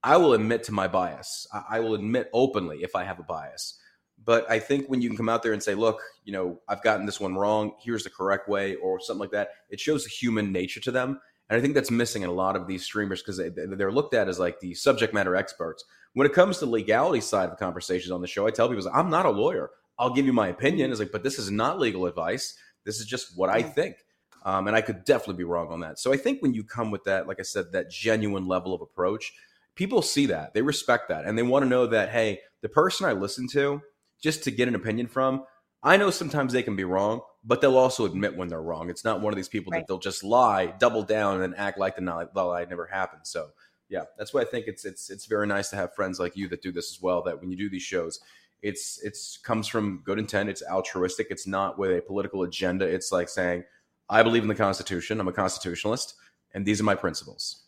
[0.03, 1.47] I will admit to my bias.
[1.53, 3.77] I, I will admit openly if I have a bias.
[4.23, 6.83] But I think when you can come out there and say, look, you know, I've
[6.83, 7.73] gotten this one wrong.
[7.83, 11.19] Here's the correct way, or something like that, it shows the human nature to them.
[11.51, 14.13] And I think that's missing in a lot of these streamers because they, they're looked
[14.13, 15.83] at as like the subject matter experts.
[16.13, 18.89] When it comes to the legality side of conversations on the show, I tell people,
[18.93, 19.69] I'm not a lawyer.
[19.99, 20.91] I'll give you my opinion.
[20.91, 22.55] It's like, but this is not legal advice.
[22.85, 23.97] This is just what I think.
[24.45, 25.99] Um, and I could definitely be wrong on that.
[25.99, 28.81] So I think when you come with that, like I said, that genuine level of
[28.81, 29.33] approach,
[29.75, 30.53] people see that.
[30.53, 31.25] They respect that.
[31.25, 33.81] And they want to know that, hey, the person I listen to,
[34.23, 35.43] just to get an opinion from,
[35.83, 38.89] I know sometimes they can be wrong, but they'll also admit when they're wrong.
[38.89, 39.79] It's not one of these people Right.
[39.79, 43.25] that they'll just lie, double down, and act like the lie, the lie never happened.
[43.25, 43.51] So
[43.89, 46.47] yeah, that's why I think it's it's it's very nice to have friends like you
[46.49, 47.21] that do this as well.
[47.23, 48.19] That when you do these shows,
[48.61, 50.49] it's it's comes from good intent.
[50.49, 51.27] It's altruistic.
[51.29, 52.85] It's not with a political agenda.
[52.85, 53.63] It's like saying,
[54.09, 55.19] I believe in the Constitution.
[55.19, 56.13] I'm a constitutionalist,
[56.53, 57.60] and these are my principles.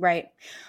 [0.00, 0.28] Right.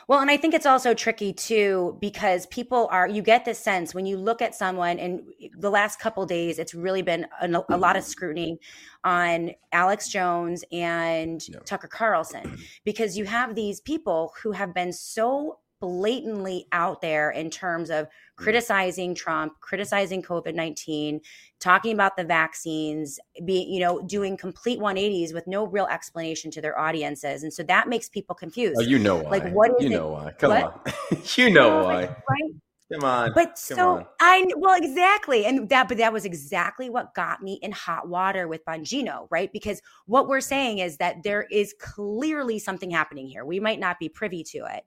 [0.10, 3.96] Well, and I think it's also tricky too because people are you get this sense
[3.96, 5.22] when you look at someone and
[5.58, 8.60] the last couple days it's really been a, a lot of scrutiny
[9.06, 15.60] on Alex Jones and Tucker Carlson because you have these people who have been so
[15.82, 18.44] blatantly out there in terms of hmm.
[18.44, 21.20] criticizing Trump, criticizing COVID-19,
[21.60, 26.62] talking about the vaccines, be you know, doing complete 180s with no real explanation to
[26.62, 27.44] their audiences.
[27.44, 28.80] And so that makes people oh, confused.
[28.80, 29.30] Oh, you know why?
[29.30, 30.32] Like what is you it- know why?
[30.38, 30.64] Come what?
[31.12, 32.02] on, you know No, why?
[32.06, 32.52] Right?
[32.92, 34.06] Come on, But Come so on.
[34.20, 38.48] I well exactly, and that but that was exactly what got me in hot water
[38.48, 39.52] with Bongino, right?
[39.54, 43.46] Because what we're saying is that there is clearly something happening here.
[43.46, 44.84] We might not be privy to it,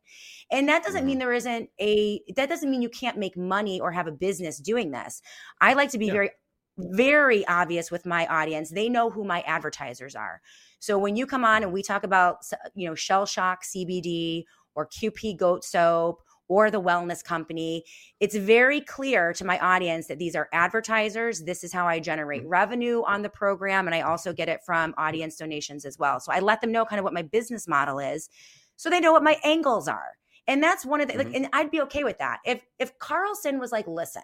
[0.50, 1.06] and that doesn't Mm-hmm.
[1.06, 2.20] mean there isn't a.
[2.36, 5.22] That doesn't mean you can't make money or have a business doing this.
[5.60, 6.30] I like to be very
[6.76, 8.70] very obvious with my audience.
[8.70, 10.40] They know who my advertisers are.
[10.80, 12.38] So when you come on and we talk about
[12.74, 14.44] you know Shell Shock CBD
[14.74, 17.84] or QP goat soap or the wellness company,
[18.20, 21.42] it's very clear to my audience that these are advertisers.
[21.42, 22.48] This is how I generate mm.
[22.48, 23.86] revenue on the program.
[23.86, 26.20] And I also get it from audience donations as well.
[26.20, 28.28] So I let them know kind of what my business model is
[28.76, 30.12] so they know what my angles are.
[30.46, 31.36] And that's one of the, like, mm-hmm.
[31.36, 32.38] and I'd be okay with that.
[32.44, 34.22] If, if Carlson was like, listen,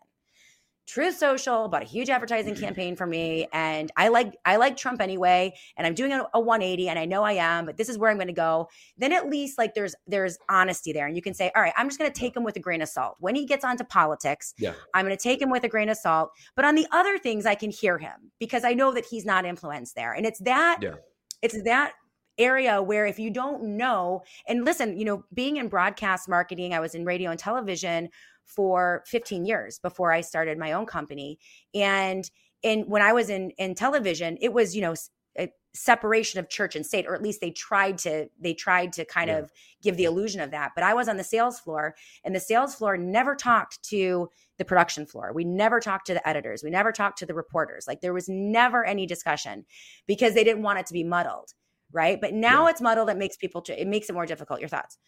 [0.91, 2.65] Truth Social bought a huge advertising mm-hmm.
[2.65, 6.41] campaign for me, and I like I like Trump anyway, and I'm doing a, a
[6.41, 8.69] 180, and I know I am, but this is where I'm going to go.
[8.99, 11.89] Then at least like there's there's honesty there, and you can say, all right, I'm
[11.89, 13.15] just going to take him with a grain of salt.
[13.21, 14.73] When he gets onto politics, Yeah.
[14.93, 16.31] I'm going to take him with a grain of salt.
[16.57, 19.45] But on the other things, I can hear him because I know that he's not
[19.45, 20.95] influenced there, and it's that Yeah.
[21.41, 21.93] it's that
[22.41, 26.81] area where if you don't know and listen you know being in broadcast marketing i
[26.81, 28.09] was in radio and television
[28.45, 31.39] for 15 years before i started my own company.
[31.75, 32.29] And
[32.65, 34.95] and when i was in in television it was you know
[35.39, 39.05] a separation of church and state or at least they tried to they tried to
[39.05, 39.39] kind Yeah.
[39.39, 39.53] of
[39.83, 40.73] give the illusion of that.
[40.75, 41.95] But i was on the sales floor
[42.25, 45.33] and the sales floor never talked to the production floor.
[45.33, 46.63] We never talked to the editors.
[46.63, 47.87] We never talked to the reporters.
[47.89, 49.65] Like there was never any discussion
[50.07, 51.55] because they didn't want it to be muddled
[51.93, 52.21] right?
[52.21, 54.61] But now it's muddled it makes people it makes it more difficult.
[54.61, 54.99] Your thoughts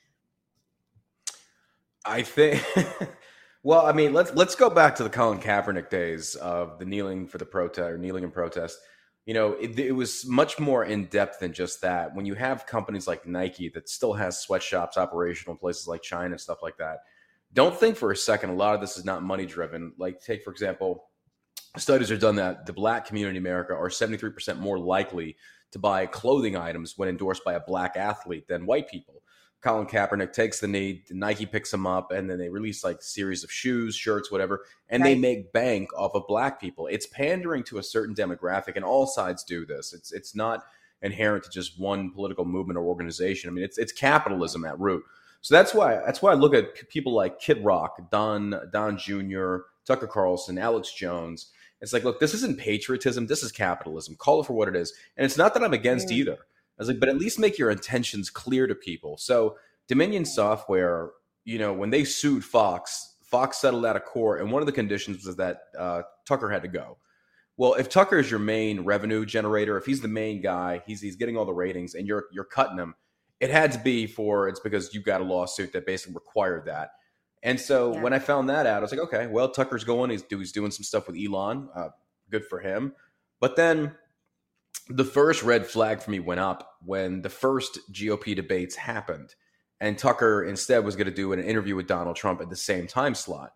[2.04, 2.64] I think.
[3.62, 7.26] well, I mean, let's let's go back to the Colin Kaepernick days of the kneeling
[7.26, 8.78] for the protest or kneeling in protest.
[9.26, 12.14] You know, it, it was much more in depth than just that.
[12.14, 16.40] When you have companies like Nike that still has sweatshops operational places like China and
[16.40, 16.98] stuff like that,
[17.52, 19.92] don't think for a second a lot of this is not money driven.
[19.96, 21.04] Like, take for example,
[21.76, 25.36] studies are done that the black community in America are 73% more likely
[25.70, 29.21] to buy clothing items when endorsed by a black athlete than white people.
[29.62, 33.02] Colin Kaepernick takes the knee, Nike picks him up, and then they release like a
[33.02, 36.88] series of shoes, shirts, whatever, and they make bank off of black people.
[36.88, 39.92] It's pandering to a certain demographic, and all sides do this.
[39.92, 40.64] It's it's not
[41.00, 43.48] inherent to just one political movement or organization.
[43.48, 45.04] I mean, it's it's capitalism at root.
[45.42, 49.58] So that's why that's why I look at people like Kid Rock, Don Don Jr.,
[49.86, 51.52] Tucker Carlson, Alex Jones.
[51.80, 53.26] It's like, look, this isn't patriotism.
[53.26, 54.14] This is capitalism.
[54.16, 54.92] Call it for what it is.
[55.16, 56.12] And it's not that I'm against Mm.
[56.12, 56.38] either.
[56.78, 59.16] I was like, but at least make your intentions clear to people.
[59.18, 59.56] So
[59.88, 61.10] Dominion Software,
[61.44, 64.72] you know, when they sued Fox, Fox settled out of court, and one of the
[64.72, 66.98] conditions was that uh, Tucker had to go.
[67.56, 71.16] Well, if Tucker is your main revenue generator, if he's the main guy, he's he's
[71.16, 72.94] getting all the ratings, and you're you're cutting him,
[73.40, 76.92] it had to be for it's because you got a lawsuit that basically required that.
[77.42, 78.02] And so Yeah.
[78.02, 80.10] when I found that out, I was like, okay, well, Tucker's going.
[80.10, 81.68] He's, he's doing some stuff with Elon.
[81.74, 81.88] Uh,
[82.30, 82.94] good for him.
[83.40, 83.94] But then
[84.88, 89.34] the first red flag for me went up when the first GOP debates happened.
[89.80, 92.86] And Tucker instead was going to do an interview with Donald Trump at the same
[92.86, 93.52] time slot.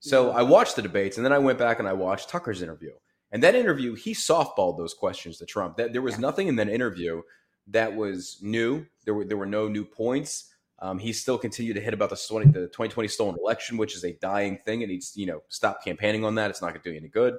[0.00, 2.92] So I watched the debates, and then I went back and I watched Tucker's interview.
[3.32, 5.76] And that interview, he softballed those questions to Trump.
[5.76, 7.22] That there was nothing in that interview
[7.68, 8.86] that was new.
[9.04, 10.46] There were there were no new points.
[10.80, 14.02] Um, he still continued to hit about the 20, the 2020 stolen election, which is
[14.02, 14.82] a dying thing.
[14.82, 16.50] and needs you know stop campaigning on that.
[16.50, 17.36] It's not going to do you any good.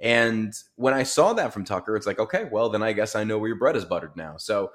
[0.00, 3.24] And when I saw that from Tucker, it's like, okay, well, then I guess I
[3.24, 4.36] know where your bread is buttered now.
[4.36, 4.70] So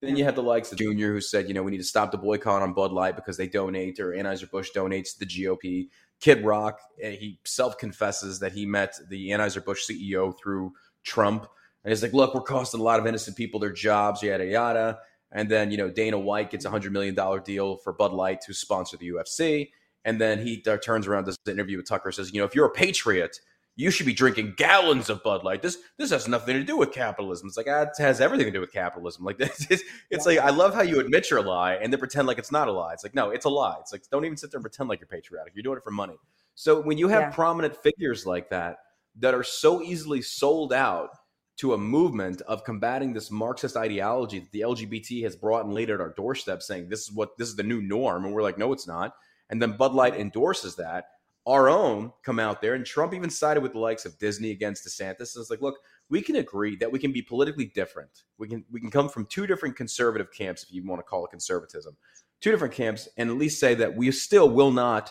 [0.00, 2.10] then you have the likes of Junior who said, you know, we need to stop
[2.10, 5.88] the boycott on Bud Light because they donate or Anheuser-Busch donates to the GOP.
[6.20, 10.72] Kid Rock, eh, he self confesses that he met the Anheuser-Busch CEO through
[11.02, 11.46] Trump.
[11.84, 14.98] And he's like, look, we're costing a lot of innocent people their jobs, yada, yada.
[15.32, 18.52] And then, you know, Dana White gets a $100 million deal for Bud Light to
[18.52, 19.70] sponsor the UFC.
[20.04, 22.54] And then he uh, turns around, does an interview with Tucker, says, you know, if
[22.54, 23.40] you're a patriot,
[23.74, 25.62] you should be drinking gallons of Bud Light.
[25.62, 27.48] This this has nothing to do with capitalism.
[27.48, 29.24] It's like ah, it has everything to do with capitalism.
[29.24, 31.98] Like this, it's, it's like I love how you admit you're a lie and then
[31.98, 32.92] pretend like it's not a lie.
[32.92, 33.76] It's like no, it's a lie.
[33.80, 35.54] It's like don't even sit there and pretend like you're patriotic.
[35.54, 36.16] You're doing it for money.
[36.54, 37.30] So when you have Yeah.
[37.30, 38.78] prominent figures like that
[39.20, 41.10] that are so easily sold out
[41.58, 45.90] to a movement of combating this Marxist ideology that the LGBT has brought and laid
[45.90, 48.58] at our doorstep, saying this is what this is the new norm, and we're like,
[48.58, 49.14] no, it's not.
[49.50, 51.04] And then Bud Light endorses that.
[51.46, 54.86] Our own come out there, and Trump even sided with the likes of Disney against
[54.86, 55.34] DeSantis.
[55.34, 55.76] And it's like, look,
[56.08, 58.22] we can agree that we can be politically different.
[58.38, 61.24] We can we can come from two different conservative camps, if you want to call
[61.24, 61.96] it conservatism,
[62.40, 65.10] two different camps, and at least say that we still will not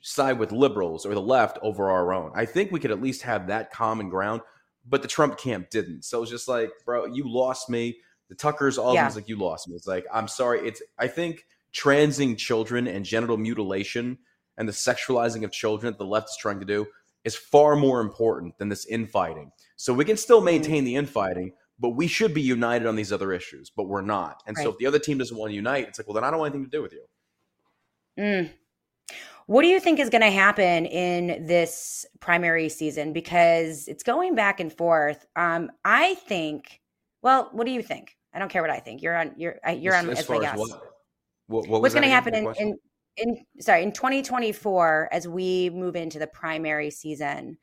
[0.00, 2.32] side with liberals or the left over our own.
[2.34, 4.42] I think we could at least have that common ground,
[4.88, 6.04] but the Trump camp didn't.
[6.04, 7.98] So it's just like, bro, you lost me.
[8.28, 9.08] The Tuckers, all of Yeah.
[9.08, 9.76] them, like you lost me.
[9.76, 10.66] It's like, I'm sorry.
[10.66, 14.18] It's I think transing children and genital mutilation
[14.56, 16.86] and the sexualizing of children that the left is trying to do
[17.24, 19.50] is far more important than this infighting.
[19.76, 23.32] So we can still maintain the infighting, but we should be united on these other
[23.32, 24.42] issues, but we're not.
[24.46, 26.30] And so if the other team doesn't want to unite, it's like, well, then I
[26.30, 27.04] don't want anything to do with you.
[28.18, 28.50] Mm.
[29.46, 33.12] What do you think is going to happen in this primary season?
[33.12, 35.26] Because it's going back and forth.
[35.36, 36.80] Um, I think.
[37.22, 38.16] Well, what do you think?
[38.32, 39.02] I don't care what I think.
[39.02, 39.32] You're on.
[39.36, 39.58] You're.
[39.74, 40.10] You're As- on.
[40.10, 40.58] as As my far as guest.
[40.58, 40.82] what?
[41.48, 42.78] What, what What's going to happen in, in
[43.16, 47.58] in sorry in 2024 as we move into the primary season?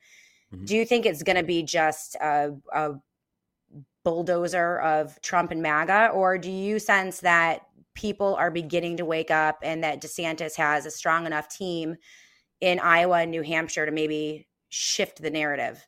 [0.54, 0.66] Mhm.
[0.66, 2.96] Do you think it's going to be just a, a
[4.04, 7.62] bulldozer of Trump and MAGA, or do you sense that
[7.96, 11.96] people are beginning to wake up and that DeSantis has a strong enough team
[12.62, 15.86] in Iowa and New Hampshire to maybe shift the narrative?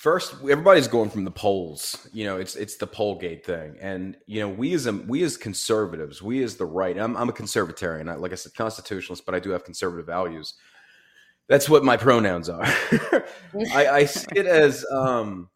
[0.00, 2.08] First, everybody's going from the polls.
[2.10, 5.36] You know, it's it's the pollgate thing, and you know, we as a, we as
[5.36, 6.96] conservatives, we as the right.
[6.96, 8.10] I'm, I'm a conservatarian.
[8.10, 10.54] I, like I said, constitutionalist, but I do have conservative values.
[11.50, 12.64] That's what my pronouns are.
[13.74, 15.50] I, I see it as um,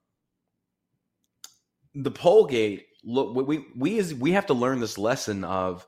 [1.95, 2.83] the pollgate.
[3.03, 5.87] Look, we we as we have to learn this lesson of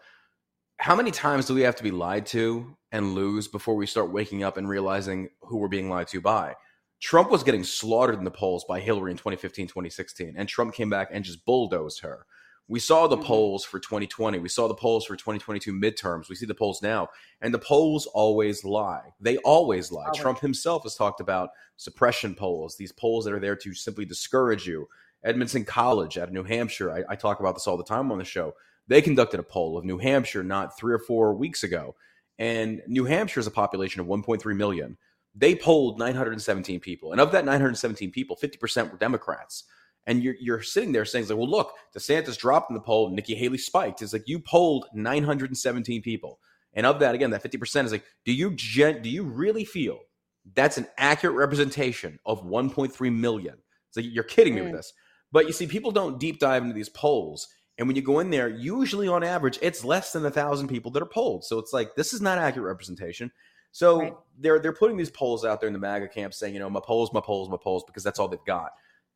[0.79, 4.11] how many times do we have to be lied to and lose before we start
[4.11, 6.55] waking up and realizing who we're being lied to by.
[7.01, 10.91] Trump was getting slaughtered in the polls by Hillary in 2015, 2016, and Trump came
[10.91, 12.27] back and just bulldozed her.
[12.69, 13.25] We saw the Mhm.
[13.25, 14.39] polls for 2020.
[14.39, 16.29] We saw the polls for 2022 midterms.
[16.29, 17.09] We see the polls now,
[17.41, 19.15] and the polls always lie.
[19.21, 20.07] They always lie.
[20.07, 20.21] Always.
[20.21, 24.67] Trump himself has talked about suppression polls, these polls that are there to simply discourage
[24.67, 24.89] you.
[25.23, 28.19] Edmonton College out of New Hampshire, I, I talk about this all the time on
[28.19, 28.55] the show.
[28.89, 31.95] They conducted a poll of New Hampshire not three or four weeks ago,
[32.39, 34.97] and New Hampshire is a population of 1.3 million
[35.39, 37.13] they polled 917 people.
[37.13, 39.65] And of that 917 people, 50% were Democrats.
[40.07, 43.35] And you're, you're sitting there saying, like, well, look, DeSantis dropped in the poll, Nikki
[43.35, 44.01] Haley spiked.
[44.03, 46.39] It's like you polled 917 people.
[46.75, 49.99] And of that, again, that 50% is like, do you gen- do you really feel
[50.55, 53.57] that's an accurate representation of 1.3 million?
[53.89, 54.77] It's like you're kidding me with Mm.
[54.77, 54.93] this.
[55.33, 57.49] But you see, people don't deep dive into these polls.
[57.79, 60.91] And when you go in there, usually on average, it's less than a thousand people
[60.93, 61.45] that are polled.
[61.45, 63.33] So it's like this is not accurate representation.
[63.77, 64.17] So Right.
[64.39, 66.81] they're they're putting these polls out there in the MAGA camp saying, you know, my
[66.83, 68.71] polls, my polls, my polls, because that's all they've got.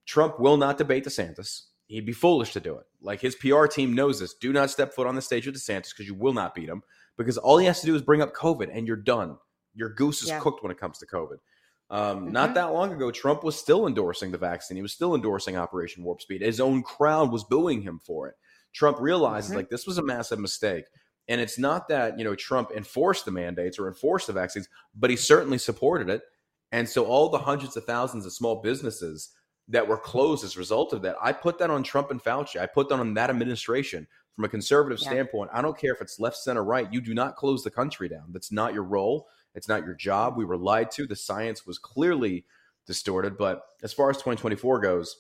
[0.05, 1.63] Trump will not debate DeSantis.
[1.87, 2.85] He'd be foolish to do it.
[3.01, 4.35] Like his PR team knows this.
[4.35, 6.83] Do not step foot on the stage with DeSantis because you will not beat him.
[7.17, 9.39] Because all he has to do is bring up COVID and you're done.
[9.75, 10.41] Your goose is Yeah.
[10.41, 11.39] cooked when it comes to COVID.
[11.89, 12.33] Um, Mhm.
[12.33, 14.77] Not that long ago, Trump was still endorsing the vaccine.
[14.77, 16.43] He was still endorsing Operation Warp Speed.
[16.43, 18.35] His own crowd was booing him for it.
[18.75, 19.57] Trump realizes Mhm.
[19.57, 20.85] like this was a massive mistake.
[21.29, 25.11] And it's not that, you know, Trump enforced the mandates or enforced the vaccines, but
[25.11, 26.23] he certainly supported it.
[26.73, 29.31] And so all the hundreds of thousands of small businesses
[29.69, 32.61] that were closed as a result of that, I put that on Trump and Fauci.
[32.61, 34.07] I put that on that administration.
[34.37, 35.11] From a conservative Yeah.
[35.11, 36.91] standpoint, I don't care if it's left, center, right.
[36.93, 38.33] You do not close the country down.
[38.33, 39.29] That's not your role.
[39.55, 40.37] It's not your job.
[40.37, 41.07] We were lied to.
[41.07, 42.47] The science was clearly
[42.87, 43.37] distorted.
[43.37, 45.17] But as far as 2024 goes,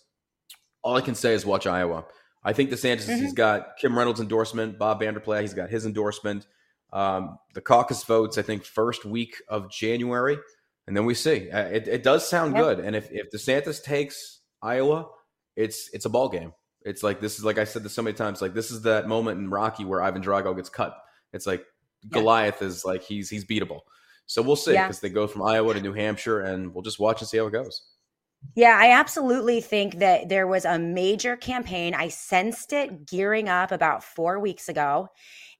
[0.82, 2.05] all I can say is watch Iowa.
[2.43, 3.21] I think DeSantis, Mhm.
[3.21, 6.47] he's got Kim Reynolds' endorsement, Bob Vander Plaats, he's got his endorsement.
[6.93, 10.39] Um, the caucus votes, I think, first week of January,
[10.87, 11.51] and then we see.
[11.51, 12.65] Uh, it, it does sound Yep.
[12.65, 15.09] good, and if if DeSantis takes Iowa,
[15.57, 16.53] it's it's a ball game.
[16.83, 18.41] It's like this is like I said this so many times.
[18.43, 20.97] Like this is that moment in Rocky where Ivan Drago gets cut.
[21.33, 21.65] It's like
[22.09, 23.81] Goliath is like he's he's beatable.
[24.27, 24.87] So we'll see Yeah.
[24.87, 27.47] because they go from Iowa to New Hampshire, and we'll just watch and see how
[27.47, 27.83] it goes.
[28.57, 31.95] Yeah, I absolutely think that there was a major campaign.
[31.95, 35.09] I sensed it gearing up about four weeks ago.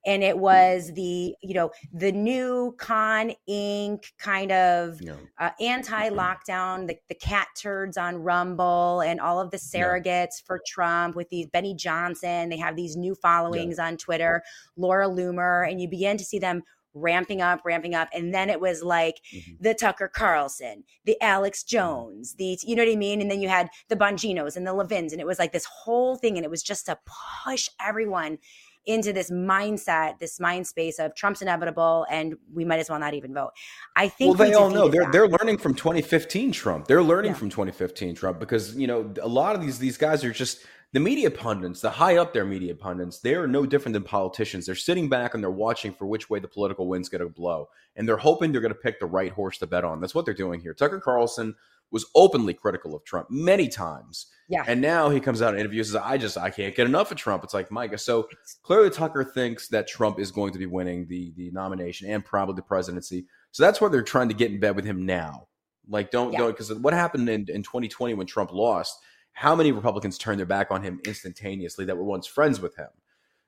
[0.03, 4.03] And it was the, you know, the new Con Inc.
[4.17, 9.57] kind of know, uh, anti-lockdown, the, the cat turds on Rumble, and all of the
[9.57, 12.49] surrogates for Trump with these Benny Johnson.
[12.49, 14.41] They have these new followings on Twitter,
[14.75, 18.59] Laura Loomer, and you begin to see them ramping up, ramping up, and then it
[18.59, 19.53] was like mm-hmm.
[19.59, 21.77] the Tucker Carlson, the Alex mm-hmm.
[21.77, 24.73] Jones, the you know what I mean, and then you had the Bonginos and the
[24.73, 26.97] Levins, and it was like this whole thing, and it was just to
[27.45, 28.37] push everyone
[28.85, 33.13] into this mindset, this mind space of Trump's inevitable, and we might as well not
[33.13, 33.51] even vote.
[33.95, 35.11] I think well, we they all know they're that.
[35.11, 36.87] they're learning from 2015 Trump.
[36.87, 37.37] They're learning Yeah.
[37.37, 40.99] from 2015 Trump because you know a lot of these these guys are just the
[40.99, 43.19] media pundits, the high up there media pundits.
[43.19, 44.65] They're no different than politicians.
[44.65, 47.69] They're sitting back and they're watching for which way the political wind's going to blow,
[47.95, 50.01] and they're hoping they're going to pick the right horse to bet on.
[50.01, 50.73] That's what they're doing here.
[50.73, 51.55] Tucker Carlson
[51.91, 54.27] was openly critical of Trump many times.
[54.47, 54.63] Yeah.
[54.67, 57.11] And now he comes out in interviews and says, I just I can't get enough
[57.11, 57.43] of Trump.
[57.43, 57.97] It's like, Micah.
[57.97, 58.27] So
[58.63, 62.55] clearly Tucker thinks that Trump is going to be winning the the nomination and probably
[62.55, 63.25] the presidency.
[63.51, 65.47] So that's why they're trying to get in bed with him now.
[65.87, 66.39] Like, don't Yeah.
[66.39, 68.99] don't because what happened in, in 2020 when Trump lost,
[69.33, 72.89] how many Republicans turned their back on him instantaneously that were once friends with him?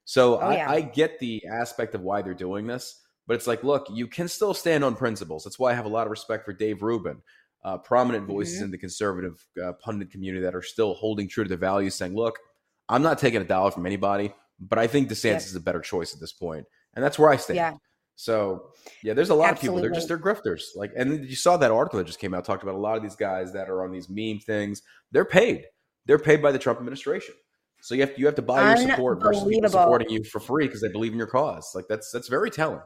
[0.05, 0.69] So Oh, I, yeah.
[0.71, 4.27] I get the aspect of why they're doing this, but it's like, look, you can
[4.27, 5.43] still stand on principles.
[5.43, 7.21] That's why I have a lot of respect for Dave Rubin,
[7.63, 8.65] uh, prominent voices Mm-hmm.
[8.65, 12.15] in the conservative uh, pundit community that are still holding true to their values, saying,
[12.15, 12.37] look,
[12.89, 15.41] I'm not taking a dollar from anybody, but I think DeSantis Yep.
[15.41, 16.65] is a better choice at this point,
[16.95, 17.55] and that's where I stand.
[17.57, 17.73] Yeah.
[18.15, 19.77] So yeah, there's a lot of people.
[19.77, 20.63] They're just they're grifters.
[20.75, 23.01] Like, and you saw that article that just came out talked about a lot of
[23.01, 24.83] these guys that are on these meme things.
[25.11, 25.65] They're paid.
[26.05, 27.35] They're paid by the Trump administration.
[27.81, 30.39] So you have to, you have to buy your support versus people supporting you for
[30.39, 31.69] free because they believe in your cause.
[31.75, 32.81] Like that's that's very telling.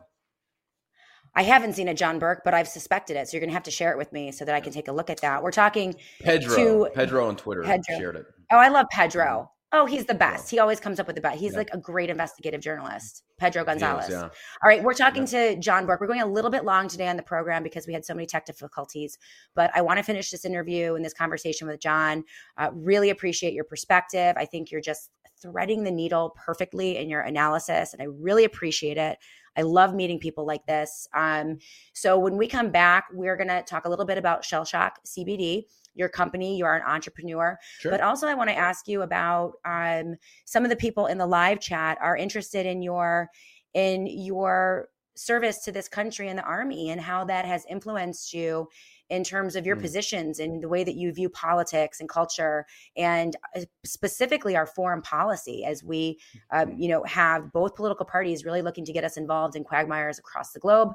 [1.36, 3.28] I haven't seen a John Burk, but I've suspected it.
[3.28, 4.88] So you're going to have to share it with me so that I can take
[4.88, 5.44] a look at that.
[5.44, 7.98] We're talking Pedro to Pedro on Twitter Pedro.
[8.00, 8.26] shared it.
[8.52, 9.24] Oh, I love Pedro.
[9.26, 9.57] Mm-hmm.
[9.74, 10.50] Oh, he's the best.
[10.50, 11.40] He always comes up with the best.
[11.40, 14.10] He's like a great investigative journalist, Pedro He is, Gonzalez.
[14.10, 14.22] yeah.
[14.24, 14.30] All
[14.64, 16.00] right, we're talking to John Burk.
[16.00, 18.26] We're going a little bit long today on the program because we had so many
[18.26, 19.18] tech difficulties,
[19.56, 22.24] but I want to finish this interview and this conversation with John.
[22.58, 24.36] Uh, really appreciate your perspective.
[24.38, 25.10] I think you're just
[25.42, 29.18] threading the needle perfectly in your analysis, and I really appreciate it.
[29.58, 31.08] I love meeting people like this.
[31.14, 31.58] Um,
[31.94, 35.00] so when we come back, we're going to talk a little bit about Shell Shock
[35.06, 35.64] CBD.
[35.98, 37.92] Your company, you are an entrepreneur, Sure.
[37.92, 40.16] but also I want to ask you about um,
[40.46, 43.30] some of the people in the live chat are interested in your
[43.74, 48.68] in your service to this country and the army and how that has influenced you
[49.10, 49.82] in terms of your Mm.
[49.82, 52.66] positions and the way that you view politics and culture
[52.96, 56.20] and uh, specifically our foreign policy as we
[56.52, 60.20] um, you know have both political parties really looking to get us involved in quagmires
[60.20, 60.90] across the globe.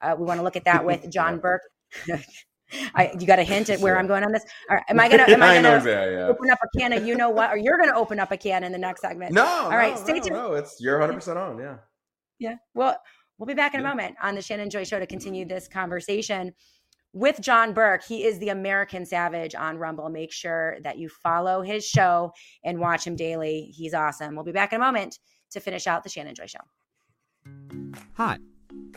[0.00, 1.62] Uh, we want to look at that with john burk
[2.94, 4.44] I, you got a hint at where I'm going on this.
[4.70, 5.22] All right, am I gonna?
[5.28, 6.26] Am I I know gonna exactly, yeah.
[6.26, 8.64] open up a can of you know what, or you're gonna open up a can
[8.64, 9.32] in the next segment?
[9.32, 10.34] No, All right, no, stay no, tuned.
[10.36, 11.58] no, it's you're 100 percent on.
[11.58, 11.76] Yeah.
[12.38, 12.56] Yeah.
[12.74, 12.96] Well,
[13.38, 13.88] we'll be back in a Yeah.
[13.90, 16.52] moment on the Shannon Joy Show to continue this conversation
[17.12, 18.02] with John Burk.
[18.04, 20.08] He is the American Savage on Rumble.
[20.08, 22.32] Make sure that you follow his show
[22.64, 23.72] and watch him daily.
[23.74, 24.34] He's awesome.
[24.34, 25.20] We'll be back in a moment
[25.52, 26.58] to finish out the Shannon Joy Show.
[28.14, 28.38] Hi,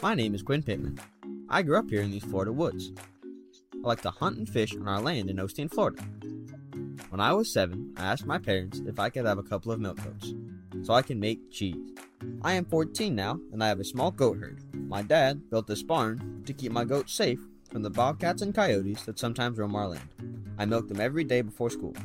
[0.01, 0.97] my name is Quinn Pittman.
[1.49, 2.91] I grew up here in these Florida woods.
[3.83, 6.03] I like to hunt and fish on our land in Osteen, Florida.
[7.09, 9.79] When I was seven, I asked my parents if I could have a couple of
[9.79, 10.33] milk goats
[10.83, 11.93] so I can make cheese.
[12.41, 14.61] I am 14 now and I have a small goat herd.
[14.73, 17.39] My dad built this barn to keep my goats safe
[17.71, 20.09] from the bobcats and coyotes that sometimes roam our land.
[20.57, 21.95] I milk them every day before school.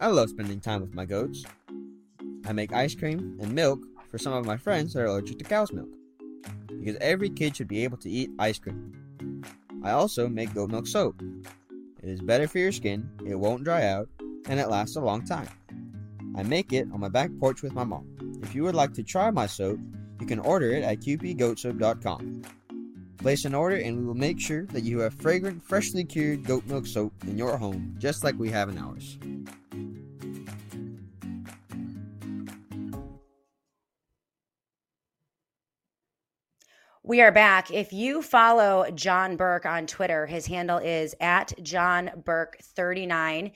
[0.00, 1.44] I love spending time with my goats.
[2.46, 3.80] I make ice cream and milk
[4.10, 5.88] for some of my friends that are allergic to cow's milk.
[6.66, 9.05] Because every kid should be able to eat ice cream.
[9.82, 11.20] I also make goat milk soap.
[12.02, 14.08] It is better for your skin, it won't dry out,
[14.48, 15.48] and it lasts a long time.
[16.36, 18.06] I make it on my back porch with my mom.
[18.42, 19.78] If you would like to try my soap,
[20.20, 22.42] you can order it at qpgoatsoap.com.
[23.18, 26.66] Place an order and we will make sure that you have fragrant, freshly cured goat
[26.66, 29.18] milk soap in your home, just like we have in ours.
[37.08, 37.70] We are back.
[37.70, 43.52] If you follow John Burk on Twitter, his handle is at John Burk 39.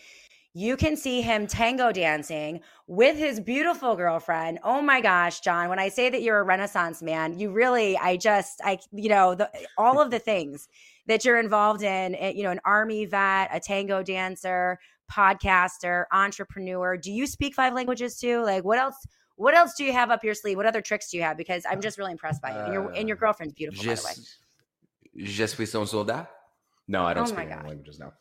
[0.55, 4.61] you can see him tango dancing with his beautiful girlfriend.
[4.63, 8.17] Oh my gosh, John, when I say that you're a renaissance man, you really I
[8.17, 10.69] just I you know, the, all of the things
[11.09, 14.79] that you're involved in, eh, you know, an army vet, a tango dancer,
[15.11, 16.97] podcaster, entrepreneur.
[16.97, 18.45] Do you speak five languages too?
[18.45, 19.05] Like what else
[19.41, 20.59] what else do you have up your sleeve?
[20.59, 21.39] What other tricks do you have?
[21.39, 22.59] Because I'm just really impressed by you.
[22.59, 25.27] And your and your uh, girlfriend's beautiful, just, by the way.
[25.27, 26.29] Je suis son soldat.
[26.87, 28.13] No, I don't Oh speak any languages now.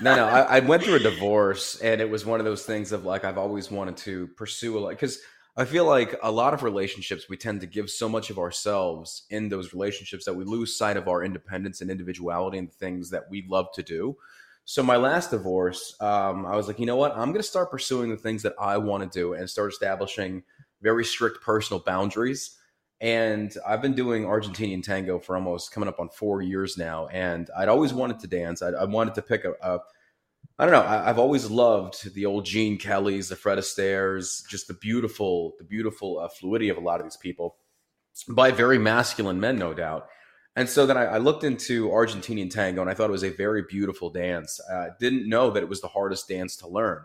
[0.00, 2.92] No, no, I, I went through a divorce, and it was one of those things
[2.92, 4.90] of like I've always wanted to pursue a lot.
[4.90, 5.18] because
[5.56, 9.24] I feel like a lot of relationships we tend to give so much of ourselves
[9.28, 13.24] in those relationships that we lose sight of our independence and individuality and things that
[13.28, 14.16] we love to do.
[14.70, 17.10] So my last divorce, um, I was like, you know what?
[17.16, 20.44] I'm going to start pursuing the things that I want to do and start establishing
[20.80, 22.56] very strict personal boundaries.
[23.00, 27.08] And I've been doing Argentinian tango for almost coming up on four years now.
[27.08, 28.62] And I'd always wanted to dance.
[28.62, 29.80] I, I wanted to pick a, a
[30.56, 30.82] I don't know.
[30.82, 35.64] I, I've always loved the old Gene Kellys, the Fred Astaire's, just the beautiful, the
[35.64, 37.56] beautiful uh, fluidity of a lot of these people
[38.28, 40.06] by very masculine men, no doubt.
[40.60, 43.30] And so then I, I looked into Argentinian tango, and I thought it was a
[43.30, 44.60] very beautiful dance.
[44.70, 47.00] I didn't know that it was the hardest dance to learn.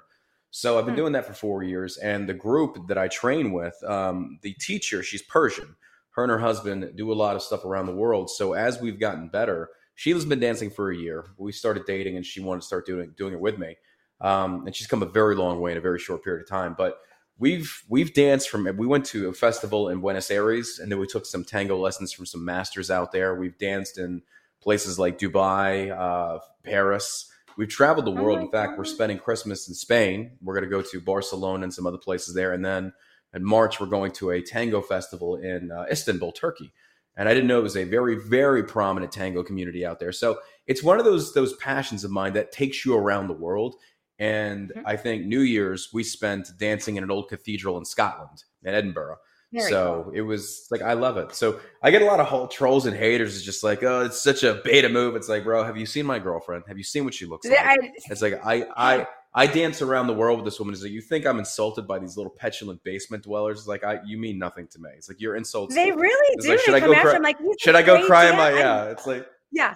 [0.51, 0.99] So I've been Hmm.
[0.99, 5.01] doing that for four years, and the group that I train with, um, the teacher,
[5.03, 5.77] she's Persian.
[6.15, 8.29] Her and her husband do a lot of stuff around the world.
[8.29, 11.23] So as we've gotten better, Sheila's been dancing for a year.
[11.37, 13.77] We started dating, and she wanted to start doing doing it with me.
[14.19, 16.75] Um, and she's come a very long way in a very short period of time.
[16.77, 16.99] But
[17.37, 21.07] we've we've danced from we went to a festival in Buenos Aires, and then we
[21.07, 23.35] took some tango lessons from some masters out there.
[23.35, 24.21] We've danced in
[24.61, 27.31] places like Dubai, uh, Paris.
[27.57, 28.39] We've traveled the Oh world.
[28.39, 30.31] my in fact, we're spending Christmas in Spain.
[30.41, 32.93] We're going to go to Barcelona and some other places there, and then
[33.33, 36.71] in March we're going to a tango festival in uh, Istanbul, Turkey.
[37.17, 40.11] And I didn't know it was a very, very prominent tango community out there.
[40.11, 43.75] So it's one of those those passions of mine that takes you around the world.
[44.19, 44.83] And Mhm.
[44.85, 49.17] I think New Year's we spent dancing in an old cathedral in Scotland, in Edinburgh.
[49.53, 50.13] Very so cool.
[50.13, 51.33] it was like I love it.
[51.33, 53.35] So I get a lot of whole trolls and haters.
[53.37, 55.15] It's just like, oh, it's such a beta move.
[55.15, 56.63] It's like, bro, have you seen my girlfriend?
[56.67, 57.59] Have you seen what she looks like?
[57.59, 57.77] I-
[58.09, 60.73] It's like I I I dance around the world with this woman.
[60.73, 63.59] It's like you think I'm insulted by these little petulant basement dwellers?
[63.59, 64.89] It's like I you mean nothing to me.
[64.97, 65.75] It's like your insults.
[65.75, 66.49] They really do.
[66.49, 67.17] like, should they I go cry?
[67.17, 68.83] like, should I go cry in my dad." yeah?
[68.91, 69.75] It's like Yeah.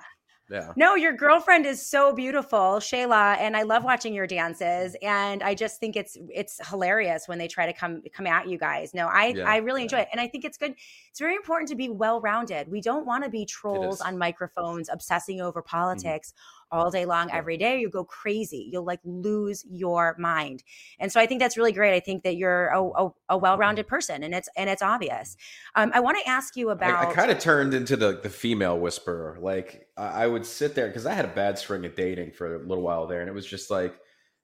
[0.49, 0.73] Yeah.
[0.75, 4.95] No, your girlfriend is so beautiful, Shayla, and I love watching your dances.
[5.01, 8.57] And I just think it's it's hilarious when they try to come come at you
[8.57, 8.93] guys.
[8.93, 9.85] No, I Yeah, I really yeah.
[9.85, 10.75] enjoy it, and I think it's good.
[11.09, 12.69] It's very important to be well rounded.
[12.69, 13.99] We don't want to be trolls.
[13.99, 14.07] Mm-hmm.
[14.07, 16.33] on microphones, obsessing over politics
[16.71, 17.79] all day long, every day.
[17.79, 18.69] You go crazy.
[18.71, 20.63] You'll like lose your mind.
[20.99, 21.95] And so I think that's really great.
[21.95, 25.35] I think that you're a, a, a well rounded person, and it's and it's obvious.
[25.75, 27.05] Um, I want to ask you about.
[27.05, 29.37] I, I kind of turned into the the female whisperer.
[29.39, 32.55] Like I, I would sit there because I had a bad string of dating for
[32.55, 33.95] a little while there, and it was just like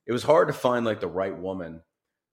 [0.05, 1.81] it was hard to find like the right woman.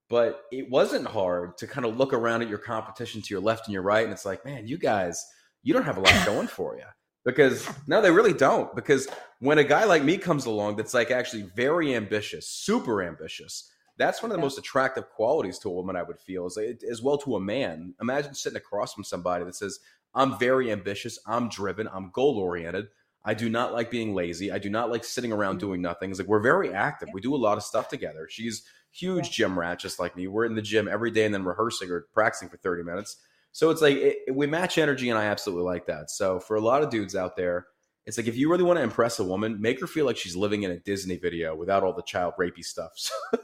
[0.09, 3.66] But it wasn't hard to kind of look around at your competition to your left
[3.66, 5.24] and your right, and it's like, man, you guys,
[5.62, 6.85] you don't have a lot going for you.
[7.24, 8.74] Because no, they really don't.
[8.74, 9.09] Because
[9.43, 14.23] when a guy like me comes along that's like actually very ambitious, super ambitious, that's
[14.23, 14.44] one of the Yeah.
[14.44, 17.40] most attractive qualities to a woman I would feel is like, as well to a
[17.40, 17.94] man.
[18.01, 19.81] Imagine sitting across from somebody that says,
[20.14, 22.86] I'm very ambitious, I'm driven, I'm goal oriented.
[23.24, 24.52] I do not like being lazy.
[24.52, 25.66] I do not like sitting around mm-hmm.
[25.66, 26.10] doing nothing.
[26.10, 27.09] It's like we're very active.
[27.12, 28.28] We do a lot of stuff together.
[28.31, 28.62] She's
[28.93, 30.28] huge gym rat, just like me.
[30.28, 33.16] We're in the gym every day and then rehearsing or practicing for 30 minutes.
[33.51, 36.10] So it's like it- we match energy, and I absolutely like that.
[36.10, 37.66] So for a lot of dudes out there,
[38.07, 40.35] it's like if you really want to impress a woman, make her feel like she's
[40.37, 42.91] living in a Disney video without all the child rapey stuff.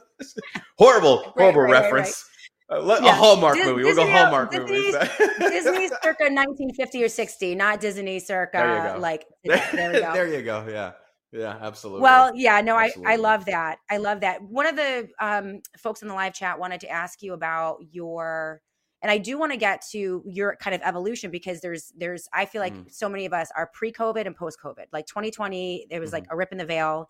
[0.79, 2.25] horrible, Right, horrible right, right, reference.
[2.71, 3.11] Uh, let- Yeah.
[3.11, 3.85] A Hallmark Dis- movie.
[3.85, 5.19] We'll go Hallmark Disney's- movies.
[5.39, 8.99] Disney circa 1950 or 60, not Disney circa There you go.
[9.01, 10.13] like there we go.
[10.13, 10.67] there you go.
[10.69, 10.93] Yeah.
[11.31, 12.03] Yeah, absolutely.
[12.03, 13.81] Well, yeah, no, I, I love that.
[13.91, 14.41] I love that.
[14.43, 18.63] One of the um, folks in the live chat wanted to ask you about your,
[19.03, 22.45] and I do want to get to your kind of evolution because there's, there's, I
[22.47, 22.93] feel like Mm.
[22.93, 24.87] so many of us are pre-COVID and post-COVID.
[24.93, 26.33] Like 2020, there was like Mhm.
[26.33, 27.09] a rip in the veil.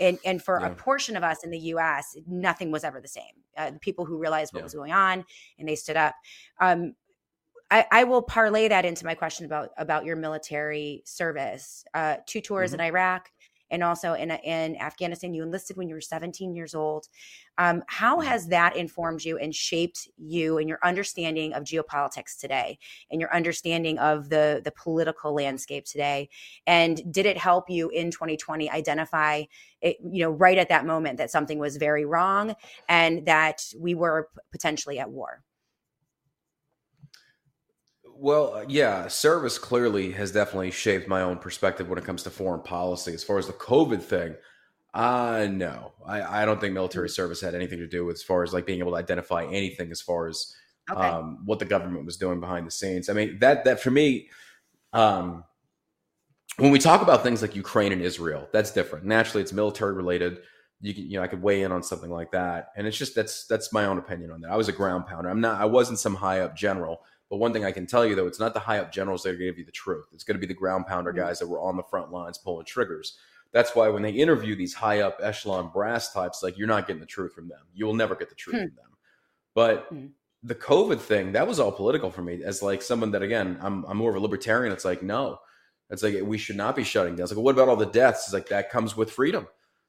[0.00, 3.44] And, and for a portion of us in the US, nothing was ever the same.
[3.56, 4.64] Uh, the people who realized what Yeah.
[4.64, 5.24] was going on
[5.58, 6.14] and they stood up.
[6.60, 6.94] Um,
[7.70, 11.84] I, I will parlay that into my question about about your military service.
[11.94, 12.80] Uh, two tours Mm-hmm.
[12.80, 13.30] in Iraq
[13.70, 15.34] and also in in Afghanistan.
[15.34, 17.08] You enlisted when you were 17 years old.
[17.58, 22.78] Um, how has that informed you and shaped you and your understanding of geopolitics today,
[23.10, 26.28] and your understanding of the the political landscape today?
[26.66, 29.44] And did it help you in 2020 identify,
[29.80, 32.54] it, you know, right at that moment that something was very wrong
[32.88, 35.42] and that we were potentially at war?
[38.18, 42.30] Well, uh, yeah, service clearly has definitely shaped my own perspective when it comes to
[42.30, 43.12] foreign policy.
[43.12, 44.36] As far as the COVID thing,
[44.94, 48.42] Uh no, I, I don't think military service had anything to do with as far
[48.42, 50.54] as like being able to identify anything as far as
[50.90, 51.18] Okay.
[51.18, 53.08] um, what the government was doing behind the scenes.
[53.08, 54.30] I mean that that for me,
[54.92, 55.44] um,
[56.58, 59.04] when we talk about things like Ukraine and Israel, that's different.
[59.04, 60.38] Naturally, it's military related.
[60.80, 63.14] You can, you know, I could weigh in on something like that, and it's just
[63.14, 64.50] that's that's my own opinion on that.
[64.50, 65.28] I was a ground pounder.
[65.28, 65.60] I'm not.
[65.60, 67.02] I wasn't some high up general.
[67.28, 69.30] But one thing I can tell you though, it's not the high up generals that
[69.30, 70.06] are going to give you the truth.
[70.12, 72.66] It's going to be the ground pounder guys that were on the front lines pulling
[72.66, 73.18] triggers.
[73.52, 77.00] That's why when they interview these high up echelon brass types, like you're not getting
[77.00, 77.60] the truth from them.
[77.74, 78.66] You will never get the truth Hmm.
[78.66, 78.90] from them.
[79.54, 79.88] But
[80.42, 82.42] the COVID thing, that was all political for me.
[82.44, 84.72] As like someone that again, I'm I'm more of a libertarian.
[84.72, 85.38] It's like no,
[85.90, 87.24] it's like we should not be shutting down.
[87.24, 88.26] It's like what about all the deaths?
[88.26, 89.48] It's like that comes with freedom.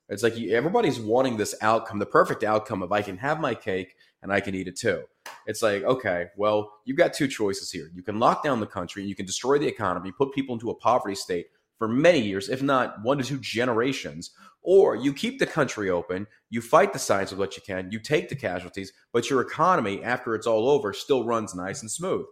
[0.09, 3.96] It's like everybody's wanting this outcome, the perfect outcome of I can have my cake
[4.21, 5.03] and I can eat it too.
[5.45, 7.89] It's like okay, well you've got two choices here.
[7.93, 10.75] You can lock down the country, you can destroy the economy, put people into a
[10.75, 14.31] poverty state for many years, if not one to two generations,
[14.61, 17.99] or you keep the country open, you fight the science with what you can, you
[17.99, 22.25] take the casualties, but your economy, after it's all over, still runs nice and smooth.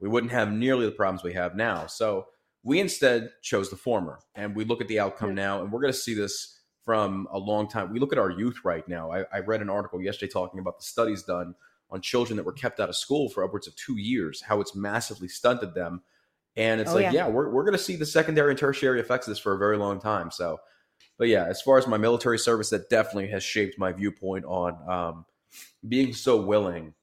[0.00, 1.86] We wouldn't have nearly the problems we have now.
[1.86, 2.26] So
[2.62, 4.18] we instead chose the former.
[4.34, 6.55] And we look at the outcome now, and we're going to see this
[6.86, 7.92] from a long time.
[7.92, 9.10] We look at our youth right now.
[9.10, 11.56] I, I read an article yesterday talking about the studies done
[11.90, 14.74] on children that were kept out of school for upwards of two years, how it's
[14.74, 16.02] massively stunted them.
[16.56, 17.12] And it's Oh, like, yeah.
[17.12, 19.58] yeah, we're, we're going to see the secondary and tertiary effects of this for a
[19.58, 20.30] very long time.
[20.30, 20.58] So,
[21.18, 24.78] but yeah, as far as my military service, that definitely has shaped my viewpoint on
[24.88, 25.26] um,
[25.86, 26.94] being so willing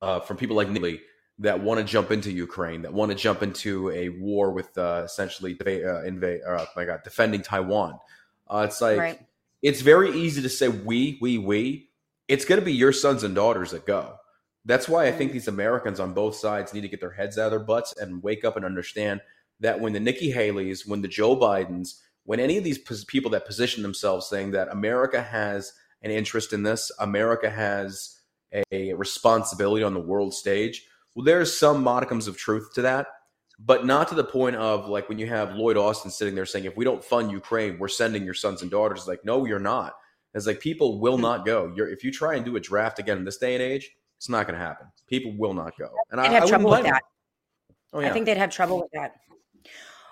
[0.00, 1.00] uh, from people like Neely
[1.40, 5.02] that want to jump into Ukraine, that want to jump into a war with uh,
[5.04, 7.98] essentially uh, invade, uh, my God, defending Taiwan.
[8.52, 9.20] Uh, it's like Right.
[9.62, 11.88] it's very easy to say we, we, we.
[12.28, 14.16] It's going to be your sons and daughters that go.
[14.64, 17.46] That's why I think these Americans on both sides need to get their heads out
[17.46, 19.20] of their butts and wake up and understand
[19.60, 23.30] that when the Nikki Haley's, when the Joe Bidens, when any of these pos- people
[23.32, 25.72] that position themselves saying that America has
[26.02, 28.20] an interest in this, America has
[28.70, 33.06] a responsibility on the world stage, well, there's some modicums of truth to that,
[33.58, 36.64] but not to the point of like when you have Lloyd Austin sitting there saying,
[36.64, 39.06] if we don't fund Ukraine, we're sending your sons and daughters.
[39.06, 39.94] Like, no, you're not.
[40.34, 41.72] It's like people will not go.
[41.76, 44.28] You're, if you try and do a draft again in this day and age, it's
[44.28, 44.86] not going to happen.
[45.06, 45.90] People will not go.
[46.10, 47.02] And They'd I, have I trouble with that.
[47.92, 48.08] Oh, yeah.
[48.08, 49.16] I think they'd have trouble with that.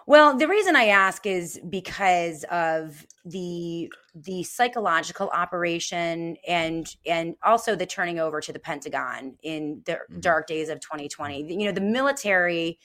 [0.06, 7.76] Well, the reason I ask is because of the the psychological operation and and also
[7.76, 10.20] the turning over to the Pentagon in the Mm-hmm.
[10.20, 11.52] dark days of 2020.
[11.52, 12.78] You know, the military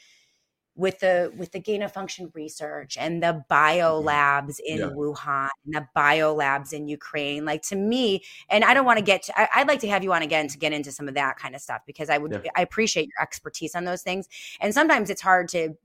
[0.76, 4.08] with the with the gain of function research and the bio mm-hmm.
[4.08, 4.86] labs in Yeah.
[4.88, 7.46] Wuhan and the bio labs in Ukraine.
[7.46, 10.04] Like to me, and I don't want to get to, I, I'd like to have
[10.04, 12.32] you on again to get into some of that kind of stuff because I would
[12.32, 12.52] Yeah.
[12.56, 14.28] I appreciate your expertise on those things.
[14.60, 15.76] And sometimes it's hard to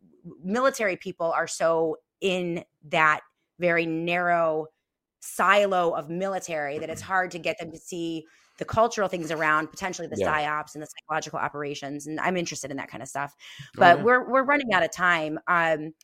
[0.43, 3.21] military people are so in that
[3.59, 4.67] very narrow
[5.21, 7.13] silo of military that it's mm-hmm.
[7.13, 8.25] hard to get them to see
[8.61, 10.29] the cultural things around potentially the Yeah.
[10.29, 13.35] psyops and the psychological operations and i'm interested in that kind of stuff
[13.79, 14.05] Oh, but yeah.
[14.05, 15.41] we're we're running out of time.
[15.49, 15.95] Um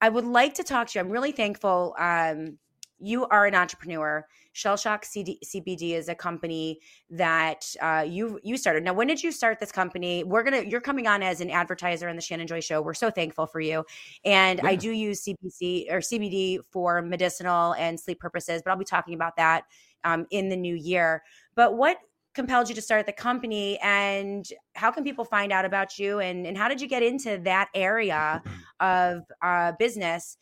[0.00, 1.04] i would like to talk to you.
[1.04, 2.58] I'm really thankful um
[2.98, 4.26] you are an entrepreneur.
[4.54, 6.80] Shell shock CD, cbd is a company
[7.10, 8.84] that uh, you you started.
[8.84, 10.24] Now when did you start this company?
[10.24, 12.80] We're gonna you're coming on as an advertiser in the shannon joy show.
[12.80, 13.84] We're so thankful for you.
[14.24, 18.84] And i do use cbc or cbd for medicinal and sleep purposes but i'll be
[18.86, 19.64] talking about that
[20.06, 21.22] um, in the new year
[21.54, 21.98] but what
[22.34, 26.46] compelled you to start the company and how can people find out about you and,
[26.46, 28.42] and how did you get into that area
[28.80, 30.36] of uh, business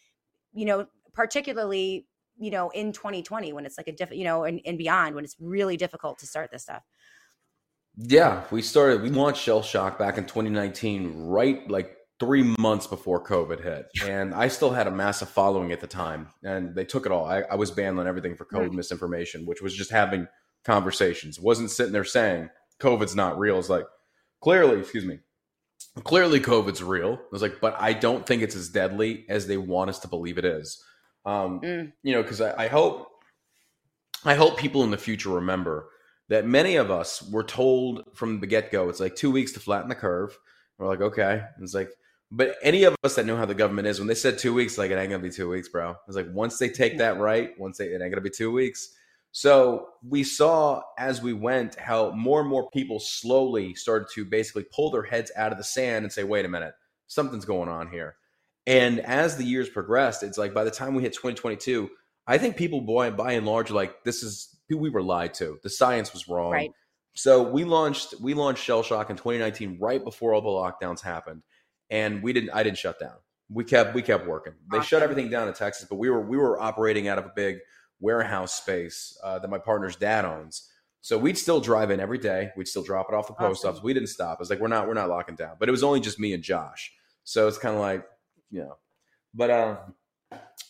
[0.52, 4.60] you know particularly you know in 2020 when it's like a different you know and,
[4.66, 6.82] and beyond when it's really difficult to start this stuff
[7.96, 9.02] Yeah, we started.
[9.02, 14.34] We launched Shell Shock back in 2019, right like three months before COVID hit, and
[14.34, 16.28] I still had a massive following at the time.
[16.42, 17.26] And they took it all.
[17.26, 18.72] I, I was banned on everything for COVID Right.
[18.72, 20.28] misinformation, which was just having
[20.64, 21.40] conversations.
[21.40, 22.50] Wasn't sitting there saying
[22.80, 23.58] COVID's not real.
[23.58, 23.84] It's like
[24.40, 25.18] clearly, excuse me,
[26.04, 27.14] clearly COVID's real.
[27.14, 30.08] I was like, but I don't think it's as deadly as they want us to
[30.08, 30.82] believe it is.
[31.26, 31.60] Um,
[32.02, 33.08] You know, because I, I hope
[34.24, 35.88] I hope people in the future remember
[36.28, 39.60] that many of us were told from the get go, it's like two weeks to
[39.60, 40.38] flatten the curve.
[40.78, 41.42] We're like, okay.
[41.54, 41.90] And it's like,
[42.30, 44.78] but any of us that know how the government is, when they said two weeks,
[44.78, 45.96] like it ain't gonna be two weeks, bro.
[46.06, 48.90] It's like once they take that right, once they it ain't gonna be two weeks.
[49.32, 54.64] So we saw as we went how more and more people slowly started to basically
[54.72, 56.74] pull their heads out of the sand and say, wait a minute,
[57.08, 58.14] something's going on here.
[58.66, 61.90] And as the years progressed, it's like by the time we hit 2022,
[62.26, 65.58] I think people by, by and large like this is who we were lied to.
[65.62, 66.52] The science was wrong.
[66.52, 66.70] Right.
[67.14, 71.42] So we launched we launched Shell Shock in 2019 right before all the lockdowns happened,
[71.90, 73.16] and we didn't I didn't shut down.
[73.50, 74.54] We kept we kept working.
[74.72, 77.32] They shut everything down in Texas, but we were we were operating out of a
[77.34, 77.58] big
[78.00, 80.70] warehouse space uh, that my partner's dad owns.
[81.00, 82.50] So we'd still drive in every day.
[82.56, 83.70] We'd still drop it off the post Awesome.
[83.70, 83.82] office.
[83.82, 84.38] We didn't stop.
[84.38, 85.56] I was like, we're not, we're not locking down.
[85.60, 86.90] But it was only just me and Josh.
[87.24, 88.06] So it's kind of like,
[88.50, 88.78] you know.
[89.34, 89.76] But uh,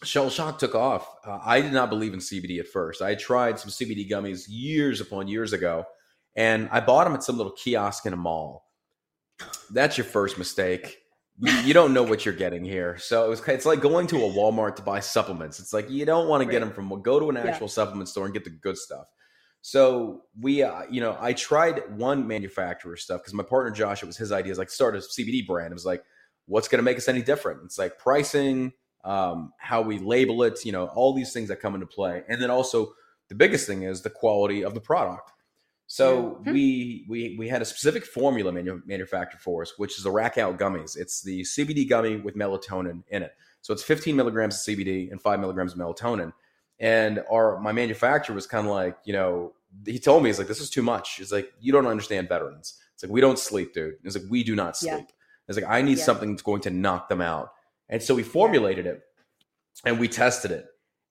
[0.03, 1.07] Shell Shock took off.
[1.25, 3.01] Uh, I did not believe in CBD at first.
[3.01, 5.85] I tried some CBD gummies years upon years ago,
[6.35, 8.67] and I bought them at some little kiosk in a mall.
[9.71, 10.99] That's your first mistake.
[11.41, 12.97] You, don't know what you're getting here.
[12.99, 15.59] So it was, it's like going to a Walmart to buy supplements.
[15.59, 17.47] It's like you don't want to get them from go to an Yeah.
[17.47, 19.07] actual supplement store and get the good stuff.
[19.61, 24.07] So we, uh, you know, I tried one manufacturer stuff because my partner Josh, it
[24.07, 24.53] was his idea.
[24.53, 25.73] Is like start a CBD brand.
[25.73, 26.05] It was like,
[26.47, 27.61] what's going to make us any different?
[27.65, 28.73] It's like pricing,
[29.05, 32.41] um, how we label it, you know, all these things that come into play, and
[32.41, 32.93] then also
[33.29, 35.33] the biggest thing is the quality of the product.
[35.95, 36.53] So Mhm.
[36.53, 40.39] we we we had a specific formula manu- manufactured for us, which is the Rack
[40.39, 40.97] Out gummies.
[40.97, 43.31] It's the CBD gummy with melatonin in it.
[43.63, 46.33] So it's 15 milligrams of CBD and five milligrams of melatonin.
[46.81, 49.55] And our my manufacturer was kind of like, you know,
[49.87, 51.15] he told me he's like, this is too much.
[51.15, 52.75] He's like, you don't understand veterans.
[52.95, 53.95] It's like we don't sleep, dude.
[54.03, 54.91] It's like we do not sleep.
[54.95, 55.05] Yeah.
[55.47, 56.05] It's like I need Yeah.
[56.07, 57.53] something that's going to knock them out.
[57.89, 59.01] And so we formulated it
[59.85, 60.67] and we tested it.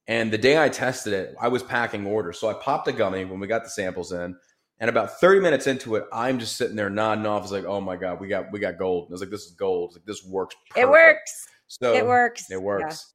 [0.08, 2.38] And the day I tested it, I was packing orders.
[2.38, 4.36] So I popped a gummy when we got the samples in.
[4.80, 7.40] And about 30 minutes into it, I'm just sitting there nodding off.
[7.40, 9.08] I was like, oh my God, we got we got gold.
[9.10, 9.94] I was like, this is gold.
[9.94, 10.56] Like, this works.
[10.76, 11.48] It works.
[11.68, 12.50] So It works.
[12.52, 13.14] It works.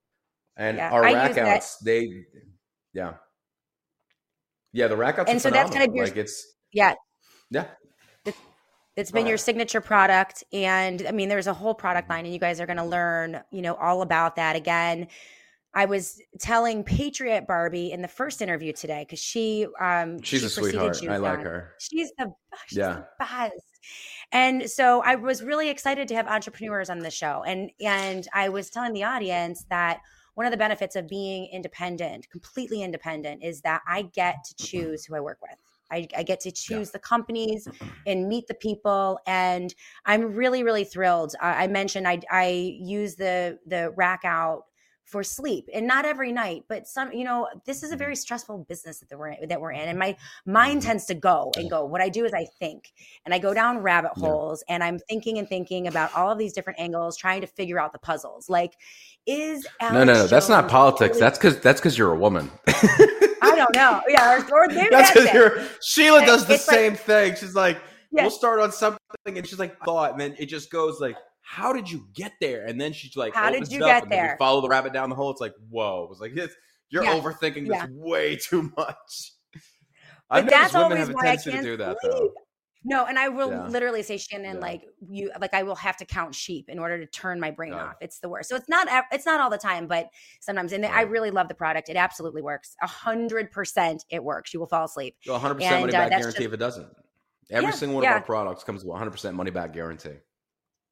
[0.56, 0.90] And Yeah.
[0.90, 2.24] our I rack use that- they
[2.94, 3.14] yeah.
[4.72, 6.94] Yeah, the rack outs And so that's kind of your- like it's Yeah.
[7.50, 7.66] yeah.
[8.96, 10.42] It's been Go your signature product.
[10.52, 13.40] And I mean, there's a whole product line, and you guys are going to learn,
[13.52, 15.06] you know, all about that again.
[15.74, 20.46] I was telling Patriot Barbie in the first interview today because she, um, She's she
[20.46, 20.98] a sweetheart.
[21.08, 21.74] I like her.
[21.78, 22.32] She's the
[22.66, 22.94] she's Yeah.
[22.94, 23.52] the best.
[24.32, 27.42] And so I was really excited to have entrepreneurs on the show.
[27.46, 30.00] And and I was telling the audience that
[30.34, 35.04] one of the benefits of being independent, completely independent, is that I get to choose
[35.04, 35.58] who I work with.
[35.90, 37.66] I, I get to choose the companies
[38.06, 39.74] and meet the people, and
[40.04, 41.34] I'm really, really thrilled.
[41.40, 44.64] I, I mentioned I, I use the the rack out
[45.08, 47.12] for sleep, and not every night, but some.
[47.12, 48.18] You know, this is a very mm-hmm.
[48.18, 50.16] stressful business that we're in, that we're in, and my
[50.46, 50.88] mind mm-hmm.
[50.88, 51.84] tends to go and go.
[51.84, 52.92] What I do is I think,
[53.24, 54.28] and I go down rabbit Yeah.
[54.28, 57.80] holes, and I'm thinking and thinking about all of these different angles, trying to figure
[57.80, 58.48] out the puzzles.
[58.50, 58.74] Like,
[59.26, 60.26] is No, Alex no, no.
[60.26, 61.10] That's not politics.
[61.14, 62.50] really- That's because that's because you're a woman.
[62.66, 64.02] I don't know.
[64.08, 67.34] Yeah, or, or maybe That's because you're Sheila does the It's like- same thing.
[67.34, 67.78] She's like,
[68.10, 68.22] Yeah.
[68.22, 71.16] we'll start on something, and she's like, thought, and then it just goes like,
[71.50, 72.66] how did you get there?
[72.66, 74.36] And then she's like, How did you get there?
[74.38, 75.30] follow the rabbit down the hole.
[75.30, 76.04] It's like, whoa.
[76.04, 76.54] It was like, it's,
[76.90, 77.18] you're Yeah.
[77.18, 77.86] overthinking this Yeah.
[77.90, 79.32] way too much.
[80.30, 82.12] But I've that's women always have a why I tendency to do that, sleep.
[82.12, 82.32] though.
[82.84, 83.66] No, and I will Yeah.
[83.68, 84.60] literally say, Shannon, Yeah.
[84.60, 87.70] like you, like I will have to count sheep in order to turn my brain
[87.70, 87.78] No.
[87.78, 87.94] off.
[88.02, 88.50] It's the worst.
[88.50, 90.10] So it's not, it's not all the time, but
[90.40, 90.72] sometimes.
[90.74, 91.88] And I really love the product.
[91.88, 92.76] It absolutely works.
[92.82, 94.52] A hundred percent, it works.
[94.52, 95.16] You will fall asleep.
[95.22, 96.88] So 100% money uh, back that's guarantee just- if it doesn't.
[97.50, 100.16] Every Yeah, single one of our products comes with 100% money back guarantee.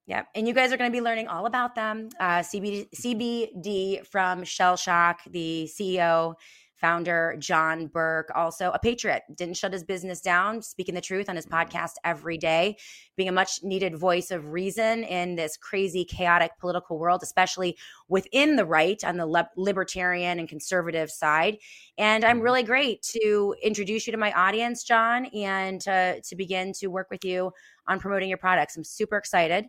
[0.06, 0.28] Yep.
[0.36, 2.10] And you guys are going to be learning all about them.
[2.20, 6.34] Uh, CBD, CBD from Shell Shock, the CEO,
[6.76, 11.36] founder, John Burk, also a patriot, didn't shut his business down, speaking the truth on
[11.36, 12.76] his podcast every day,
[13.16, 17.76] being a much needed voice of reason in this crazy, chaotic political world, especially
[18.08, 21.56] within the right on the lib- libertarian and conservative side.
[21.98, 26.72] And I'm really great to introduce you to my audience, John, and to, to begin
[26.74, 27.52] to work with you
[27.88, 28.76] on promoting your products.
[28.76, 29.66] I'm super excited.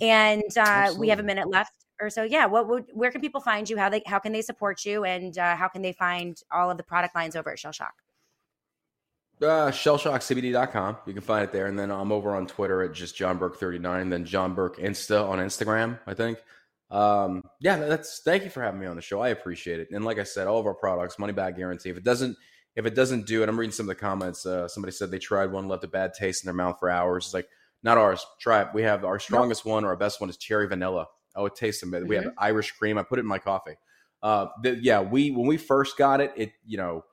[0.00, 2.22] And uh, we have a minute left or so.
[2.24, 2.46] Yeah.
[2.46, 3.76] What would, where can people find you?
[3.76, 5.04] How they, how can they support you?
[5.04, 7.94] And uh, how can they find all of the product lines over at Shell Shock?
[9.42, 10.96] Uh, shellshockcbd.com.
[11.06, 11.66] You can find it there.
[11.66, 15.38] And then I'm over on Twitter at just John Burk39, then John Burk Insta on
[15.38, 16.38] Instagram, I think.
[16.90, 19.20] Um, yeah, that's thank you for having me on the show.
[19.20, 19.88] I appreciate it.
[19.90, 21.90] And like I said, all of our products, money back guarantee.
[21.90, 22.36] If it doesn't,
[22.76, 24.46] if it doesn't do it, I'm reading some of the comments.
[24.46, 27.26] Uh, somebody said they tried one, left a bad taste in their mouth for hours.
[27.26, 27.48] It's like,
[27.84, 28.26] not ours.
[28.40, 28.68] Try it.
[28.74, 31.06] We have our strongest one or our best one is cherry vanilla.
[31.36, 32.08] Oh, it tastes amazing.
[32.08, 32.96] We have Irish cream.
[32.96, 33.74] I put it in my coffee.
[34.22, 37.04] Uh, the, yeah, we when we first got it, it you know,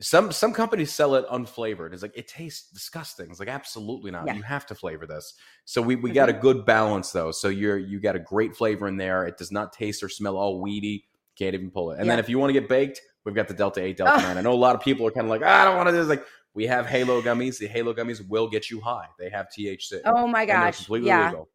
[0.00, 1.94] some some companies sell it unflavored.
[1.94, 3.30] It's like it tastes disgusting.
[3.30, 4.26] It's like absolutely not.
[4.26, 4.34] Yeah.
[4.34, 5.34] You have to flavor this.
[5.64, 7.30] So we we got a good balance though.
[7.30, 9.24] So you're you got a great flavor in there.
[9.24, 11.06] It does not taste or smell all weedy.
[11.38, 12.00] Can't even pull it.
[12.00, 14.20] And then if you want to get baked, we've got the Delta Eight Delta Oh.
[14.20, 14.38] Nine.
[14.38, 15.92] I know a lot of people are kind of like, "Ah, I don't want to
[15.92, 16.08] do this.
[16.08, 16.24] Like
[16.54, 17.58] we have Halo gummies.
[17.58, 19.06] The Halo gummies will get you high.
[19.18, 20.00] They have THC.
[20.04, 20.78] Oh my gosh.
[20.78, 21.26] completely Yeah.
[21.30, 21.48] legal.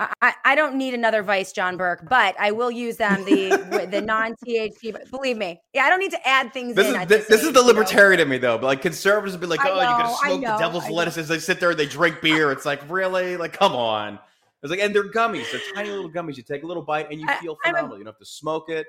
[0.00, 3.88] I, I- I don't need another vice, John Burk, but I will use them the
[3.90, 5.10] the non THC.
[5.10, 7.00] Believe me, yeah, I don't need to add things This in.
[7.00, 7.66] is this, this, is the know?
[7.66, 8.58] libertarian in me though.
[8.58, 10.88] But like conservatives would be like, I "Oh, you're gonna know, smoke the devil's I
[10.90, 10.94] know.
[10.94, 14.20] lettuce." As they sit there and they drink beer, it's like really, like come on.
[14.62, 15.50] It's like, and they're gummies.
[15.50, 16.36] They're tiny little gummies.
[16.36, 17.98] You take a little bite and you I- feel I'm a- phenomenal.
[17.98, 18.86] you don't have to smoke it.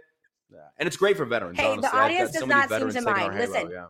[0.52, 0.60] Yeah.
[0.78, 1.60] And it's great for veterans.
[1.60, 1.90] Hey, honestly.
[1.90, 3.34] the audience does so not seem to mind.
[3.34, 3.86] halo, Listen, yeah.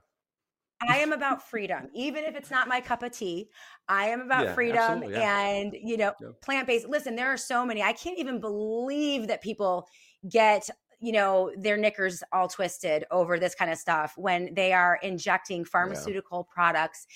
[0.88, 3.49] I am about freedom, even if it's not my cup of tea.
[3.88, 5.40] I am about Yeah, freedom yeah.
[5.40, 6.30] and you know Yeah.
[6.41, 6.88] plant based.
[6.88, 7.84] Listen, there are so many.
[7.84, 9.88] I can't even believe that people
[10.30, 10.69] get
[11.02, 15.65] you know their knickers all twisted over this kind of stuff when they are injecting
[15.65, 17.07] pharmaceutical products,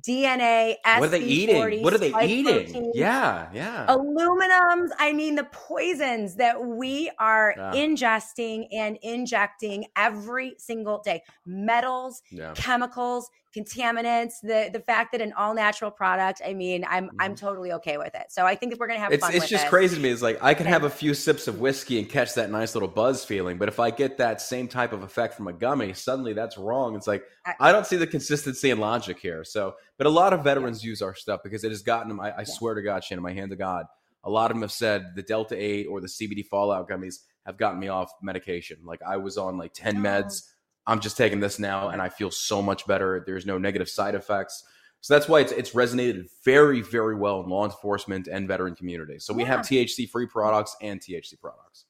[0.00, 1.82] DNA, What are they SV40, eating?
[1.82, 2.66] What are they eating?
[2.66, 3.86] protein, Yeah, yeah.
[3.88, 7.72] aluminums i mean the poisons that we are Yeah.
[7.74, 12.54] ingesting and injecting every single day metals Yeah.
[12.54, 17.72] chemicals contaminants the the fact that an all natural product i mean i'm i'm totally
[17.72, 19.14] okay with it so i think we're gonna have Mm-hmm.
[19.14, 20.08] It's fun it's just it, crazy to me.
[20.08, 22.88] It's like I can have a few sips of whiskey and catch that nice little
[22.88, 26.32] buzz feeling, but if I get that same type of effect from a gummy, suddenly
[26.32, 26.96] that's wrong.
[26.96, 29.44] It's like I- I don't see the consistency and logic here.
[29.44, 32.20] So, but a lot of veterans use our stuff because it has gotten them.
[32.20, 33.84] I, I swear to God, Shannon, my hand to God,
[34.24, 37.58] a lot of them have said the Delta Eight or the CBD Fallout gummies have
[37.58, 38.78] gotten me off medication.
[38.84, 40.42] Like I was on like ten meds.
[40.86, 43.22] I'm just taking this now, and I feel so much better.
[43.26, 44.64] There's no negative side effects.
[45.00, 49.18] So that's why it's it's resonated very, very well in law enforcement and veteran community.
[49.18, 51.86] So we have THC free products and THC products.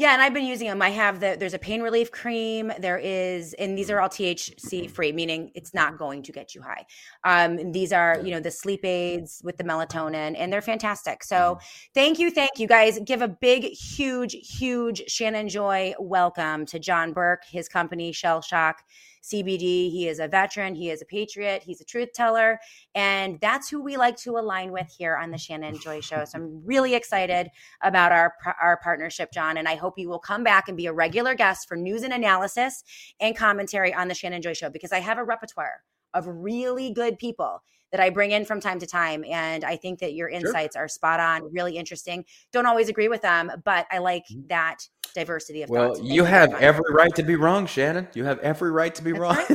[0.00, 0.80] Yeah, and I've been using them.
[0.80, 2.72] I have the there's a pain relief cream.
[2.78, 6.62] There is, and these are all THC free, meaning it's not going to get you
[6.62, 6.86] high.
[7.22, 11.22] Um, these are you know the sleep aids with the melatonin, and they're fantastic.
[11.22, 11.58] So
[11.92, 12.98] thank you, thank you guys.
[13.04, 18.82] Give a big, huge, huge Shannon Joy welcome to John Burk, his company Shell Shock.
[19.22, 19.90] CBD.
[19.90, 20.74] He is a veteran.
[20.74, 21.62] He is a patriot.
[21.62, 22.58] He's a truth teller.
[22.94, 26.24] And that's who we like to align with here on the Shannon Joy Show.
[26.24, 27.50] So I'm really excited
[27.82, 29.58] about our, our partnership, John.
[29.58, 32.12] And I hope you will come back and be a regular guest for news and
[32.12, 32.82] analysis
[33.20, 35.82] and commentary on the Shannon Joy Show because I have a repertoire
[36.14, 37.62] of really good people
[37.92, 39.24] that I bring in from time to time.
[39.24, 42.24] And I think that your insights are spot on, really interesting.
[42.52, 44.46] Don't always agree with them, but I like mm-hmm.
[44.48, 45.98] that diversity of Well, thoughts.
[46.00, 48.08] Thank you have every right to be wrong, Shannon.
[48.14, 49.44] You have every right to be wrong.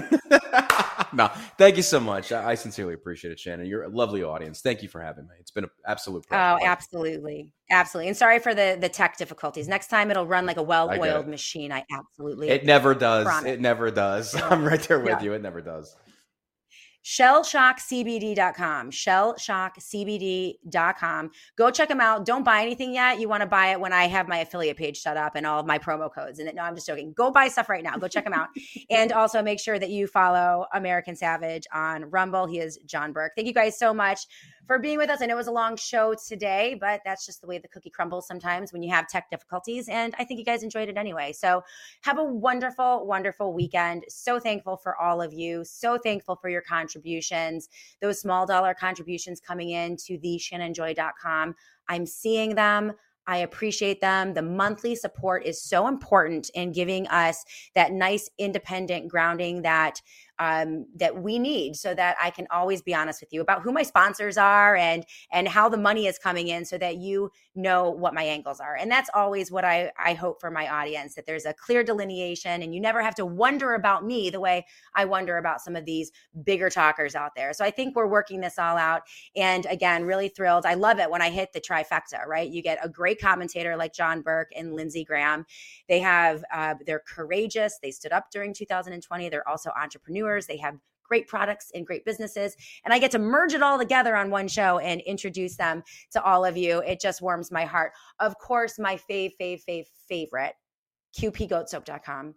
[1.18, 1.28] no,
[1.58, 2.32] thank you so much.
[2.32, 3.66] I, I sincerely appreciate it, Shannon.
[3.66, 4.62] You're a lovely audience.
[4.62, 5.36] Thank you for having me.
[5.40, 6.60] It's been an absolute oh, pleasure.
[6.62, 7.54] Oh, absolutely.
[7.72, 8.10] Absolutely.
[8.10, 9.68] And sorry for the the tech difficulties.
[9.68, 11.72] Next time it'll run like a well-oiled machine.
[11.72, 13.26] I absolutely It never does.
[13.26, 13.52] promise.
[13.52, 14.36] It never does.
[14.42, 15.22] I'm right there with Yeah.
[15.22, 15.34] you.
[15.34, 15.96] It never does.
[17.06, 22.26] shellshockcbd.com shellshockcbd.com go check them out.
[22.26, 23.20] Don't buy anything yet.
[23.20, 25.60] You want to buy it when i have my affiliate page set up and all
[25.60, 27.14] of my promo codes and no i'm just joking.
[27.14, 27.96] Go buy stuff right now.
[27.98, 28.48] Go check them out.
[28.90, 32.48] And also make sure that you follow american savage on rumble.
[32.48, 33.34] He is john burk.
[33.36, 34.22] Thank you guys so much
[34.66, 35.22] for being with us.
[35.22, 37.92] I know it was a long show today but that's just the way the cookie
[37.92, 41.34] crumbles sometimes when you have tech difficulties and i think you guys enjoyed it anyway.
[41.34, 41.64] So
[42.02, 44.06] have a wonderful wonderful weekend.
[44.10, 45.64] So thankful for all of you.
[45.64, 46.62] So thankful for your
[46.96, 47.68] contributions
[48.02, 51.54] those small dollar contributions coming in to the shannonjoy.com
[51.90, 52.94] i'm seeing them
[53.28, 54.36] I appreciate them.
[54.36, 57.44] The monthly support is so important in giving us
[57.74, 60.00] that nice independent grounding that
[60.40, 63.72] um, that we need, so that I can always be honest with you about who
[63.72, 67.90] my sponsors are and and how the money is coming in, so that you know
[67.90, 68.76] what my angles are.
[68.76, 72.62] And that's always what I I hope for my audience that there's a clear delineation,
[72.62, 75.86] and you never have to wonder about me the way I wonder about some of
[75.86, 76.12] these
[76.44, 77.54] bigger talkers out there.
[77.54, 79.04] So I think we're working this all out.
[79.36, 80.66] And again, really thrilled.
[80.66, 82.50] I love it when I hit the trifecta, right?
[82.50, 85.46] You get a great commentator like John Burk and Lindsey Graham.
[85.88, 87.80] They have, uh, they're courageous.
[87.82, 89.30] They stood up during 2020.
[89.30, 90.25] They're also entrepreneurs.
[90.48, 92.56] They have great products and great businesses.
[92.84, 96.24] And I get to merge it all together on one show and introduce them to
[96.24, 96.80] all of you.
[96.80, 97.92] It just warms my heart.
[98.20, 100.54] Of course, my fave, fave, fave, favorite,
[101.18, 102.36] qpgoatsoap.com.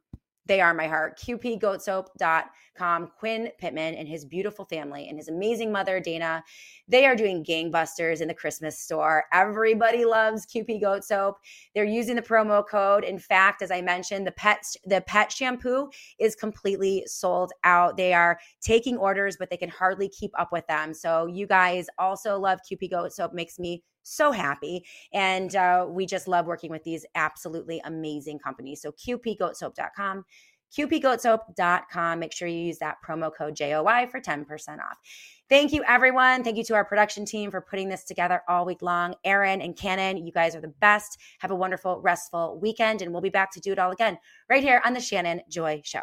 [0.49, 1.21] They are my heart.
[1.21, 3.11] QPGoatSoap.com.
[3.19, 6.43] Quinn Pittman and his beautiful family and his amazing mother, Dana.
[6.87, 9.25] They are doing gangbusters in the Christmas store.
[9.33, 11.39] Everybody loves QP Goat Soap.
[11.75, 13.05] They're using the promo code.
[13.05, 17.97] In fact, as I mentioned, the pet the pet shampoo is completely sold out.
[17.97, 20.95] They are taking orders, but they can hardly keep up with them.
[20.95, 23.35] So you guys also love QP Goat Soap.
[23.35, 24.85] Makes me so happy.
[25.13, 28.83] And uh, we just love working with these absolutely amazing companies.
[28.83, 30.25] So qpgoatsoap.com,
[30.77, 32.19] qpgoatsoap.com.
[32.19, 34.47] Make sure you use that promo code JOY for 10%
[34.79, 34.99] off.
[35.49, 36.45] Thank you, everyone.
[36.45, 39.15] Thank you to our production team for putting this together all week long.
[39.25, 41.19] Aaron and Cannon, you guys are the best.
[41.39, 44.19] Have a wonderful, restful weekend, and we'll be back to do it all again
[44.51, 46.03] right here on the Shannon Joy Show.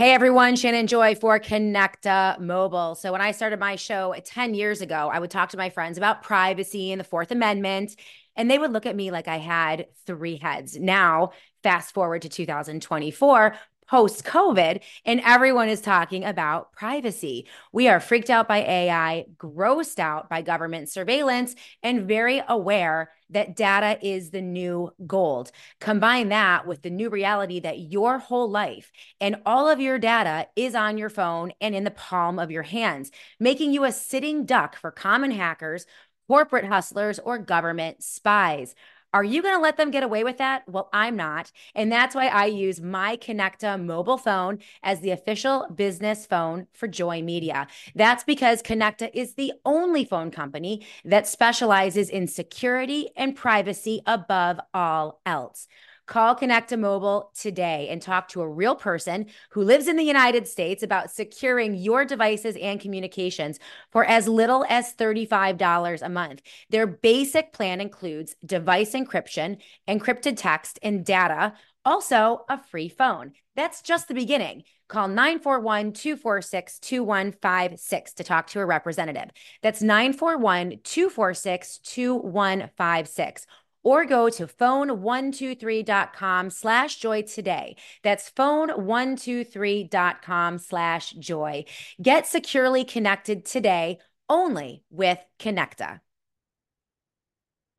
[0.00, 2.94] Hey everyone, Shannon Joy for Connecta Mobile.
[2.94, 5.98] So when I started my show 10 years ago, I would talk to my friends
[5.98, 7.96] about privacy and the Fourth Amendment.
[8.34, 10.78] and they would look at me like I had three heads.
[10.80, 11.32] Now,
[11.62, 13.54] fast forward to 2024,
[13.90, 17.48] post COVID, and everyone is talking about privacy.
[17.72, 23.56] We are freaked out by AI, grossed out by government surveillance, and very aware that
[23.56, 25.50] data is the new gold.
[25.80, 30.46] Combine that with the new reality that your whole life and all of your data
[30.54, 33.10] is on your phone and in the palm of your hands,
[33.40, 35.84] making you a sitting duck for common hackers,
[36.28, 38.76] corporate hustlers, or government spies.
[39.12, 40.68] Are you going to let them get away with that?
[40.68, 41.50] Well, I'm not.
[41.74, 46.86] And that's why I use my Connecta mobile phone as the official business phone for
[46.86, 47.66] Joy Media.
[47.96, 54.60] That's because Connecta is the only phone company that specializes in security and privacy above
[54.72, 55.66] all else.
[56.10, 60.48] Call Konecta Mobile today and talk to a real person who lives in the United
[60.48, 63.60] States about securing your devices and communications
[63.92, 66.42] for as little as $35 a month.
[66.68, 71.52] Their basic plan includes device encryption, encrypted text, and data,
[71.84, 73.32] also a free phone.
[73.54, 74.64] That's just the beginning.
[74.88, 79.30] Call 941 246 2156 to talk to a representative.
[79.62, 83.46] That's 941 246 2156
[83.82, 87.76] or go to phone123.com slash joy today.
[88.02, 91.64] That's phone123.com slash joy.
[92.02, 93.98] Get securely connected today
[94.28, 96.00] only with Konecta.